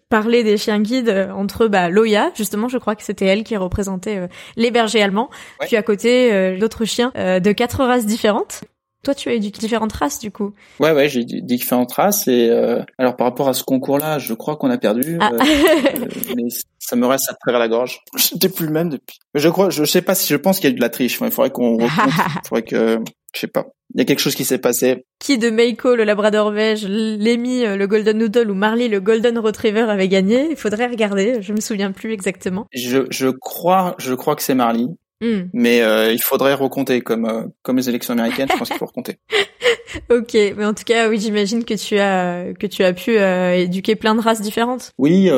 parler 0.10 0.44
des 0.44 0.58
chiens 0.58 0.82
guides 0.82 1.30
entre 1.34 1.68
bah, 1.68 1.90
Loya, 1.90 2.32
justement, 2.36 2.68
je 2.68 2.78
crois 2.78 2.96
que 2.96 3.04
c'était 3.04 3.26
elle 3.26 3.44
qui 3.44 3.56
représentait 3.56 4.28
les 4.58 4.72
bergers 4.72 5.02
allemands, 5.02 5.30
puis 5.62 5.78
à 5.78 5.84
côté 5.84 6.58
l'autre 6.58 6.84
chien 6.86 7.12
de 7.16 7.52
quatre 7.52 7.86
races 7.86 8.06
différentes. 8.06 8.64
Toi, 9.04 9.16
tu 9.16 9.30
as 9.30 9.36
eu 9.36 9.40
différentes 9.40 9.94
races, 9.94 10.20
du 10.20 10.30
coup. 10.30 10.54
Ouais, 10.82 10.92
ouais, 10.92 11.08
j'ai 11.08 11.24
différentes 11.24 11.94
races. 11.94 12.28
Et 12.28 12.50
euh, 12.50 12.84
alors, 12.98 13.16
par 13.16 13.28
rapport 13.28 13.48
à 13.48 13.54
ce 13.54 13.64
concours-là, 13.64 14.20
je 14.20 14.34
crois 14.34 14.58
qu'on 14.58 14.70
a 14.70 14.78
perdu. 14.78 15.18
Ah. 15.22 15.32
Euh, 15.34 15.40
euh, 15.40 16.06
mais 16.36 16.50
ça 16.80 16.98
me 16.98 17.08
reste 17.08 17.30
à 17.30 17.34
travers 17.34 17.60
la 17.60 17.70
gorge. 17.70 18.02
Je 18.18 18.34
n'étais 18.34 18.50
plus 18.50 18.66
le 18.66 18.74
même 18.74 18.90
depuis. 18.90 19.20
Mais 19.34 19.40
je 19.40 19.48
crois, 19.48 19.70
je 19.70 19.86
sais 19.86 20.02
pas 20.02 20.16
si 20.16 20.28
je 20.28 20.36
pense 20.36 20.60
qu'il 20.60 20.70
y 20.70 20.74
a 20.74 20.76
eu 20.76 20.78
de 20.78 20.82
la 20.82 20.90
triche. 20.90 21.18
Il 21.22 21.32
faudrait 21.32 21.52
qu'on 21.52 21.78
Il 21.80 22.48
faudrait 22.48 22.64
que, 22.64 23.00
je 23.34 23.40
sais 23.40 23.48
pas. 23.48 23.68
Il 23.94 24.00
y 24.00 24.02
a 24.02 24.06
quelque 24.06 24.20
chose 24.20 24.36
qui 24.36 24.44
s'est 24.44 24.58
passé. 24.58 25.06
Qui 25.20 25.38
de 25.38 25.50
Meiko, 25.50 25.96
le 25.96 26.04
Labrador 26.04 26.52
beige, 26.52 26.86
Lemmy, 26.86 27.64
le 27.66 27.88
Golden 27.88 28.18
Noodle 28.18 28.52
ou 28.52 28.54
Marley, 28.54 28.90
le 28.90 29.00
Golden 29.00 29.38
Retriever 29.40 29.90
avait 29.90 30.10
gagné? 30.10 30.50
Il 30.52 30.58
faudrait 30.58 30.88
regarder. 30.88 31.42
Je 31.42 31.54
me 31.54 31.62
souviens 31.62 31.92
plus 31.92 32.12
exactement. 32.12 32.68
Je, 32.74 33.06
je 33.10 33.30
crois, 33.30 33.96
je 33.98 34.14
crois 34.14 34.36
que 34.36 34.44
c'est 34.44 34.56
Marley. 34.56 34.86
Hmm. 35.22 35.50
Mais 35.52 35.82
euh, 35.82 36.14
il 36.14 36.22
faudrait 36.22 36.54
recompter 36.54 37.02
comme 37.02 37.26
euh, 37.26 37.44
comme 37.62 37.76
les 37.76 37.90
élections 37.90 38.14
américaines. 38.14 38.48
Je 38.52 38.58
pense 38.58 38.70
qu'il 38.70 38.78
faut 38.78 38.86
recompter. 38.86 39.20
ok, 40.10 40.34
mais 40.56 40.66
en 40.66 40.74
tout 40.74 40.86
cas, 40.86 41.10
oui, 41.10 41.20
j'imagine 41.20 41.66
que 41.66 41.74
tu 41.74 42.00
as 42.00 42.54
que 42.58 42.68
tu 42.68 42.84
as 42.84 42.94
pu 42.94 43.18
euh, 43.18 43.54
éduquer 43.56 43.96
plein 43.96 44.16
de 44.16 44.22
races 44.22 44.42
différentes. 44.42 44.94
Oui, 44.98 45.30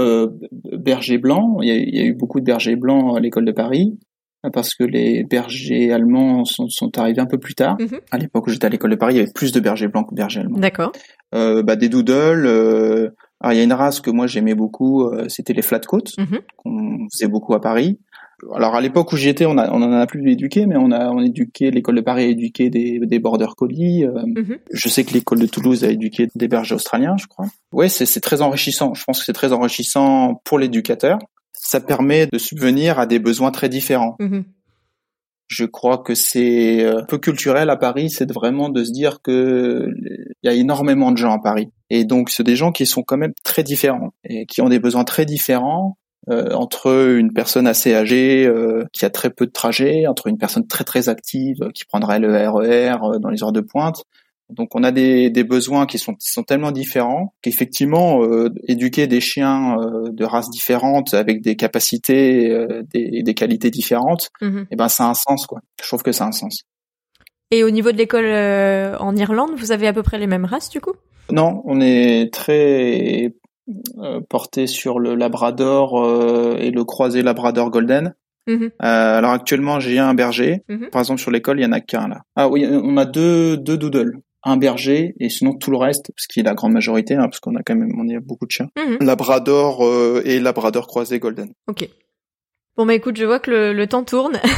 berger 0.73 1.17
blanc. 1.17 1.57
Il 1.61 1.95
y, 1.95 1.99
a, 1.99 2.03
eu 2.03 2.13
beaucoup 2.13 2.39
de 2.39 2.45
bergers 2.45 2.75
blancs 2.75 3.17
à 3.17 3.19
l'école 3.19 3.45
de 3.45 3.51
Paris 3.51 3.97
parce 4.53 4.73
que 4.73 4.83
les 4.83 5.23
bergers 5.23 5.91
allemands 5.91 6.45
sont, 6.45 6.67
sont 6.67 6.97
arrivés 6.97 7.21
un 7.21 7.27
peu 7.27 7.37
plus 7.37 7.53
tard. 7.53 7.77
Mhm. 7.79 7.99
À 8.11 8.17
l'époque 8.17 8.47
où 8.47 8.49
j'étais 8.49 8.65
à 8.65 8.69
l'école 8.69 8.91
de 8.91 8.95
Paris, 8.95 9.13
il 9.15 9.17
y 9.17 9.21
avait 9.21 9.31
plus 9.31 9.51
de 9.51 9.59
bergers 9.59 9.87
blancs 9.87 10.07
que 10.09 10.15
de 10.15 10.17
bergers 10.17 10.41
allemands. 10.41 10.59
D'accord. 10.59 10.91
bah, 11.31 11.75
des 11.75 11.89
doodles. 11.89 12.45
alors 13.39 13.53
il 13.53 13.57
y 13.57 13.61
a 13.61 13.63
une 13.63 13.73
race 13.73 13.99
que 13.99 14.11
moi 14.11 14.27
j'aimais 14.27 14.55
beaucoup, 14.55 15.11
c'était 15.27 15.53
les 15.53 15.63
flatcoats 15.63 16.11
mm 16.19 16.37
qu'on 16.57 17.07
faisait 17.11 17.27
beaucoup 17.27 17.55
à 17.55 17.61
Paris 17.61 17.97
alors 18.53 18.75
à 18.75 18.81
l'époque 18.81 19.11
où 19.13 19.17
j'y 19.17 19.29
étais, 19.29 19.45
on, 19.45 19.57
a, 19.57 19.69
on 19.71 19.81
en 19.81 19.91
a 19.91 20.07
plus 20.07 20.29
éduqué, 20.31 20.65
mais 20.65 20.75
on 20.77 20.91
a 20.91 21.09
on 21.09 21.21
éduqué 21.21 21.71
l'école 21.71 21.95
de 21.95 22.01
Paris 22.01 22.23
a 22.23 22.27
éduqué 22.27 22.69
des, 22.69 22.99
des 22.99 23.19
border 23.19 23.47
collies. 23.57 24.05
Euh, 24.05 24.23
mhm. 24.25 24.57
Je 24.71 24.89
sais 24.89 25.03
que 25.03 25.13
l'école 25.13 25.39
de 25.39 25.45
Toulouse 25.45 25.83
a 25.83 25.89
éduqué 25.89 26.27
des 26.35 26.47
bergers 26.47 26.75
australiens, 26.75 27.15
je 27.17 27.27
crois. 27.27 27.47
Ouais, 27.71 27.89
c'est 27.89 28.21
très 28.21 28.41
enrichissant. 28.41 28.93
Je 28.93 29.03
pense 29.03 29.19
que 29.19 29.25
c'est 29.25 29.33
très 29.33 29.53
enrichissant 29.53 30.41
pour 30.43 30.59
l'éducateur. 30.59 31.19
Ça 31.53 31.79
permet 31.79 32.27
de 32.27 32.37
subvenir 32.37 32.99
à 32.99 33.05
des 33.05 33.19
besoins 33.19 33.51
très 33.51 33.69
différents. 33.69 34.15
Mhm. 34.19 34.43
Je 35.47 35.65
crois 35.65 35.97
que 35.97 36.15
c'est 36.15 36.81
euh, 36.85 36.99
un 36.99 37.03
peu 37.03 37.17
culturel 37.17 37.69
à 37.69 37.75
Paris, 37.75 38.09
c'est 38.09 38.31
vraiment 38.31 38.69
de 38.69 38.85
se 38.85 38.91
dire 38.91 39.21
que 39.21 39.85
il 40.43 40.47
y 40.47 40.49
a 40.49 40.53
énormément 40.53 41.11
de 41.11 41.17
gens 41.17 41.33
à 41.33 41.39
Paris. 41.39 41.69
Et 41.89 42.05
donc, 42.05 42.29
c'est 42.29 42.43
des 42.43 42.55
gens 42.55 42.71
qui 42.71 42.85
sont 42.85 43.03
quand 43.03 43.17
même 43.17 43.33
très 43.43 43.61
différents 43.61 44.13
et 44.23 44.45
qui 44.45 44.61
ont 44.61 44.69
des 44.69 44.79
besoins 44.79 45.03
très 45.03 45.25
différents 45.25 45.97
euh, 46.29 46.51
entre 46.51 47.15
une 47.17 47.33
personne 47.33 47.65
assez 47.65 47.95
âgée 47.95 48.45
euh, 48.45 48.85
qui 48.93 49.05
a 49.05 49.09
très 49.09 49.31
peu 49.31 49.47
de 49.47 49.51
trajets, 49.51 50.05
entre 50.05 50.27
une 50.27 50.37
personne 50.37 50.67
très 50.67 50.83
très 50.83 51.09
active 51.09 51.57
euh, 51.63 51.71
qui 51.71 51.85
prendrait 51.85 52.19
le 52.19 52.31
RER 52.47 53.19
dans 53.19 53.29
les 53.29 53.41
heures 53.43 53.51
de 53.51 53.61
pointe. 53.61 54.03
Donc 54.49 54.75
on 54.75 54.83
a 54.83 54.91
des, 54.91 55.29
des 55.29 55.43
besoins 55.43 55.85
qui 55.85 55.97
sont, 55.97 56.13
qui 56.13 56.29
sont 56.29 56.43
tellement 56.43 56.71
différents 56.71 57.33
qu'effectivement 57.41 58.19
éduquer 58.67 59.07
des 59.07 59.21
chiens 59.21 59.77
de 60.11 60.25
races 60.25 60.49
différentes 60.49 61.13
avec 61.13 61.41
des 61.41 61.55
capacités, 61.55 62.67
des, 62.93 63.23
des, 63.23 63.33
qualités 63.33 63.71
différentes, 63.71 64.27
eh 64.41 64.75
ben 64.75 64.89
ça 64.89 65.05
a 65.05 65.07
un 65.07 65.13
sens 65.13 65.47
quoi. 65.47 65.61
Je 65.81 65.87
trouve 65.87 66.03
que 66.03 66.11
ça 66.11 66.25
a 66.25 66.27
un 66.27 66.33
sens. 66.33 66.63
Et 67.49 67.63
au 67.63 67.69
niveau 67.69 67.93
de 67.93 67.97
l'école 67.97 68.25
en 68.99 69.15
Irlande, 69.15 69.51
vous 69.55 69.71
avez 69.71 69.87
à 69.87 69.93
peu 69.93 70.03
près 70.03 70.17
les 70.17 70.27
mêmes 70.27 70.43
races 70.43 70.69
du 70.69 70.81
coup? 70.81 70.95
Non, 71.31 71.61
on 71.65 71.79
est 71.79 72.31
très 72.33 73.25
euh, 73.25 73.29
porté 74.29 74.67
sur 74.67 74.99
le 74.99 75.15
Labrador 75.15 76.03
euh, 76.03 76.57
et 76.59 76.71
le 76.71 76.83
croisé 76.83 77.21
Labrador 77.21 77.69
Golden. 77.69 78.15
Mhm. 78.47 78.63
Euh, 78.63 79.17
alors 79.17 79.31
actuellement 79.31 79.79
j'ai 79.79 79.99
un 79.99 80.13
berger. 80.13 80.63
Mhm. 80.67 80.89
Par 80.91 81.01
exemple 81.01 81.21
sur 81.21 81.31
l'école 81.31 81.59
il 81.59 81.63
y 81.63 81.65
en 81.65 81.71
a 81.71 81.79
qu'un 81.79 82.07
là. 82.07 82.21
Ah 82.35 82.49
oui 82.49 82.65
on 82.69 82.97
a 82.97 83.05
deux 83.05 83.57
deux 83.57 83.77
doodles. 83.77 84.19
Un 84.43 84.57
berger 84.57 85.13
et 85.19 85.29
sinon 85.29 85.53
tout 85.53 85.69
le 85.69 85.77
reste, 85.77 86.11
parce 86.15 86.25
qu'il 86.25 86.41
est 86.41 86.45
la 86.45 86.55
grande 86.55 86.73
majorité, 86.73 87.13
hein, 87.13 87.25
parce 87.25 87.39
qu'on 87.39 87.55
a 87.55 87.61
quand 87.61 87.75
même 87.75 87.93
on 87.95 88.09
a 88.09 88.19
beaucoup 88.19 88.47
de 88.47 88.51
chiens. 88.51 88.69
Mhm. 88.75 88.97
Labrador 89.05 89.83
et 90.25 90.39
Labrador 90.39 90.87
croisé 90.87 91.19
Golden. 91.19 91.51
Ok. 91.67 91.87
Bon 92.81 92.87
bah 92.87 92.95
écoute, 92.95 93.15
je 93.15 93.25
vois 93.25 93.37
que 93.37 93.51
le, 93.71 93.85
temps 93.85 94.03
tourne. 94.03 94.39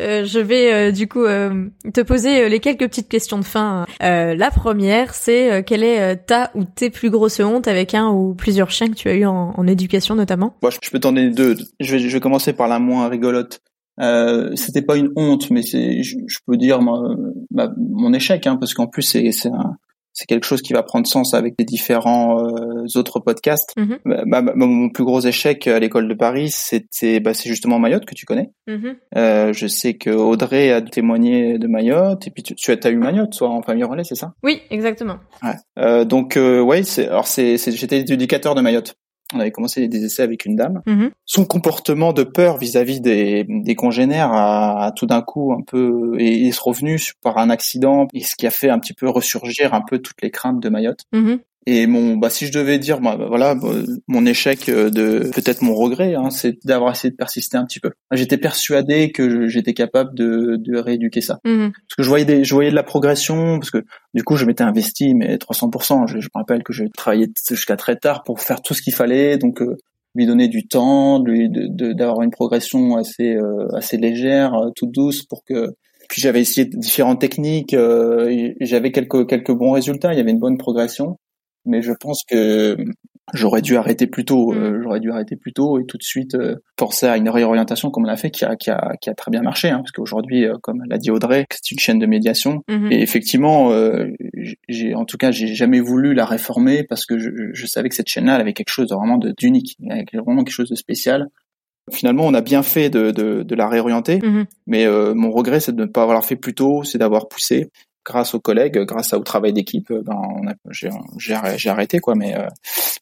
Euh, 0.00 0.24
je 0.24 0.38
vais 0.38 0.72
euh, 0.72 0.92
du 0.92 1.08
coup 1.08 1.24
euh, 1.24 1.66
te 1.92 2.00
poser 2.00 2.48
les 2.48 2.60
quelques 2.60 2.86
petites 2.88 3.08
questions 3.08 3.38
de 3.38 3.44
fin. 3.44 3.84
la 4.00 4.50
première, 4.50 5.12
c'est 5.12 5.64
quelle 5.64 5.82
est 5.82 6.16
ta 6.26 6.50
ou 6.54 6.64
tes 6.64 6.88
plus 6.88 7.10
grosses 7.10 7.40
hontes 7.40 7.68
avec 7.68 7.94
un 7.94 8.08
ou 8.08 8.34
plusieurs 8.34 8.70
chiens 8.70 8.88
que 8.88 8.94
tu 8.94 9.08
as 9.08 9.14
eu 9.14 9.26
en, 9.26 9.52
en 9.56 9.66
éducation 9.66 10.14
notamment? 10.14 10.56
Moi, 10.62 10.70
je 10.82 10.90
peux 10.90 11.00
t'en 11.00 11.12
donner 11.12 11.30
deux. 11.30 11.56
Je 11.80 11.92
vais, 11.92 11.98
je 11.98 12.08
vais 12.08 12.20
commencer 12.20 12.52
par 12.52 12.68
la 12.68 12.78
moins 12.78 13.08
rigolote. 13.08 13.60
Euh, 14.00 14.54
c'était 14.54 14.82
pas 14.82 14.96
une 14.96 15.10
honte, 15.16 15.50
mais 15.50 15.62
c'est, 15.62 16.02
je, 16.02 16.16
peux 16.46 16.56
dire 16.56 16.80
mon 16.80 18.12
échec, 18.12 18.46
hein, 18.46 18.56
parce 18.56 18.74
qu'en 18.74 18.86
plus 18.86 19.02
c'est, 19.02 19.32
c'est 19.32 19.50
un, 19.50 19.76
c'est 20.18 20.26
quelque 20.26 20.44
chose 20.44 20.62
qui 20.62 20.72
va 20.72 20.82
prendre 20.82 21.06
sens 21.06 21.32
avec 21.32 21.54
les 21.60 21.64
différents 21.64 22.40
euh, 22.40 22.86
autres 22.96 23.20
podcasts. 23.20 23.72
Mhm. 23.76 23.98
Bah, 24.04 24.22
bah, 24.26 24.42
bah, 24.42 24.52
mon 24.56 24.88
plus 24.88 25.04
gros 25.04 25.20
échec 25.20 25.68
à 25.68 25.78
l'école 25.78 26.08
de 26.08 26.14
Paris, 26.14 26.50
c'était 26.50 27.20
bah, 27.20 27.34
c'est 27.34 27.48
justement 27.48 27.78
Mayotte 27.78 28.04
que 28.04 28.16
tu 28.16 28.26
connais. 28.26 28.50
Mhm. 28.66 28.96
Euh, 29.16 29.52
je 29.52 29.68
sais 29.68 29.94
que 29.94 30.10
Audrey 30.10 30.72
a 30.72 30.82
témoigné 30.82 31.58
de 31.58 31.68
Mayotte 31.68 32.26
et 32.26 32.32
puis 32.32 32.42
tu, 32.42 32.56
tu 32.56 32.72
as 32.72 32.90
eu 32.90 32.96
Mayotte, 32.96 33.32
soit 33.32 33.48
en 33.48 33.62
famille 33.62 33.84
relais, 33.84 34.02
c'est 34.02 34.16
ça? 34.16 34.34
Oui, 34.42 34.60
exactement. 34.70 35.18
Ouais. 35.44 35.54
Euh, 35.78 36.04
donc 36.04 36.36
euh, 36.36 36.60
ouais, 36.60 36.82
c'est 36.82 37.06
alors 37.06 37.28
c'est 37.28 37.56
j'étais 37.56 38.00
éducateur 38.00 38.56
de 38.56 38.60
Mayotte 38.60 38.96
on 39.34 39.40
avait 39.40 39.50
commencé 39.50 39.88
des 39.88 40.04
essais 40.04 40.22
avec 40.22 40.44
une 40.44 40.56
dame. 40.56 40.82
Mhm. 40.86 41.10
Son 41.24 41.44
comportement 41.44 42.12
de 42.12 42.22
peur 42.22 42.58
vis-à-vis 42.58 43.00
des, 43.00 43.44
des, 43.48 43.74
congénères 43.74 44.32
a, 44.32 44.92
tout 44.96 45.06
d'un 45.06 45.22
coup 45.22 45.52
un 45.52 45.62
peu 45.62 46.16
est, 46.18 46.46
est 46.46 46.58
revenu 46.58 46.98
par 47.22 47.38
un 47.38 47.50
accident 47.50 48.08
et 48.14 48.22
ce 48.22 48.36
qui 48.36 48.46
a 48.46 48.50
fait 48.50 48.70
un 48.70 48.78
petit 48.78 48.94
peu 48.94 49.08
ressurgir 49.08 49.74
un 49.74 49.82
peu 49.82 49.98
toutes 49.98 50.22
les 50.22 50.30
craintes 50.30 50.60
de 50.60 50.68
Mayotte. 50.68 51.02
Mhm. 51.12 51.40
Et 51.70 51.86
mon, 51.86 52.16
bah, 52.16 52.30
si 52.30 52.46
je 52.46 52.52
devais 52.52 52.78
dire, 52.78 52.98
bah, 52.98 53.18
voilà, 53.28 53.54
bah, 53.54 53.68
mon 54.06 54.24
échec 54.24 54.70
euh, 54.70 54.88
de, 54.88 55.28
peut-être 55.34 55.60
mon 55.60 55.74
regret, 55.74 56.14
hein, 56.14 56.30
c'est 56.30 56.56
d'avoir 56.64 56.92
essayé 56.92 57.10
de 57.10 57.16
persister 57.16 57.58
un 57.58 57.66
petit 57.66 57.78
peu. 57.78 57.90
J'étais 58.10 58.38
persuadé 58.38 59.12
que 59.12 59.48
j'étais 59.48 59.74
capable 59.74 60.14
de, 60.14 60.56
de 60.58 60.78
rééduquer 60.78 61.20
ça, 61.20 61.40
mhm. 61.44 61.72
parce 61.72 61.94
que 61.98 62.02
je 62.02 62.08
voyais 62.08 62.24
des, 62.24 62.42
je 62.42 62.54
voyais 62.54 62.70
de 62.70 62.74
la 62.74 62.82
progression, 62.82 63.58
parce 63.58 63.70
que 63.70 63.84
du 64.14 64.24
coup, 64.24 64.36
je 64.36 64.46
m'étais 64.46 64.64
investi, 64.64 65.12
mais 65.14 65.36
300%. 65.36 66.06
Je, 66.06 66.20
je 66.20 66.28
me 66.34 66.38
rappelle 66.38 66.62
que 66.62 66.72
j'ai 66.72 66.88
travaillé 66.88 67.30
jusqu'à 67.50 67.76
très 67.76 67.96
tard 67.96 68.24
pour 68.24 68.40
faire 68.40 68.62
tout 68.62 68.72
ce 68.72 68.80
qu'il 68.80 68.94
fallait, 68.94 69.36
donc 69.36 69.60
euh, 69.60 69.76
lui 70.14 70.24
donner 70.24 70.48
du 70.48 70.66
temps, 70.66 71.22
lui 71.22 71.50
d'avoir 71.50 72.22
une 72.22 72.30
progression 72.30 72.96
assez, 72.96 73.34
euh, 73.34 73.68
assez 73.76 73.98
légère, 73.98 74.54
toute 74.74 74.90
douce, 74.90 75.22
pour 75.22 75.44
que 75.44 75.74
puis 76.08 76.22
j'avais 76.22 76.40
essayé 76.40 76.66
différentes 76.66 77.20
techniques, 77.20 77.76
j'avais 78.62 78.90
quelques 78.90 79.28
quelques 79.28 79.52
bons 79.52 79.72
résultats, 79.72 80.14
il 80.14 80.16
y 80.16 80.20
avait 80.20 80.30
une 80.30 80.38
bonne 80.38 80.56
progression 80.56 81.18
mais 81.68 81.82
je 81.82 81.92
pense 81.92 82.22
que 82.24 82.76
j'aurais 83.34 83.62
dû 83.62 83.76
arrêter 83.76 84.06
plus 84.06 84.24
tôt. 84.24 84.52
Euh, 84.52 84.78
mm. 84.78 84.82
j'aurais 84.82 85.00
dû 85.00 85.10
arrêter 85.10 85.36
plus 85.36 85.52
tôt 85.52 85.78
et 85.78 85.86
tout 85.86 85.98
de 85.98 86.02
suite 86.02 86.34
euh, 86.34 86.56
penser 86.76 87.06
à 87.06 87.16
une 87.16 87.28
réorientation 87.28 87.90
comme 87.90 88.04
on 88.04 88.06
l'a 88.06 88.16
fait, 88.16 88.30
qui 88.30 88.44
a, 88.44 88.56
qui 88.56 88.70
a, 88.70 88.94
qui 89.00 89.10
a 89.10 89.14
très 89.14 89.30
bien 89.30 89.42
marché. 89.42 89.68
Hein, 89.68 89.78
parce 89.78 89.92
qu'aujourd'hui, 89.92 90.44
euh, 90.44 90.54
comme 90.62 90.82
l'a 90.88 90.98
dit 90.98 91.10
Audrey, 91.10 91.46
c'est 91.50 91.70
une 91.70 91.78
chaîne 91.78 91.98
de 91.98 92.06
médiation. 92.06 92.62
Mm-hmm. 92.68 92.92
Et 92.92 93.02
effectivement, 93.02 93.72
j'ai, 94.68 94.94
en 94.94 95.04
tout 95.04 95.16
cas, 95.16 95.30
j'ai 95.30 95.54
jamais 95.54 95.80
voulu 95.80 96.14
la 96.14 96.24
réformer 96.24 96.84
parce 96.84 97.06
que 97.06 97.18
je, 97.18 97.30
je 97.52 97.66
savais 97.66 97.88
que 97.88 97.94
cette 97.94 98.08
chaîne-là, 98.08 98.36
avait 98.36 98.52
quelque 98.52 98.70
chose 98.70 98.88
de 98.88 98.94
vraiment 98.94 99.18
d'unique, 99.18 99.76
avec 99.90 100.14
vraiment 100.14 100.44
quelque 100.44 100.54
chose 100.54 100.70
de 100.70 100.76
spécial. 100.76 101.28
Finalement, 101.90 102.24
on 102.26 102.34
a 102.34 102.42
bien 102.42 102.62
fait 102.62 102.90
de, 102.90 103.10
de, 103.10 103.42
de 103.42 103.54
la 103.54 103.66
réorienter, 103.66 104.18
mm-hmm. 104.18 104.44
mais 104.66 104.86
mon 105.14 105.30
regret, 105.30 105.60
c'est 105.60 105.74
de 105.74 105.82
ne 105.82 105.88
pas 105.88 106.02
avoir 106.02 106.24
fait 106.24 106.36
plus 106.36 106.54
tôt, 106.54 106.84
c'est 106.84 106.98
d'avoir 106.98 107.28
poussé 107.28 107.70
grâce 108.08 108.34
aux 108.34 108.40
collègues, 108.40 108.78
grâce 108.84 109.12
au 109.12 109.22
travail 109.22 109.52
d'équipe, 109.52 109.92
ben 109.92 110.18
j'ai 110.70 111.70
arrêté 111.70 111.98
quoi. 112.00 112.14
Mais 112.14 112.36
euh, 112.36 112.48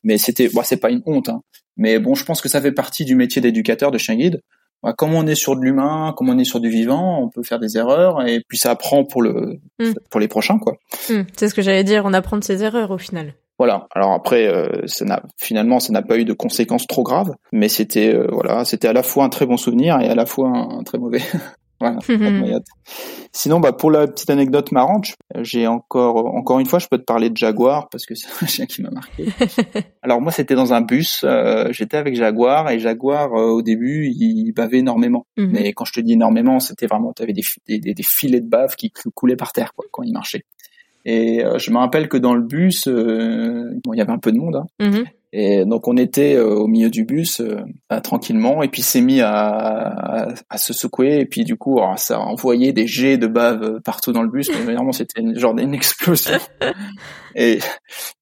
mais 0.02 0.18
c'était, 0.18 0.48
bon, 0.48 0.62
c'est 0.64 0.76
pas 0.76 0.90
une 0.90 1.02
honte. 1.06 1.28
Hein. 1.28 1.42
Mais 1.76 1.98
bon, 1.98 2.14
je 2.14 2.24
pense 2.24 2.40
que 2.40 2.48
ça 2.48 2.60
fait 2.60 2.72
partie 2.72 3.04
du 3.04 3.14
métier 3.14 3.40
d'éducateur 3.40 3.90
de 3.90 3.98
chien 3.98 4.16
guide. 4.16 4.42
Comme 4.96 5.14
on 5.14 5.26
est 5.26 5.34
sur 5.34 5.56
de 5.56 5.62
l'humain, 5.62 6.14
comme 6.16 6.28
on 6.28 6.38
est 6.38 6.44
sur 6.44 6.60
du 6.60 6.68
vivant, 6.68 7.20
on 7.20 7.28
peut 7.28 7.42
faire 7.42 7.58
des 7.58 7.76
erreurs 7.76 8.24
et 8.24 8.40
puis 8.46 8.56
ça 8.56 8.70
apprend 8.70 9.04
pour 9.04 9.20
le 9.20 9.58
hmm. 9.80 9.94
pour 10.10 10.20
les 10.20 10.28
prochains 10.28 10.58
quoi. 10.58 10.76
Hmm. 11.10 11.22
C'est 11.36 11.48
ce 11.48 11.54
que 11.54 11.62
j'allais 11.62 11.82
dire, 11.82 12.04
on 12.04 12.12
apprend 12.12 12.36
de 12.36 12.44
ses 12.44 12.62
erreurs 12.62 12.92
au 12.92 12.98
final. 12.98 13.34
Voilà. 13.58 13.88
Alors 13.96 14.12
après, 14.12 14.46
euh, 14.46 14.86
ça 14.86 15.04
n'a 15.04 15.22
finalement, 15.38 15.80
ça 15.80 15.92
n'a 15.92 16.02
pas 16.02 16.18
eu 16.18 16.24
de 16.24 16.34
conséquences 16.34 16.86
trop 16.86 17.02
graves, 17.02 17.34
mais 17.50 17.68
c'était 17.68 18.14
euh, 18.14 18.28
voilà, 18.30 18.64
c'était 18.64 18.86
à 18.86 18.92
la 18.92 19.02
fois 19.02 19.24
un 19.24 19.28
très 19.28 19.46
bon 19.46 19.56
souvenir 19.56 19.98
et 20.00 20.08
à 20.08 20.14
la 20.14 20.26
fois 20.26 20.50
un 20.50 20.84
très 20.84 20.98
mauvais. 20.98 21.22
Voilà, 21.80 21.98
Sinon, 23.32 23.60
bah, 23.60 23.72
pour 23.72 23.90
la 23.90 24.06
petite 24.06 24.30
anecdote 24.30 24.72
marrante, 24.72 25.14
j'ai 25.42 25.66
encore, 25.66 26.34
encore 26.34 26.58
une 26.58 26.64
fois, 26.66 26.78
je 26.78 26.86
peux 26.88 26.96
te 26.96 27.04
parler 27.04 27.28
de 27.28 27.36
Jaguar 27.36 27.88
parce 27.90 28.06
que 28.06 28.14
c'est 28.14 28.28
un 28.42 28.46
chien 28.46 28.66
qui 28.66 28.82
m'a 28.82 28.90
marqué. 28.90 29.26
Alors 30.02 30.22
moi, 30.22 30.32
c'était 30.32 30.54
dans 30.54 30.72
un 30.72 30.80
bus, 30.80 31.22
euh, 31.24 31.68
j'étais 31.72 31.98
avec 31.98 32.14
Jaguar 32.14 32.70
et 32.70 32.78
Jaguar, 32.78 33.34
euh, 33.34 33.50
au 33.50 33.62
début, 33.62 34.06
il 34.06 34.52
bavait 34.52 34.78
énormément. 34.78 35.26
Mhm. 35.36 35.50
Mais 35.52 35.72
quand 35.74 35.84
je 35.84 35.92
te 35.92 36.00
dis 36.00 36.14
énormément, 36.14 36.60
c'était 36.60 36.86
vraiment, 36.86 37.12
tu 37.12 37.22
avais 37.22 37.34
des, 37.34 37.44
des, 37.68 37.78
des, 37.78 38.02
filets 38.02 38.40
de 38.40 38.48
bave 38.48 38.74
qui 38.76 38.90
coulaient 39.14 39.36
par 39.36 39.52
terre 39.52 39.74
quoi, 39.74 39.84
quand 39.90 40.02
il 40.02 40.12
marchait. 40.12 40.44
Et 41.04 41.44
euh, 41.44 41.58
je 41.58 41.70
me 41.70 41.76
rappelle 41.76 42.08
que 42.08 42.16
dans 42.16 42.34
le 42.34 42.42
bus, 42.42 42.88
bon, 42.88 43.92
il 43.92 43.98
y 43.98 44.00
avait 44.00 44.12
un 44.12 44.18
peu 44.18 44.32
de 44.32 44.38
monde, 44.38 44.56
hein, 44.56 44.66
mhm. 44.80 45.04
Et 45.32 45.64
donc 45.64 45.88
on 45.88 45.96
était 45.96 46.38
au 46.38 46.66
milieu 46.66 46.88
du 46.88 47.04
bus 47.04 47.42
tranquillement 48.02 48.62
et 48.62 48.68
puis 48.68 48.82
s'est 48.82 49.00
mis 49.00 49.20
à, 49.20 50.28
à, 50.48 50.58
se 50.58 50.72
secouer 50.72 51.18
et 51.18 51.26
puis 51.26 51.44
du 51.44 51.56
coup 51.56 51.78
ça 51.96 52.16
a 52.16 52.20
envoyé 52.20 52.72
des 52.72 52.86
jets 52.86 53.18
de 53.18 53.26
bave 53.26 53.80
partout 53.82 54.12
dans 54.12 54.22
le 54.22 54.30
bus. 54.30 54.48
Mais 54.50 54.74
vraiment 54.74 54.92
c'était 54.92 55.20
une, 55.20 55.38
genre 55.38 55.54
d'une 55.54 55.74
explosion. 55.74 56.38
et 57.34 57.58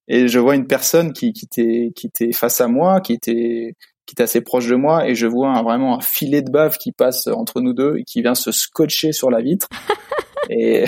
et 0.07 0.27
je 0.27 0.39
vois 0.39 0.55
une 0.55 0.67
personne 0.67 1.13
qui 1.13 1.31
qui 1.31 1.45
était 1.45 1.91
qui 1.95 2.07
était 2.07 2.31
face 2.31 2.59
à 2.59 2.67
moi, 2.67 3.01
qui 3.01 3.13
était 3.13 3.75
qui 4.05 4.13
était 4.13 4.23
assez 4.23 4.41
proche 4.41 4.67
de 4.67 4.75
moi 4.75 5.07
et 5.07 5.15
je 5.15 5.27
vois 5.27 5.49
un, 5.49 5.63
vraiment 5.63 5.97
un 5.97 6.01
filet 6.01 6.41
de 6.41 6.51
bave 6.51 6.77
qui 6.77 6.91
passe 6.91 7.27
entre 7.27 7.61
nous 7.61 7.73
deux 7.73 7.97
et 7.97 8.03
qui 8.03 8.21
vient 8.21 8.35
se 8.35 8.51
scotcher 8.51 9.11
sur 9.11 9.31
la 9.31 9.41
vitre. 9.41 9.67
et 10.49 10.85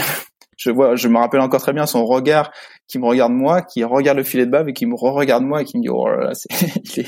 je 0.57 0.71
vois, 0.71 0.95
je 0.95 1.07
me 1.07 1.17
rappelle 1.17 1.41
encore 1.41 1.61
très 1.61 1.73
bien 1.73 1.85
son 1.85 2.05
regard 2.05 2.51
qui 2.87 2.99
me 2.99 3.05
regarde 3.05 3.33
moi, 3.33 3.61
qui 3.61 3.83
regarde 3.83 4.17
le 4.17 4.23
filet 4.23 4.45
de 4.45 4.51
bave 4.51 4.69
et 4.69 4.73
qui 4.73 4.85
me 4.85 4.95
re-regarde 4.95 5.43
moi 5.43 5.61
et 5.61 5.65
qui 5.65 5.77
me 5.77 5.83
dit 5.83 5.89
oh 5.89 6.07
là 6.07 6.27
là, 6.27 6.31
il, 6.83 6.99
est, 6.99 7.07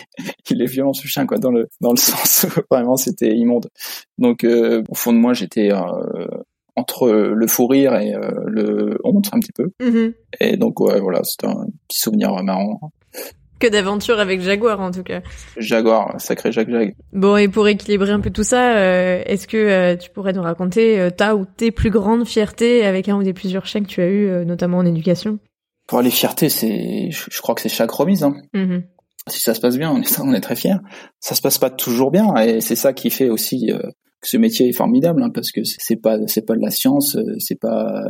il 0.49 0.61
est 0.61 0.65
violent 0.65 0.93
ce 0.93 1.07
chien 1.07 1.25
quoi 1.25 1.37
dans 1.37 1.51
le 1.51 1.69
dans 1.81 1.91
le 1.91 1.97
sens 1.97 2.45
vraiment 2.69 2.97
c'était 2.97 3.35
immonde. 3.35 3.69
Donc 4.17 4.43
euh, 4.43 4.83
au 4.89 4.95
fond 4.95 5.13
de 5.13 5.17
moi 5.17 5.33
j'étais 5.33 5.71
euh, 5.71 6.27
entre 6.75 7.09
le 7.09 7.47
fou 7.47 7.67
rire 7.67 7.95
et 7.95 8.13
euh, 8.13 8.31
le 8.45 8.99
honte 9.03 9.29
un 9.33 9.39
petit 9.39 9.53
peu. 9.53 9.71
Mm-hmm. 9.81 10.13
Et 10.39 10.57
donc 10.57 10.79
ouais 10.79 10.99
voilà 10.99 11.21
c'était 11.23 11.47
un 11.47 11.65
petit 11.87 11.99
souvenir 11.99 12.31
marrant. 12.43 12.91
Que 13.59 13.67
d'aventure 13.67 14.19
avec 14.19 14.39
Jaguar 14.39 14.79
en 14.79 14.89
tout 14.89 15.03
cas. 15.03 15.21
Jaguar, 15.57 16.15
sacré 16.17 16.53
Jacques 16.53 16.69
Jag. 16.69 16.95
Bon 17.11 17.35
et 17.35 17.49
pour 17.49 17.67
équilibrer 17.67 18.11
un 18.11 18.21
peu 18.21 18.29
tout 18.29 18.45
ça, 18.45 18.77
euh, 18.77 19.21
est-ce 19.25 19.49
que 19.49 19.57
euh, 19.57 19.97
tu 19.97 20.09
pourrais 20.09 20.31
nous 20.31 20.41
raconter 20.41 20.97
euh, 20.97 21.09
ta 21.09 21.35
ou 21.35 21.43
tes 21.45 21.71
plus 21.71 21.89
grandes 21.89 22.25
fiertés 22.25 22.85
avec 22.85 23.09
un 23.09 23.17
ou 23.17 23.23
des 23.23 23.33
plusieurs 23.33 23.65
chiens 23.65 23.81
que 23.81 23.87
tu 23.87 24.01
as 24.01 24.07
eu, 24.07 24.45
notamment 24.45 24.77
en 24.77 24.85
éducation? 24.85 25.39
Pour 25.89 26.01
les 26.01 26.11
fiertés, 26.11 26.49
c'est, 26.49 27.09
je, 27.11 27.41
crois 27.41 27.55
que 27.55 27.61
c'est 27.61 27.69
chaque 27.69 27.91
remise. 27.91 28.23
Hein. 28.23 28.35
Mm-hmm. 28.53 28.83
Si 29.27 29.41
ça 29.41 29.53
se 29.53 29.59
passe 29.59 29.77
bien, 29.77 29.91
on 29.91 30.01
est, 30.01 30.19
on 30.19 30.33
est 30.33 30.39
très 30.39 30.55
fiers. 30.55 30.77
Ça 31.19 31.35
se 31.35 31.41
passe 31.41 31.57
pas 31.57 31.69
toujours 31.69 32.11
bien 32.11 32.33
et 32.37 32.61
c'est 32.61 32.75
ça 32.75 32.93
qui 32.93 33.09
fait 33.09 33.29
aussi 33.29 33.71
que 34.21 34.27
ce 34.27 34.37
métier 34.37 34.69
est 34.69 34.73
formidable 34.73 35.23
hein, 35.23 35.29
parce 35.33 35.51
que 35.51 35.61
c'est 35.63 35.95
pas 35.95 36.17
c'est 36.27 36.45
pas 36.45 36.55
de 36.55 36.61
la 36.61 36.71
science, 36.71 37.17
c'est 37.39 37.59
pas 37.59 38.03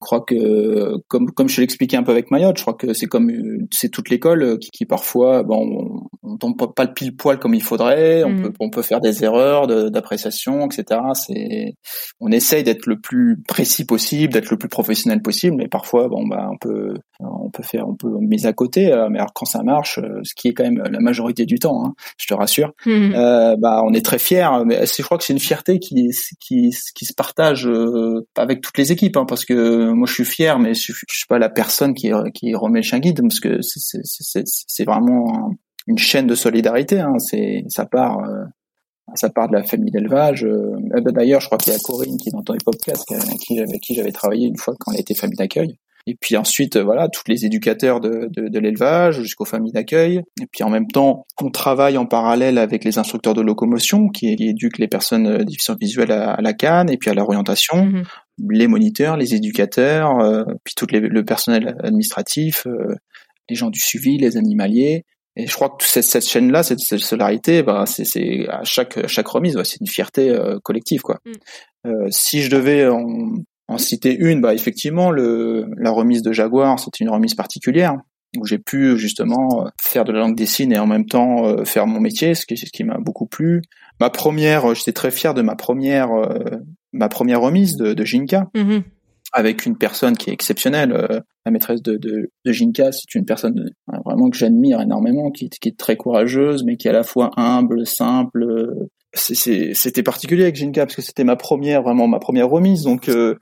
je 0.00 0.06
crois 0.06 0.20
que, 0.20 0.96
comme 1.08 1.30
comme 1.30 1.48
je 1.48 1.60
l'expliquais 1.60 1.96
un 1.96 2.02
peu 2.02 2.12
avec 2.12 2.30
Mayotte, 2.30 2.58
je 2.58 2.62
crois 2.62 2.74
que 2.74 2.92
c'est 2.92 3.06
comme 3.06 3.30
c'est 3.70 3.88
toute 3.88 4.10
l'école 4.10 4.58
qui, 4.58 4.70
qui, 4.70 4.86
parfois, 4.86 5.42
bon, 5.42 6.06
on, 6.22 6.36
tombe 6.36 6.56
pas 6.74 6.84
le 6.84 6.92
pile 6.92 7.16
poil 7.16 7.38
comme 7.38 7.54
il 7.54 7.62
faudrait, 7.62 8.24
on 8.24 8.30
mm. 8.30 8.42
peut 8.42 8.52
on 8.60 8.70
peut 8.70 8.82
faire 8.82 9.00
des 9.00 9.24
erreurs 9.24 9.66
d'appréciation, 9.66 10.66
etc. 10.66 11.00
C'est, 11.14 11.74
on 12.20 12.30
essaye 12.30 12.64
d'être 12.64 12.86
le 12.86 13.00
plus 13.00 13.40
précis 13.46 13.84
possible, 13.86 14.32
d'être 14.32 14.50
le 14.50 14.58
plus 14.58 14.68
professionnel 14.68 15.22
possible, 15.22 15.56
mais 15.56 15.68
parfois, 15.68 16.08
bon, 16.08 16.26
bah, 16.26 16.48
on 16.50 16.58
peut 16.58 16.94
on 17.20 17.50
peut 17.50 17.62
faire, 17.62 17.88
on 17.88 17.94
peut 17.94 18.08
mise 18.20 18.46
à 18.46 18.52
côté, 18.52 18.92
euh, 18.92 19.08
mais 19.08 19.18
alors 19.18 19.32
quand 19.32 19.44
ça 19.44 19.62
marche, 19.62 19.98
euh, 19.98 20.20
ce 20.24 20.34
qui 20.34 20.48
est 20.48 20.54
quand 20.54 20.64
même 20.64 20.82
la 20.90 21.00
majorité 21.00 21.46
du 21.46 21.58
temps, 21.58 21.84
hein, 21.84 21.94
je 22.18 22.26
te 22.26 22.34
rassure, 22.34 22.72
mm. 22.86 23.14
euh, 23.14 23.56
bah, 23.58 23.82
on 23.84 23.92
est 23.92 24.04
très 24.04 24.18
fiers. 24.18 24.48
Mais 24.66 24.84
je 24.86 25.02
crois 25.02 25.18
que 25.18 25.24
c'est 25.24 25.32
une 25.32 25.38
fierté 25.38 25.78
qui 25.78 26.10
qui 26.40 26.74
qui 26.94 27.04
se 27.04 27.14
partage 27.14 27.68
avec 28.36 28.60
toutes 28.60 28.78
les 28.78 28.92
équipes, 28.92 29.16
hein, 29.16 29.26
parce 29.26 29.44
que 29.44 29.92
moi 29.94 30.06
je 30.06 30.14
suis 30.14 30.24
fier, 30.24 30.58
mais 30.58 30.74
je, 30.74 30.92
suis 30.92 31.26
pas 31.28 31.38
la 31.38 31.48
personne 31.48 31.94
qui, 31.94 32.12
remet 32.12 32.80
le 32.80 32.82
chien 32.82 32.98
guide 32.98 33.20
parce 33.22 33.40
que 33.40 33.60
c'est 33.62 34.84
vraiment 34.84 35.54
une 35.86 35.98
chaîne 35.98 36.26
de 36.26 36.34
solidarité. 36.34 37.00
Hein. 37.00 37.18
C'est 37.18 37.64
ça 37.68 37.86
part 37.86 38.20
euh, 38.20 38.44
ça 39.14 39.28
part 39.30 39.48
de 39.48 39.54
la 39.54 39.62
famille 39.62 39.90
d'élevage. 39.90 40.44
Euh, 40.44 40.76
bah, 41.02 41.12
d'ailleurs, 41.12 41.40
je 41.40 41.46
crois 41.46 41.58
qu'il 41.58 41.72
y 41.72 41.76
a 41.76 41.78
Corinne 41.78 42.16
qui 42.16 42.30
est 42.30 42.32
dans 42.32 42.42
ton 42.42 42.54
podcast 42.64 43.10
avec 43.12 43.38
qui, 43.38 43.60
avec 43.60 43.80
qui 43.80 43.94
j'avais 43.94 44.12
travaillé 44.12 44.46
une 44.46 44.56
fois 44.56 44.74
quand 44.78 44.92
elle 44.92 45.00
était 45.00 45.14
famille 45.14 45.36
d'accueil. 45.36 45.78
Et 46.06 46.16
puis 46.20 46.36
ensuite, 46.36 46.76
voilà, 46.76 47.08
tous 47.08 47.22
les 47.28 47.46
éducateurs 47.46 48.00
de, 48.00 48.28
l'élevage 48.58 49.22
jusqu'aux 49.22 49.46
familles 49.46 49.72
d'accueil. 49.72 50.22
Et 50.40 50.46
puis 50.46 50.62
en 50.62 50.68
même 50.68 50.86
temps, 50.86 51.26
on 51.40 51.50
travaille 51.50 51.96
en 51.96 52.04
parallèle 52.04 52.58
avec 52.58 52.84
les 52.84 52.98
instructeurs 52.98 53.32
de 53.32 53.40
locomotion 53.40 54.08
qui, 54.08 54.28
éduquent 54.28 54.78
les 54.78 54.88
personnes 54.88 55.26
euh, 55.26 55.44
déficientes 55.44 55.80
visuelles 55.80 56.12
à, 56.12 56.40
la 56.42 56.52
canne 56.52 56.90
et 56.90 56.98
puis 56.98 57.08
à 57.08 57.14
la 57.14 57.22
orientation. 57.22 57.90
Les 58.38 58.66
moniteurs, 58.66 59.16
les 59.16 59.34
éducateurs, 59.34 60.18
euh, 60.20 60.44
puis 60.64 60.74
tout 60.76 60.86
le 60.90 61.24
personnel 61.24 61.76
administratif, 61.82 62.66
euh, 62.66 62.96
les 63.48 63.54
gens 63.54 63.70
du 63.70 63.80
suivi, 63.80 64.18
les 64.18 64.36
animaliers. 64.36 65.04
Et 65.36 65.46
je 65.46 65.54
crois 65.54 65.70
que 65.70 65.84
cette, 65.84 66.04
cette 66.04 66.26
chaîne-là, 66.26 66.62
cette, 66.62 66.80
cette 66.80 67.00
solidarité, 67.00 67.62
bah, 67.62 67.84
c'est 67.86 68.48
à 68.48 68.62
chaque 68.64 69.06
chaque 69.06 69.28
remise, 69.28 69.60
c'est 69.64 69.80
une 69.80 69.86
fierté 69.86 70.30
euh, 70.30 70.58
collective, 70.62 71.02
quoi. 71.02 71.20
Mm. 71.24 72.10
si 72.10 72.42
je 72.42 72.50
devais 72.50 72.88
en, 72.88 73.34
en, 73.68 73.78
citer 73.78 74.16
une, 74.16 74.40
bah 74.40 74.54
effectivement, 74.54 75.10
le, 75.10 75.66
la 75.76 75.90
remise 75.90 76.22
de 76.22 76.32
Jaguar, 76.32 76.78
c'était 76.78 77.04
une 77.04 77.10
remise 77.10 77.34
particulière 77.34 77.94
où 78.36 78.46
j'ai 78.46 78.58
pu 78.58 78.98
justement 78.98 79.66
faire 79.80 80.04
de 80.04 80.12
la 80.12 80.20
langue 80.20 80.36
des 80.36 80.46
signes 80.46 80.72
et 80.72 80.78
en 80.78 80.86
même 80.86 81.06
temps 81.06 81.64
faire 81.64 81.86
mon 81.86 82.00
métier, 82.00 82.34
ce 82.34 82.46
qui, 82.46 82.56
ce 82.56 82.66
qui 82.66 82.82
m'a 82.82 82.98
beaucoup 82.98 83.26
plu. 83.26 83.62
Ma 84.00 84.10
première, 84.10 84.74
j'étais 84.74 84.92
très 84.92 85.12
fier 85.12 85.34
de 85.34 85.42
ma 85.42 85.54
première 85.54 86.08
ma 86.94 87.08
première 87.08 87.40
remise 87.40 87.76
de, 87.76 87.92
de 87.92 88.04
Jinka. 88.04 88.48
Mm-hmm. 88.54 88.82
Avec 89.32 89.66
une 89.66 89.76
personne 89.76 90.16
qui 90.16 90.30
est 90.30 90.32
exceptionnelle, 90.32 90.92
euh, 90.92 91.20
la 91.44 91.50
maîtresse 91.50 91.82
de, 91.82 91.96
de, 91.96 92.30
de 92.44 92.52
Jinka, 92.52 92.92
c'est 92.92 93.14
une 93.16 93.24
personne 93.24 93.70
euh, 93.92 93.96
vraiment 94.04 94.30
que 94.30 94.36
j'admire 94.36 94.80
énormément, 94.80 95.30
qui, 95.30 95.50
qui, 95.50 95.68
est 95.68 95.76
très 95.76 95.96
courageuse, 95.96 96.62
mais 96.64 96.76
qui 96.76 96.86
est 96.86 96.90
à 96.90 96.94
la 96.94 97.02
fois 97.02 97.30
humble, 97.36 97.84
simple, 97.84 98.46
c'était 99.14 100.02
particulier 100.02 100.42
avec 100.42 100.56
Jinka 100.56 100.86
parce 100.86 100.96
que 100.96 101.02
c'était 101.02 101.24
ma 101.24 101.36
première 101.36 101.82
vraiment 101.82 102.08
ma 102.08 102.18
première 102.18 102.48
remise 102.48 102.82
donc 102.82 103.08
euh, 103.08 103.36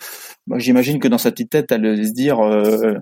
j'imagine 0.57 0.99
que 0.99 1.09
dans 1.09 1.19
sa 1.19 1.31
petite 1.31 1.51
tête 1.51 1.73
elle 1.73 1.87
allait 1.87 2.05
se 2.05 2.13
dire 2.13 2.41
euh, 2.41 2.95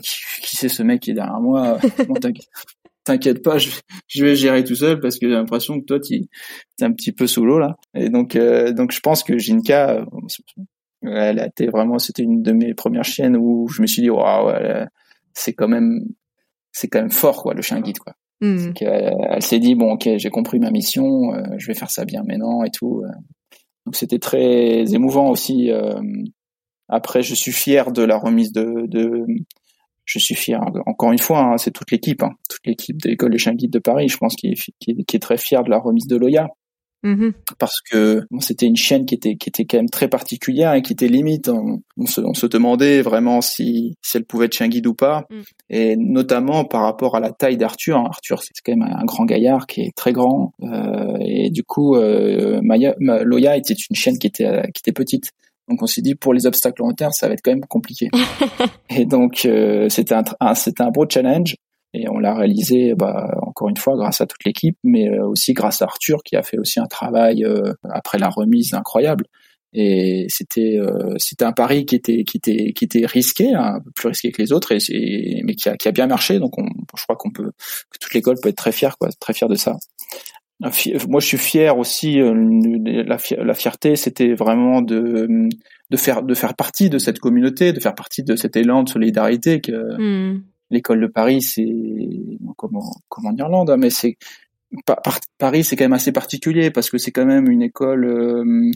qui, 0.00 0.16
qui 0.40 0.56
c'est 0.56 0.68
ce 0.68 0.82
mec 0.82 1.02
qui 1.02 1.10
est 1.10 1.14
derrière 1.14 1.40
moi? 1.40 1.78
t'inquiète 3.04 3.42
pas, 3.42 3.58
je, 3.58 3.70
je, 4.08 4.24
vais 4.24 4.34
gérer 4.34 4.64
tout 4.64 4.74
seul 4.74 5.00
parce 5.00 5.18
que 5.18 5.28
j'ai 5.28 5.34
l'impression 5.34 5.80
que 5.80 5.84
toi, 5.84 6.00
tu 6.00 6.14
es 6.14 6.84
un 6.84 6.92
petit 6.92 7.12
peu 7.12 7.26
sous 7.26 7.44
l'eau 7.44 7.58
là. 7.58 7.76
Et 7.94 8.08
donc, 8.08 8.36
euh, 8.36 8.72
donc 8.72 8.92
je 8.92 9.00
pense 9.00 9.22
que 9.22 9.38
Jinka, 9.38 10.00
euh, 10.00 10.06
elle 11.02 11.38
a 11.38 11.46
été 11.46 11.68
vraiment, 11.68 11.98
c'était 11.98 12.22
une 12.22 12.42
de 12.42 12.52
mes 12.52 12.74
premières 12.74 13.04
chiennes 13.04 13.36
où 13.36 13.68
je 13.68 13.82
me 13.82 13.86
suis 13.86 14.02
dit, 14.02 14.10
waouh, 14.10 14.52
c'est 15.34 15.52
quand 15.52 15.68
même, 15.68 16.00
c'est 16.72 16.88
quand 16.88 17.00
même 17.00 17.10
fort 17.10 17.42
quoi, 17.42 17.54
le 17.54 17.62
chien 17.62 17.80
guide 17.80 17.98
quoi. 17.98 18.14
Hmm. 18.40 18.72
elle 18.80 19.42
s'est 19.42 19.60
dit 19.60 19.74
bon, 19.74 19.92
ok, 19.92 20.08
j'ai 20.16 20.28
compris 20.28 20.58
ma 20.58 20.70
mission, 20.70 21.32
euh, 21.34 21.42
je 21.56 21.66
vais 21.68 21.74
faire 21.74 21.90
ça 21.90 22.04
bien 22.04 22.22
maintenant 22.26 22.64
et 22.64 22.70
tout. 22.70 23.04
Donc 23.86 23.96
c'était 23.96 24.18
très 24.18 24.92
émouvant 24.94 25.30
aussi. 25.30 25.70
après, 26.88 27.22
je 27.22 27.34
suis 27.34 27.52
fier 27.52 27.92
de 27.92 28.02
la 28.02 28.16
remise 28.16 28.52
de, 28.52 28.86
de 28.86 29.26
je 30.04 30.18
suis 30.18 30.34
fier. 30.34 30.60
Encore 30.86 31.12
une 31.12 31.18
fois, 31.18 31.40
hein, 31.40 31.58
c'est 31.58 31.70
toute 31.70 31.90
l'équipe, 31.90 32.22
hein, 32.22 32.32
toute 32.48 32.66
l'équipe 32.66 33.00
de 33.00 33.08
l'école 33.08 33.32
des 33.32 33.38
chiens 33.38 33.54
guides 33.54 33.72
de 33.72 33.78
Paris, 33.78 34.08
je 34.08 34.16
pense, 34.16 34.34
qui 34.36 34.48
est, 34.48 34.72
qui 34.80 34.90
est, 34.90 35.04
qui 35.04 35.16
est 35.16 35.20
très 35.20 35.38
fier 35.38 35.62
de 35.64 35.70
la 35.70 35.78
remise 35.78 36.06
de 36.06 36.16
Loya. 36.16 36.48
Mm-hmm. 37.04 37.32
Parce 37.58 37.82
que 37.82 38.22
bon, 38.30 38.40
c'était 38.40 38.64
une 38.64 38.76
chaîne 38.76 39.04
qui 39.04 39.14
était 39.14 39.36
qui 39.36 39.50
était 39.50 39.66
quand 39.66 39.76
même 39.76 39.90
très 39.90 40.08
particulière 40.08 40.72
et 40.72 40.80
qui 40.80 40.94
était 40.94 41.06
limite. 41.06 41.50
On, 41.50 42.06
se, 42.06 42.22
on 42.22 42.32
se, 42.32 42.46
demandait 42.46 43.02
vraiment 43.02 43.42
si, 43.42 43.94
si 44.00 44.16
elle 44.16 44.24
pouvait 44.24 44.46
être 44.46 44.54
chien 44.54 44.68
guide 44.68 44.86
ou 44.86 44.94
pas, 44.94 45.26
mm. 45.28 45.40
et 45.68 45.96
notamment 45.96 46.64
par 46.64 46.82
rapport 46.82 47.14
à 47.14 47.20
la 47.20 47.30
taille 47.30 47.58
d'Arthur. 47.58 47.98
Hein. 47.98 48.04
Arthur, 48.06 48.42
c'est 48.42 48.52
quand 48.64 48.74
même 48.74 48.88
un 48.90 49.04
grand 49.04 49.26
gaillard 49.26 49.66
qui 49.66 49.82
est 49.82 49.94
très 49.94 50.14
grand, 50.14 50.54
euh, 50.62 51.18
et 51.20 51.50
du 51.50 51.62
coup, 51.62 51.94
euh, 51.94 52.60
Maya, 52.62 52.94
Loya 52.98 53.58
était 53.58 53.74
une 53.74 53.96
chienne 53.96 54.18
qui 54.18 54.26
était 54.26 54.62
qui 54.72 54.80
était 54.80 54.92
petite. 54.92 55.30
Donc 55.68 55.82
on 55.82 55.86
s'est 55.86 56.02
dit 56.02 56.14
pour 56.14 56.34
les 56.34 56.46
obstacles 56.46 56.82
en 56.82 56.92
terre, 56.92 57.12
ça 57.12 57.28
va 57.28 57.34
être 57.34 57.42
quand 57.42 57.52
même 57.52 57.64
compliqué. 57.64 58.10
et 58.90 59.06
donc 59.06 59.44
euh, 59.44 59.88
c'était 59.88 60.14
un, 60.14 60.54
c'était 60.54 60.82
un 60.82 60.90
beau 60.90 61.06
challenge 61.08 61.56
et 61.94 62.08
on 62.08 62.18
l'a 62.18 62.34
réalisé 62.34 62.94
bah, 62.94 63.38
encore 63.42 63.68
une 63.68 63.76
fois 63.76 63.96
grâce 63.96 64.20
à 64.20 64.26
toute 64.26 64.44
l'équipe, 64.44 64.76
mais 64.82 65.08
euh, 65.08 65.26
aussi 65.26 65.52
grâce 65.52 65.80
à 65.80 65.86
Arthur 65.86 66.22
qui 66.24 66.36
a 66.36 66.42
fait 66.42 66.58
aussi 66.58 66.80
un 66.80 66.86
travail 66.86 67.44
euh, 67.44 67.72
après 67.88 68.18
la 68.18 68.28
remise 68.28 68.74
incroyable. 68.74 69.24
Et 69.76 70.26
c'était 70.28 70.78
c'était 71.18 71.44
un 71.44 71.50
pari 71.50 71.84
qui 71.84 71.96
était 71.96 72.22
qui 72.22 72.36
était 72.36 72.72
qui 72.74 72.84
était 72.84 73.06
risqué, 73.06 73.54
hein, 73.54 73.74
un 73.74 73.80
peu 73.80 73.90
plus 73.90 74.06
risqué 74.06 74.30
que 74.30 74.40
les 74.40 74.52
autres, 74.52 74.70
et, 74.70 75.42
mais 75.44 75.56
qui 75.56 75.68
a, 75.68 75.76
qui 75.76 75.88
a 75.88 75.90
bien 75.90 76.06
marché. 76.06 76.38
Donc 76.38 76.56
on, 76.58 76.66
je 76.96 77.02
crois 77.02 77.16
qu'on 77.16 77.32
peut 77.32 77.50
que 77.90 77.98
toute 77.98 78.14
l'école 78.14 78.36
peut 78.40 78.50
être 78.50 78.56
très 78.56 78.70
fière 78.70 78.96
quoi, 78.98 79.08
très 79.18 79.34
fière 79.34 79.48
de 79.48 79.56
ça. 79.56 79.74
Moi, 80.60 81.20
je 81.20 81.26
suis 81.26 81.38
fier 81.38 81.76
aussi. 81.76 82.20
Euh, 82.20 82.34
la, 83.06 83.54
fierté, 83.54 83.96
c'était 83.96 84.34
vraiment 84.34 84.82
de 84.82 85.48
de 85.90 85.96
faire 85.96 86.22
de 86.22 86.34
faire 86.34 86.54
partie 86.54 86.90
de 86.90 86.98
cette 86.98 87.18
communauté, 87.18 87.72
de 87.72 87.80
faire 87.80 87.94
partie 87.94 88.22
de 88.22 88.36
cet 88.36 88.56
élan 88.56 88.84
de 88.84 88.88
solidarité 88.88 89.60
que 89.60 90.32
hmm. 90.32 90.42
l'école 90.70 91.00
de 91.00 91.06
Paris, 91.08 91.42
c'est 91.42 91.66
comment 92.56 92.92
comment 93.08 93.30
en 93.30 93.36
Irlande, 93.36 93.70
hein, 93.70 93.76
mais 93.76 93.90
c'est 93.90 94.16
Paris, 95.38 95.64
c'est 95.64 95.76
quand 95.76 95.84
même 95.84 95.92
assez 95.92 96.12
particulier 96.12 96.70
parce 96.70 96.88
que 96.90 96.98
c'est 96.98 97.12
quand 97.12 97.26
même 97.26 97.50
une 97.50 97.62
école. 97.62 98.04
Euh, 98.04 98.70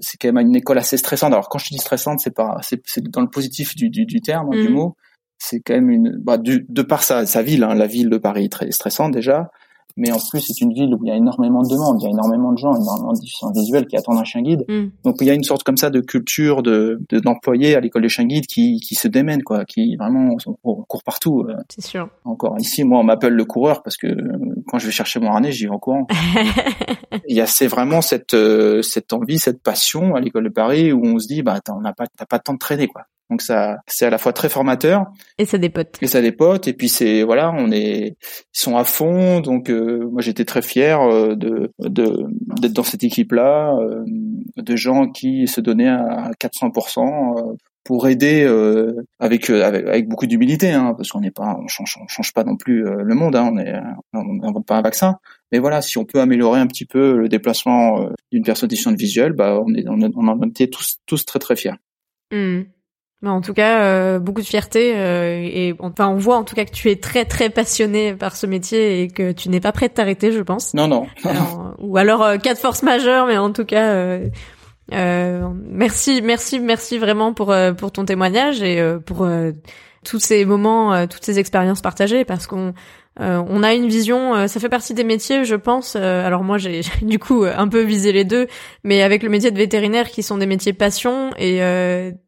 c'est 0.00 0.16
quand 0.16 0.32
même 0.32 0.46
une 0.46 0.56
école 0.56 0.78
assez 0.78 0.96
stressante. 0.96 1.32
Alors 1.32 1.48
quand 1.48 1.58
je 1.58 1.68
dis 1.68 1.78
stressante, 1.78 2.20
c'est 2.20 2.34
pas, 2.34 2.56
c'est 2.62 3.02
dans 3.04 3.20
le 3.20 3.30
positif 3.30 3.74
du, 3.76 3.90
du, 3.90 4.06
du 4.06 4.20
terme, 4.20 4.50
du 4.50 4.68
hmm. 4.68 4.72
mot. 4.72 4.96
C'est 5.38 5.60
quand 5.60 5.74
même 5.74 5.90
une, 5.90 6.18
bah, 6.18 6.38
de 6.38 6.82
par 6.82 7.02
sa, 7.02 7.26
sa 7.26 7.42
ville, 7.42 7.64
hein, 7.64 7.74
la 7.74 7.86
ville 7.86 8.10
de 8.10 8.18
Paris 8.18 8.44
est 8.44 8.52
très 8.52 8.70
stressante 8.70 9.12
déjà 9.12 9.50
mais 9.96 10.12
en 10.12 10.18
plus 10.18 10.40
c'est 10.40 10.60
une 10.60 10.72
ville 10.72 10.94
où 10.94 10.98
il 11.04 11.08
y 11.08 11.10
a 11.10 11.16
énormément 11.16 11.62
de 11.62 11.68
demandes, 11.68 11.98
il 12.00 12.04
y 12.04 12.08
a 12.08 12.10
énormément 12.10 12.52
de 12.52 12.58
gens, 12.58 12.74
énormément 12.74 13.12
de 13.12 13.20
déficients 13.20 13.50
visuels 13.52 13.86
qui 13.86 13.96
attendent 13.96 14.18
un 14.18 14.24
chien 14.24 14.42
guide. 14.42 14.64
Mm. 14.68 14.86
Donc 15.04 15.16
il 15.20 15.26
y 15.26 15.30
a 15.30 15.34
une 15.34 15.44
sorte 15.44 15.62
comme 15.62 15.76
ça 15.76 15.90
de 15.90 16.00
culture 16.00 16.62
de 16.62 17.00
d'employés 17.24 17.74
à 17.74 17.80
l'école 17.80 18.02
des 18.02 18.08
chiens 18.08 18.26
guides 18.26 18.46
qui 18.46 18.80
qui 18.80 18.94
se 18.94 19.08
démènent 19.08 19.42
quoi, 19.42 19.64
qui 19.64 19.96
vraiment 19.96 20.36
on 20.64 20.74
court 20.82 21.02
partout. 21.04 21.46
Euh. 21.48 21.56
C'est 21.68 21.84
sûr. 21.84 22.08
Encore 22.24 22.56
ici, 22.58 22.84
moi 22.84 22.98
on 22.98 23.04
m'appelle 23.04 23.34
le 23.34 23.44
coureur 23.44 23.82
parce 23.82 23.96
que 23.96 24.08
quand 24.68 24.78
je 24.78 24.86
vais 24.86 24.92
chercher 24.92 25.20
mon 25.20 25.30
harnais, 25.30 25.52
j'y 25.52 25.64
vais 25.64 25.72
en 25.72 25.78
courant. 25.78 26.06
il 27.28 27.36
y 27.36 27.40
a 27.40 27.46
c'est 27.46 27.66
vraiment 27.66 28.00
cette 28.00 28.34
euh, 28.34 28.82
cette 28.82 29.12
envie, 29.12 29.38
cette 29.38 29.62
passion 29.62 30.14
à 30.14 30.20
l'école 30.20 30.44
de 30.44 30.50
Paris 30.50 30.92
où 30.92 31.04
on 31.04 31.18
se 31.18 31.26
dit 31.26 31.42
bah 31.42 31.60
on 31.70 31.80
n'a 31.80 31.92
pas 31.92 32.06
t'as 32.16 32.26
pas 32.26 32.38
de 32.38 32.42
temps 32.42 32.54
de 32.54 32.58
traîner 32.58 32.86
quoi. 32.86 33.02
Donc 33.30 33.42
ça, 33.42 33.78
c'est 33.86 34.06
à 34.06 34.10
la 34.10 34.18
fois 34.18 34.32
très 34.32 34.48
formateur. 34.48 35.06
Et 35.38 35.44
ça 35.44 35.56
dépote. 35.56 35.98
Et 36.02 36.08
ça 36.08 36.20
dépote. 36.20 36.66
Et 36.66 36.72
puis 36.72 36.88
c'est 36.88 37.22
voilà, 37.22 37.52
on 37.56 37.70
est, 37.70 38.16
ils 38.18 38.60
sont 38.60 38.76
à 38.76 38.82
fond. 38.84 39.40
Donc 39.40 39.70
euh, 39.70 40.08
moi 40.10 40.20
j'étais 40.20 40.44
très 40.44 40.62
fier 40.62 41.00
euh, 41.00 41.36
de 41.36 41.72
d'être 41.78 42.72
dans 42.72 42.82
cette 42.82 43.04
équipe-là, 43.04 43.76
euh, 43.80 44.04
de 44.56 44.76
gens 44.76 45.08
qui 45.08 45.46
se 45.46 45.60
donnaient 45.60 45.88
à 45.88 46.32
400% 46.40 47.56
pour 47.84 48.08
aider 48.08 48.46
avec, 49.18 49.48
avec, 49.48 50.06
beaucoup 50.06 50.26
d'humilité, 50.26 50.70
hein, 50.70 50.92
parce 50.96 51.10
qu'on 51.10 51.20
n'est 51.20 51.30
pas, 51.30 51.56
on 51.58 51.66
change, 51.66 51.96
on 52.00 52.06
change 52.08 52.32
pas 52.34 52.44
non 52.44 52.56
plus 52.56 52.84
le 52.84 53.14
monde. 53.14 53.34
Hein, 53.36 53.50
on 53.52 53.58
est, 53.58 53.74
on 54.12 54.34
n'invente 54.34 54.66
pas 54.66 54.76
un 54.76 54.82
vaccin. 54.82 55.16
Mais 55.50 55.58
voilà, 55.58 55.80
si 55.80 55.96
on 55.98 56.04
peut 56.04 56.20
améliorer 56.20 56.60
un 56.60 56.66
petit 56.66 56.84
peu 56.84 57.16
le 57.16 57.28
déplacement 57.28 58.10
d'une 58.30 58.44
personne 58.44 58.68
déficiente 58.68 58.98
visuelle, 58.98 59.32
bah 59.32 59.58
on 59.64 59.74
est, 59.74 59.88
on, 59.88 59.98
on 60.14 60.28
en 60.28 60.42
était 60.42 60.68
tous 60.68 60.98
tous 61.06 61.24
très 61.24 61.38
très 61.38 61.56
fiers. 61.56 61.74
Mmh 63.22 63.28
en 63.28 63.40
tout 63.42 63.52
cas, 63.52 63.82
euh, 63.82 64.18
beaucoup 64.18 64.40
de 64.40 64.46
fierté 64.46 64.94
euh, 64.96 65.42
et 65.42 65.74
enfin 65.80 66.08
on 66.08 66.16
voit 66.16 66.36
en 66.36 66.44
tout 66.44 66.54
cas 66.54 66.64
que 66.64 66.70
tu 66.70 66.90
es 66.90 66.96
très 66.96 67.26
très 67.26 67.50
passionné 67.50 68.14
par 68.14 68.34
ce 68.34 68.46
métier 68.46 69.02
et 69.02 69.08
que 69.08 69.32
tu 69.32 69.50
n'es 69.50 69.60
pas 69.60 69.72
prêt 69.72 69.88
de 69.88 69.92
t'arrêter, 69.92 70.32
je 70.32 70.40
pense. 70.40 70.72
Non 70.72 70.88
non. 70.88 71.06
ou 71.78 71.98
alors 71.98 72.22
euh, 72.22 72.36
cas 72.38 72.54
de 72.54 72.58
force 72.58 72.82
majeure, 72.82 73.26
mais 73.26 73.36
en 73.36 73.52
tout 73.52 73.66
cas, 73.66 73.94
euh, 74.94 75.48
merci 75.68 76.22
merci 76.22 76.60
merci 76.60 76.96
vraiment 76.96 77.34
pour 77.34 77.54
pour 77.76 77.92
ton 77.92 78.06
témoignage 78.06 78.62
et 78.62 78.82
pour 79.04 79.28
tous 80.02 80.18
ces 80.18 80.46
moments, 80.46 81.06
toutes 81.06 81.24
ces 81.24 81.38
expériences 81.38 81.82
partagées 81.82 82.24
parce 82.24 82.46
qu'on 82.46 82.72
euh, 83.20 83.42
on 83.48 83.62
a 83.62 83.74
une 83.74 83.88
vision, 83.88 84.34
euh, 84.34 84.46
ça 84.46 84.60
fait 84.60 84.68
partie 84.68 84.94
des 84.94 85.04
métiers, 85.04 85.44
je 85.44 85.56
pense. 85.56 85.96
Euh, 85.96 86.26
alors 86.26 86.42
moi, 86.42 86.58
j'ai 86.58 86.80
du 87.02 87.18
coup 87.18 87.44
un 87.44 87.68
peu 87.68 87.82
visé 87.82 88.12
les 88.12 88.24
deux, 88.24 88.46
mais 88.84 89.02
avec 89.02 89.22
le 89.22 89.28
métier 89.28 89.50
de 89.50 89.58
vétérinaire, 89.58 90.10
qui 90.10 90.22
sont 90.22 90.38
des 90.38 90.46
métiers 90.46 90.72
passion 90.72 91.30
et 91.38 91.60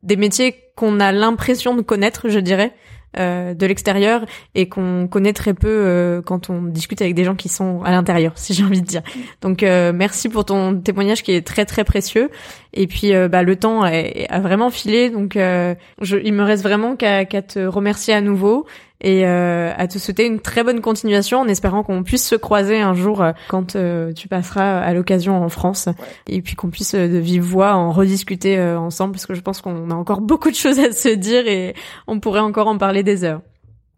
des 0.03 0.17
métiers 0.17 0.57
qu'on 0.77 1.01
a 1.01 1.13
l'impression 1.13 1.75
de 1.75 1.83
connaître, 1.83 2.29
je 2.29 2.39
dirais. 2.39 2.73
Euh, 3.19 3.53
de 3.53 3.67
l'extérieur 3.67 4.25
et 4.55 4.71
qu'on 4.71 5.07
connaît 5.07 5.35
très 5.35 5.53
peu 5.53 5.69
euh, 5.69 6.23
quand 6.23 6.49
on 6.49 6.63
discute 6.63 7.03
avec 7.03 7.15
des 7.15 7.25
gens 7.25 7.35
qui 7.35 7.51
sont 7.51 7.83
à 7.83 7.91
l'intérieur, 7.91 8.33
si 8.37 8.55
j'ai 8.55 8.65
envie 8.65 8.81
de 8.81 8.87
dire. 8.87 9.03
Donc 9.43 9.63
euh, 9.63 9.93
merci 9.95 10.31
pour 10.31 10.47
ton 10.47 10.81
témoignage 10.81 11.23
qui 11.23 11.33
est 11.33 11.47
très 11.47 11.67
très 11.67 11.85
précieux. 11.85 12.31
Et 12.73 12.87
puis 12.87 13.13
bah, 13.29 13.43
le 13.43 13.57
temps 13.57 13.83
a, 13.83 14.41
vraiment 14.41 14.71
filé, 14.71 15.11
donc 15.11 15.35
je, 15.35 16.17
il 16.25 16.33
me 16.33 16.43
reste 16.43 16.63
vraiment 16.63 16.97
qu'à 16.97 17.27
te 17.27 17.59
remercier 17.59 18.15
à 18.15 18.23
nouveau 18.23 18.65
et 19.03 19.27
euh, 19.27 19.73
à 19.77 19.87
te 19.87 19.99
souhaiter 19.99 20.27
une 20.27 20.41
très 20.41 20.65
bonne 20.65 20.81
continuation 20.81 21.41
en 21.41 21.49
espérant 21.49 21.83
qu'on 21.83 22.03
puisse 22.03 22.27
se 22.27 22.35
croiser 22.35 22.81
un 22.81 22.95
jour 22.95 23.25
quand 23.49 23.77
tu 24.15 24.29
passeras 24.29 24.81
à 24.81 24.95
l'occasion 24.95 25.43
en 25.43 25.49
France 25.49 25.89
et 26.29 26.41
puis 26.41 26.55
qu'on 26.55 26.71
puisse 26.71 26.95
de 26.95 27.19
vive 27.19 27.43
voix 27.43 27.75
en 27.75 27.93
rediscuter 27.93 28.61
ensemble 28.61 29.13
parce 29.13 29.27
que 29.27 29.35
je 29.35 29.41
pense 29.41 29.61
qu'on 29.61 29.91
a 29.91 29.95
encore 29.95 30.21
beaucoup 30.23 30.51
de 30.51 30.57
choses 30.57 30.79
à 30.79 30.93
se 30.93 31.09
dire 31.09 31.47
et 31.47 31.75
on 32.07 32.21
pourrait 32.21 32.41
encore 32.41 32.69
en 32.69 32.79
parler 32.79 33.03
des 33.03 33.25
heures. 33.25 33.43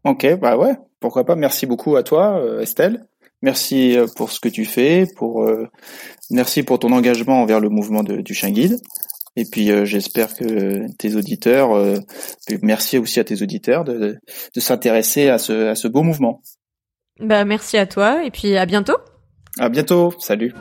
Ok, 0.05 0.26
bah 0.38 0.59
ouais, 0.59 0.74
pourquoi 1.00 1.24
pas. 1.24 1.34
Merci 1.34 1.66
beaucoup 1.66 1.96
à 1.96 2.02
toi, 2.02 2.38
euh, 2.38 2.61
Estelle. 2.61 3.07
Merci 3.40 3.96
euh, 3.96 4.07
pour 4.16 4.30
ce 4.30 4.38
que 4.38 4.48
tu 4.48 4.66
fais, 4.66 5.07
pour 5.16 5.42
euh, 5.42 5.66
merci 6.30 6.62
pour 6.62 6.78
ton 6.78 6.92
engagement 6.92 7.40
envers 7.40 7.61
le 7.61 7.70
mouvement 7.70 8.02
du 8.02 8.34
chien 8.34 8.50
guide. 8.50 8.78
Et 9.37 9.45
puis 9.45 9.70
j'espère 9.85 10.35
que 10.35 10.87
tes 10.97 11.16
auditeurs, 11.16 11.70
merci 12.62 12.99
aussi 12.99 13.18
à 13.18 13.24
tes 13.24 13.43
auditeurs 13.43 13.85
de, 13.85 14.16
de 14.55 14.61
s'intéresser 14.61 15.28
à 15.28 15.39
ce, 15.39 15.68
à 15.68 15.74
ce 15.74 15.89
beau 15.89 16.03
mouvement. 16.03 16.41
Bah 17.20 17.45
merci 17.45 17.76
à 17.76 17.87
toi 17.87 18.24
et 18.24 18.30
puis 18.30 18.57
à 18.57 18.66
bientôt. 18.66 18.97
À 19.59 19.68
bientôt, 19.68 20.12
salut. 20.18 20.53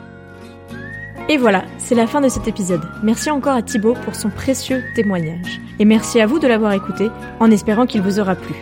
Et 1.28 1.38
voilà, 1.38 1.64
c'est 1.78 1.94
la 1.94 2.06
fin 2.06 2.20
de 2.20 2.28
cet 2.28 2.48
épisode. 2.48 2.82
Merci 3.02 3.30
encore 3.30 3.54
à 3.54 3.62
Thibaut 3.62 3.94
pour 4.04 4.14
son 4.14 4.28
précieux 4.28 4.82
témoignage. 4.94 5.60
Et 5.78 5.86
merci 5.86 6.20
à 6.20 6.26
vous 6.26 6.38
de 6.38 6.46
l'avoir 6.46 6.72
écouté, 6.74 7.08
en 7.40 7.50
espérant 7.50 7.86
qu'il 7.86 8.02
vous 8.02 8.20
aura 8.20 8.34
plu. 8.34 8.54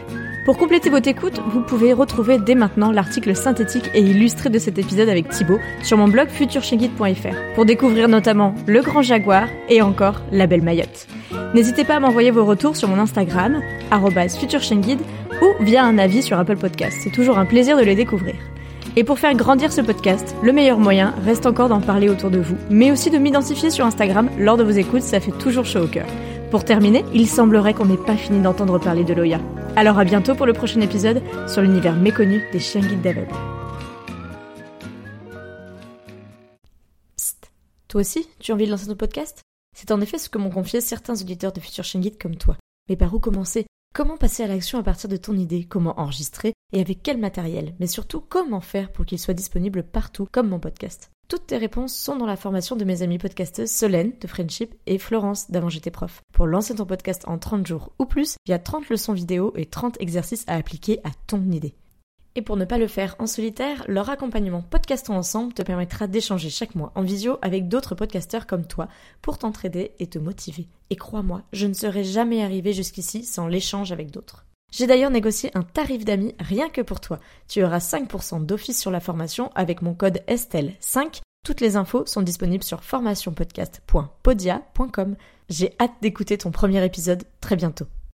Pour 0.45 0.59
compléter 0.59 0.91
votre 0.91 1.07
écoute, 1.07 1.41
vous 1.53 1.61
pouvez 1.61 1.93
retrouver 1.93 2.37
dès 2.37 2.57
maintenant 2.57 2.91
l'article 2.91 3.37
synthétique 3.37 3.89
et 3.95 4.01
illustré 4.01 4.51
de 4.51 4.59
cet 4.59 4.77
épisode 4.77 5.09
avec 5.09 5.29
Thibaut 5.29 5.61
sur 5.85 5.97
mon 5.97 6.09
blog 6.09 6.29
futurchenguide.fr 6.31 7.55
pour 7.55 7.65
découvrir 7.65 8.09
notamment 8.09 8.53
le 8.67 8.83
grand 8.83 9.03
jaguar 9.03 9.47
et 9.69 9.83
encore 9.83 10.21
la 10.33 10.49
belle 10.49 10.63
Mayotte. 10.63 11.07
N'hésitez 11.55 11.85
pas 11.85 11.97
à 11.97 12.01
m'envoyer 12.01 12.33
vos 12.33 12.45
retours 12.45 12.77
sur 12.77 12.89
mon 12.89 12.99
Instagram, 12.99 13.61
futurchenguide, 14.37 14.99
ou 15.43 15.63
via 15.63 15.85
un 15.85 15.97
avis 15.97 16.23
sur 16.23 16.37
Apple 16.37 16.57
Podcast. 16.57 16.99
C'est 17.05 17.13
toujours 17.13 17.39
un 17.39 17.47
plaisir 17.47 17.77
de 17.77 17.83
les 17.85 17.95
découvrir. 17.95 18.35
Et 18.97 19.05
pour 19.05 19.21
faire 19.21 19.35
grandir 19.35 19.71
ce 19.71 19.81
podcast, 19.81 20.35
le 20.43 20.53
meilleur 20.53 20.79
moyen 20.79 21.15
reste 21.25 21.47
encore 21.47 21.69
d'en 21.69 21.81
parler 21.81 22.09
autour 22.09 22.31
de 22.31 22.41
vous, 22.41 22.57
mais 22.69 22.91
aussi 22.91 23.11
de 23.11 23.19
m'identifier 23.19 23.71
sur 23.71 23.87
Instagram 23.87 24.29
lors 24.39 24.57
de 24.57 24.65
vos 24.65 24.71
écoutes, 24.71 25.03
ça 25.03 25.21
fait 25.21 25.39
toujours 25.39 25.67
chaud 25.67 25.85
au 25.85 25.87
cœur. 25.87 26.07
Pour 26.51 26.65
terminer, 26.65 27.05
il 27.15 27.29
semblerait 27.29 27.75
qu'on 27.75 27.87
n'ait 27.87 27.97
pas 27.97 28.17
fini 28.17 28.41
d'entendre 28.41 28.79
parler 28.79 29.05
de 29.05 29.15
Loya. 29.15 29.39
Alors 29.75 29.99
à 29.99 30.05
bientôt 30.05 30.35
pour 30.35 30.45
le 30.45 30.53
prochain 30.53 30.83
épisode 30.83 31.23
sur 31.49 31.63
l'univers 31.63 31.97
méconnu 31.97 32.47
des 32.53 32.61
chiens 32.61 32.83
guides 32.83 33.01
d'aveugles. 33.01 33.33
Psst, 37.17 37.51
toi 37.89 38.03
aussi, 38.03 38.29
tu 38.39 38.53
as 38.53 38.55
envie 38.55 38.67
de 38.67 38.71
lancer 38.71 38.87
ton 38.87 38.97
podcast? 38.97 39.41
C'est 39.75 39.91
en 39.91 40.03
effet 40.03 40.19
ce 40.19 40.29
que 40.29 40.37
m'ont 40.37 40.51
confié 40.51 40.83
certains 40.83 41.19
auditeurs 41.19 41.55
de 41.55 41.61
futurs 41.61 41.85
chiens 41.85 42.01
guides 42.03 42.21
comme 42.21 42.37
toi. 42.37 42.59
Mais 42.91 42.97
par 42.97 43.15
où 43.15 43.19
commencer? 43.19 43.65
Comment 43.95 44.17
passer 44.17 44.43
à 44.43 44.47
l'action 44.47 44.79
à 44.79 44.83
partir 44.83 45.11
de 45.11 45.19
ton 45.19 45.37
idée? 45.37 45.65
Comment 45.65 46.01
enregistrer? 46.01 46.55
Et 46.73 46.81
avec 46.81 47.03
quel 47.03 47.19
matériel? 47.19 47.75
Mais 47.79 47.87
surtout, 47.87 48.23
comment 48.27 48.63
faire 48.63 48.91
pour 48.91 49.05
qu'il 49.05 49.19
soit 49.19 49.35
disponible 49.35 49.83
partout, 49.83 50.27
comme 50.33 50.49
mon 50.49 50.59
podcast? 50.59 51.11
Toutes 51.29 51.49
tes 51.49 51.59
réponses 51.59 51.95
sont 51.95 52.17
dans 52.17 52.25
la 52.25 52.37
formation 52.37 52.75
de 52.75 52.87
mes 52.87 53.03
amies 53.03 53.19
podcasteuses 53.19 53.71
Solène 53.71 54.15
de 54.19 54.27
Friendship 54.27 54.75
et 54.87 54.97
Florence 54.97 55.51
d'Avant 55.51 55.69
j'étais 55.69 55.91
prof. 55.91 56.23
Pour 56.33 56.47
lancer 56.47 56.75
ton 56.75 56.87
podcast 56.87 57.25
en 57.27 57.37
30 57.37 57.67
jours 57.67 57.93
ou 57.99 58.07
plus, 58.07 58.37
il 58.47 58.53
y 58.53 58.55
a 58.55 58.59
30 58.59 58.89
leçons 58.89 59.13
vidéo 59.13 59.53
et 59.57 59.67
30 59.67 60.01
exercices 60.01 60.45
à 60.47 60.57
appliquer 60.57 61.01
à 61.05 61.11
ton 61.27 61.43
idée. 61.51 61.75
Et 62.35 62.43
pour 62.43 62.57
ne 62.57 62.65
pas 62.65 62.79
le 62.79 62.87
faire 62.87 63.15
en 63.19 63.27
solitaire, 63.27 63.85
leur 63.89 64.09
accompagnement 64.09 64.63
Podcastons 64.63 65.15
Ensemble 65.15 65.53
te 65.53 65.63
permettra 65.63 66.07
d'échanger 66.07 66.49
chaque 66.49 66.75
mois 66.75 66.93
en 66.95 67.03
visio 67.03 67.37
avec 67.43 67.69
d'autres 67.69 67.95
podcasteurs 67.95 68.47
comme 68.47 68.67
toi 68.67 68.89
pour 69.21 69.37
t'entraider 69.37 69.93
et 69.99 70.07
te 70.07 70.19
motiver. 70.19 70.67
Et 70.89 70.97
crois-moi, 70.97 71.43
je 71.53 71.67
ne 71.67 71.75
serais 71.75 72.05
jamais 72.05 72.43
arrivé 72.43 72.73
jusqu'ici 72.73 73.25
sans 73.25 73.49
l'échange 73.49 73.93
avec 73.93 74.11
d'autres. 74.11 74.47
J'ai 74.73 74.87
d'ailleurs 74.87 75.11
négocié 75.11 75.51
un 75.55 75.63
tarif 75.63 76.07
d'amis 76.07 76.35
rien 76.41 76.71
que 76.71 76.81
pour 76.81 77.01
toi. 77.01 77.21
Tu 77.49 77.63
auras 77.63 77.79
5% 77.79 78.47
d'office 78.47 78.81
sur 78.81 78.91
la 78.91 79.01
formation 79.01 79.51
avec 79.55 79.83
mon 79.83 79.95
code 79.95 80.23
Estelle5. 80.27 81.21
Toutes 81.45 81.61
les 81.61 81.77
infos 81.77 82.07
sont 82.07 82.23
disponibles 82.23 82.65
sur 82.65 82.83
formationpodcast.podia.com. 82.83 85.17
J'ai 85.51 85.75
hâte 85.79 85.93
d'écouter 86.01 86.39
ton 86.39 86.51
premier 86.51 86.83
épisode 86.83 87.25
très 87.41 87.57
bientôt. 87.57 87.85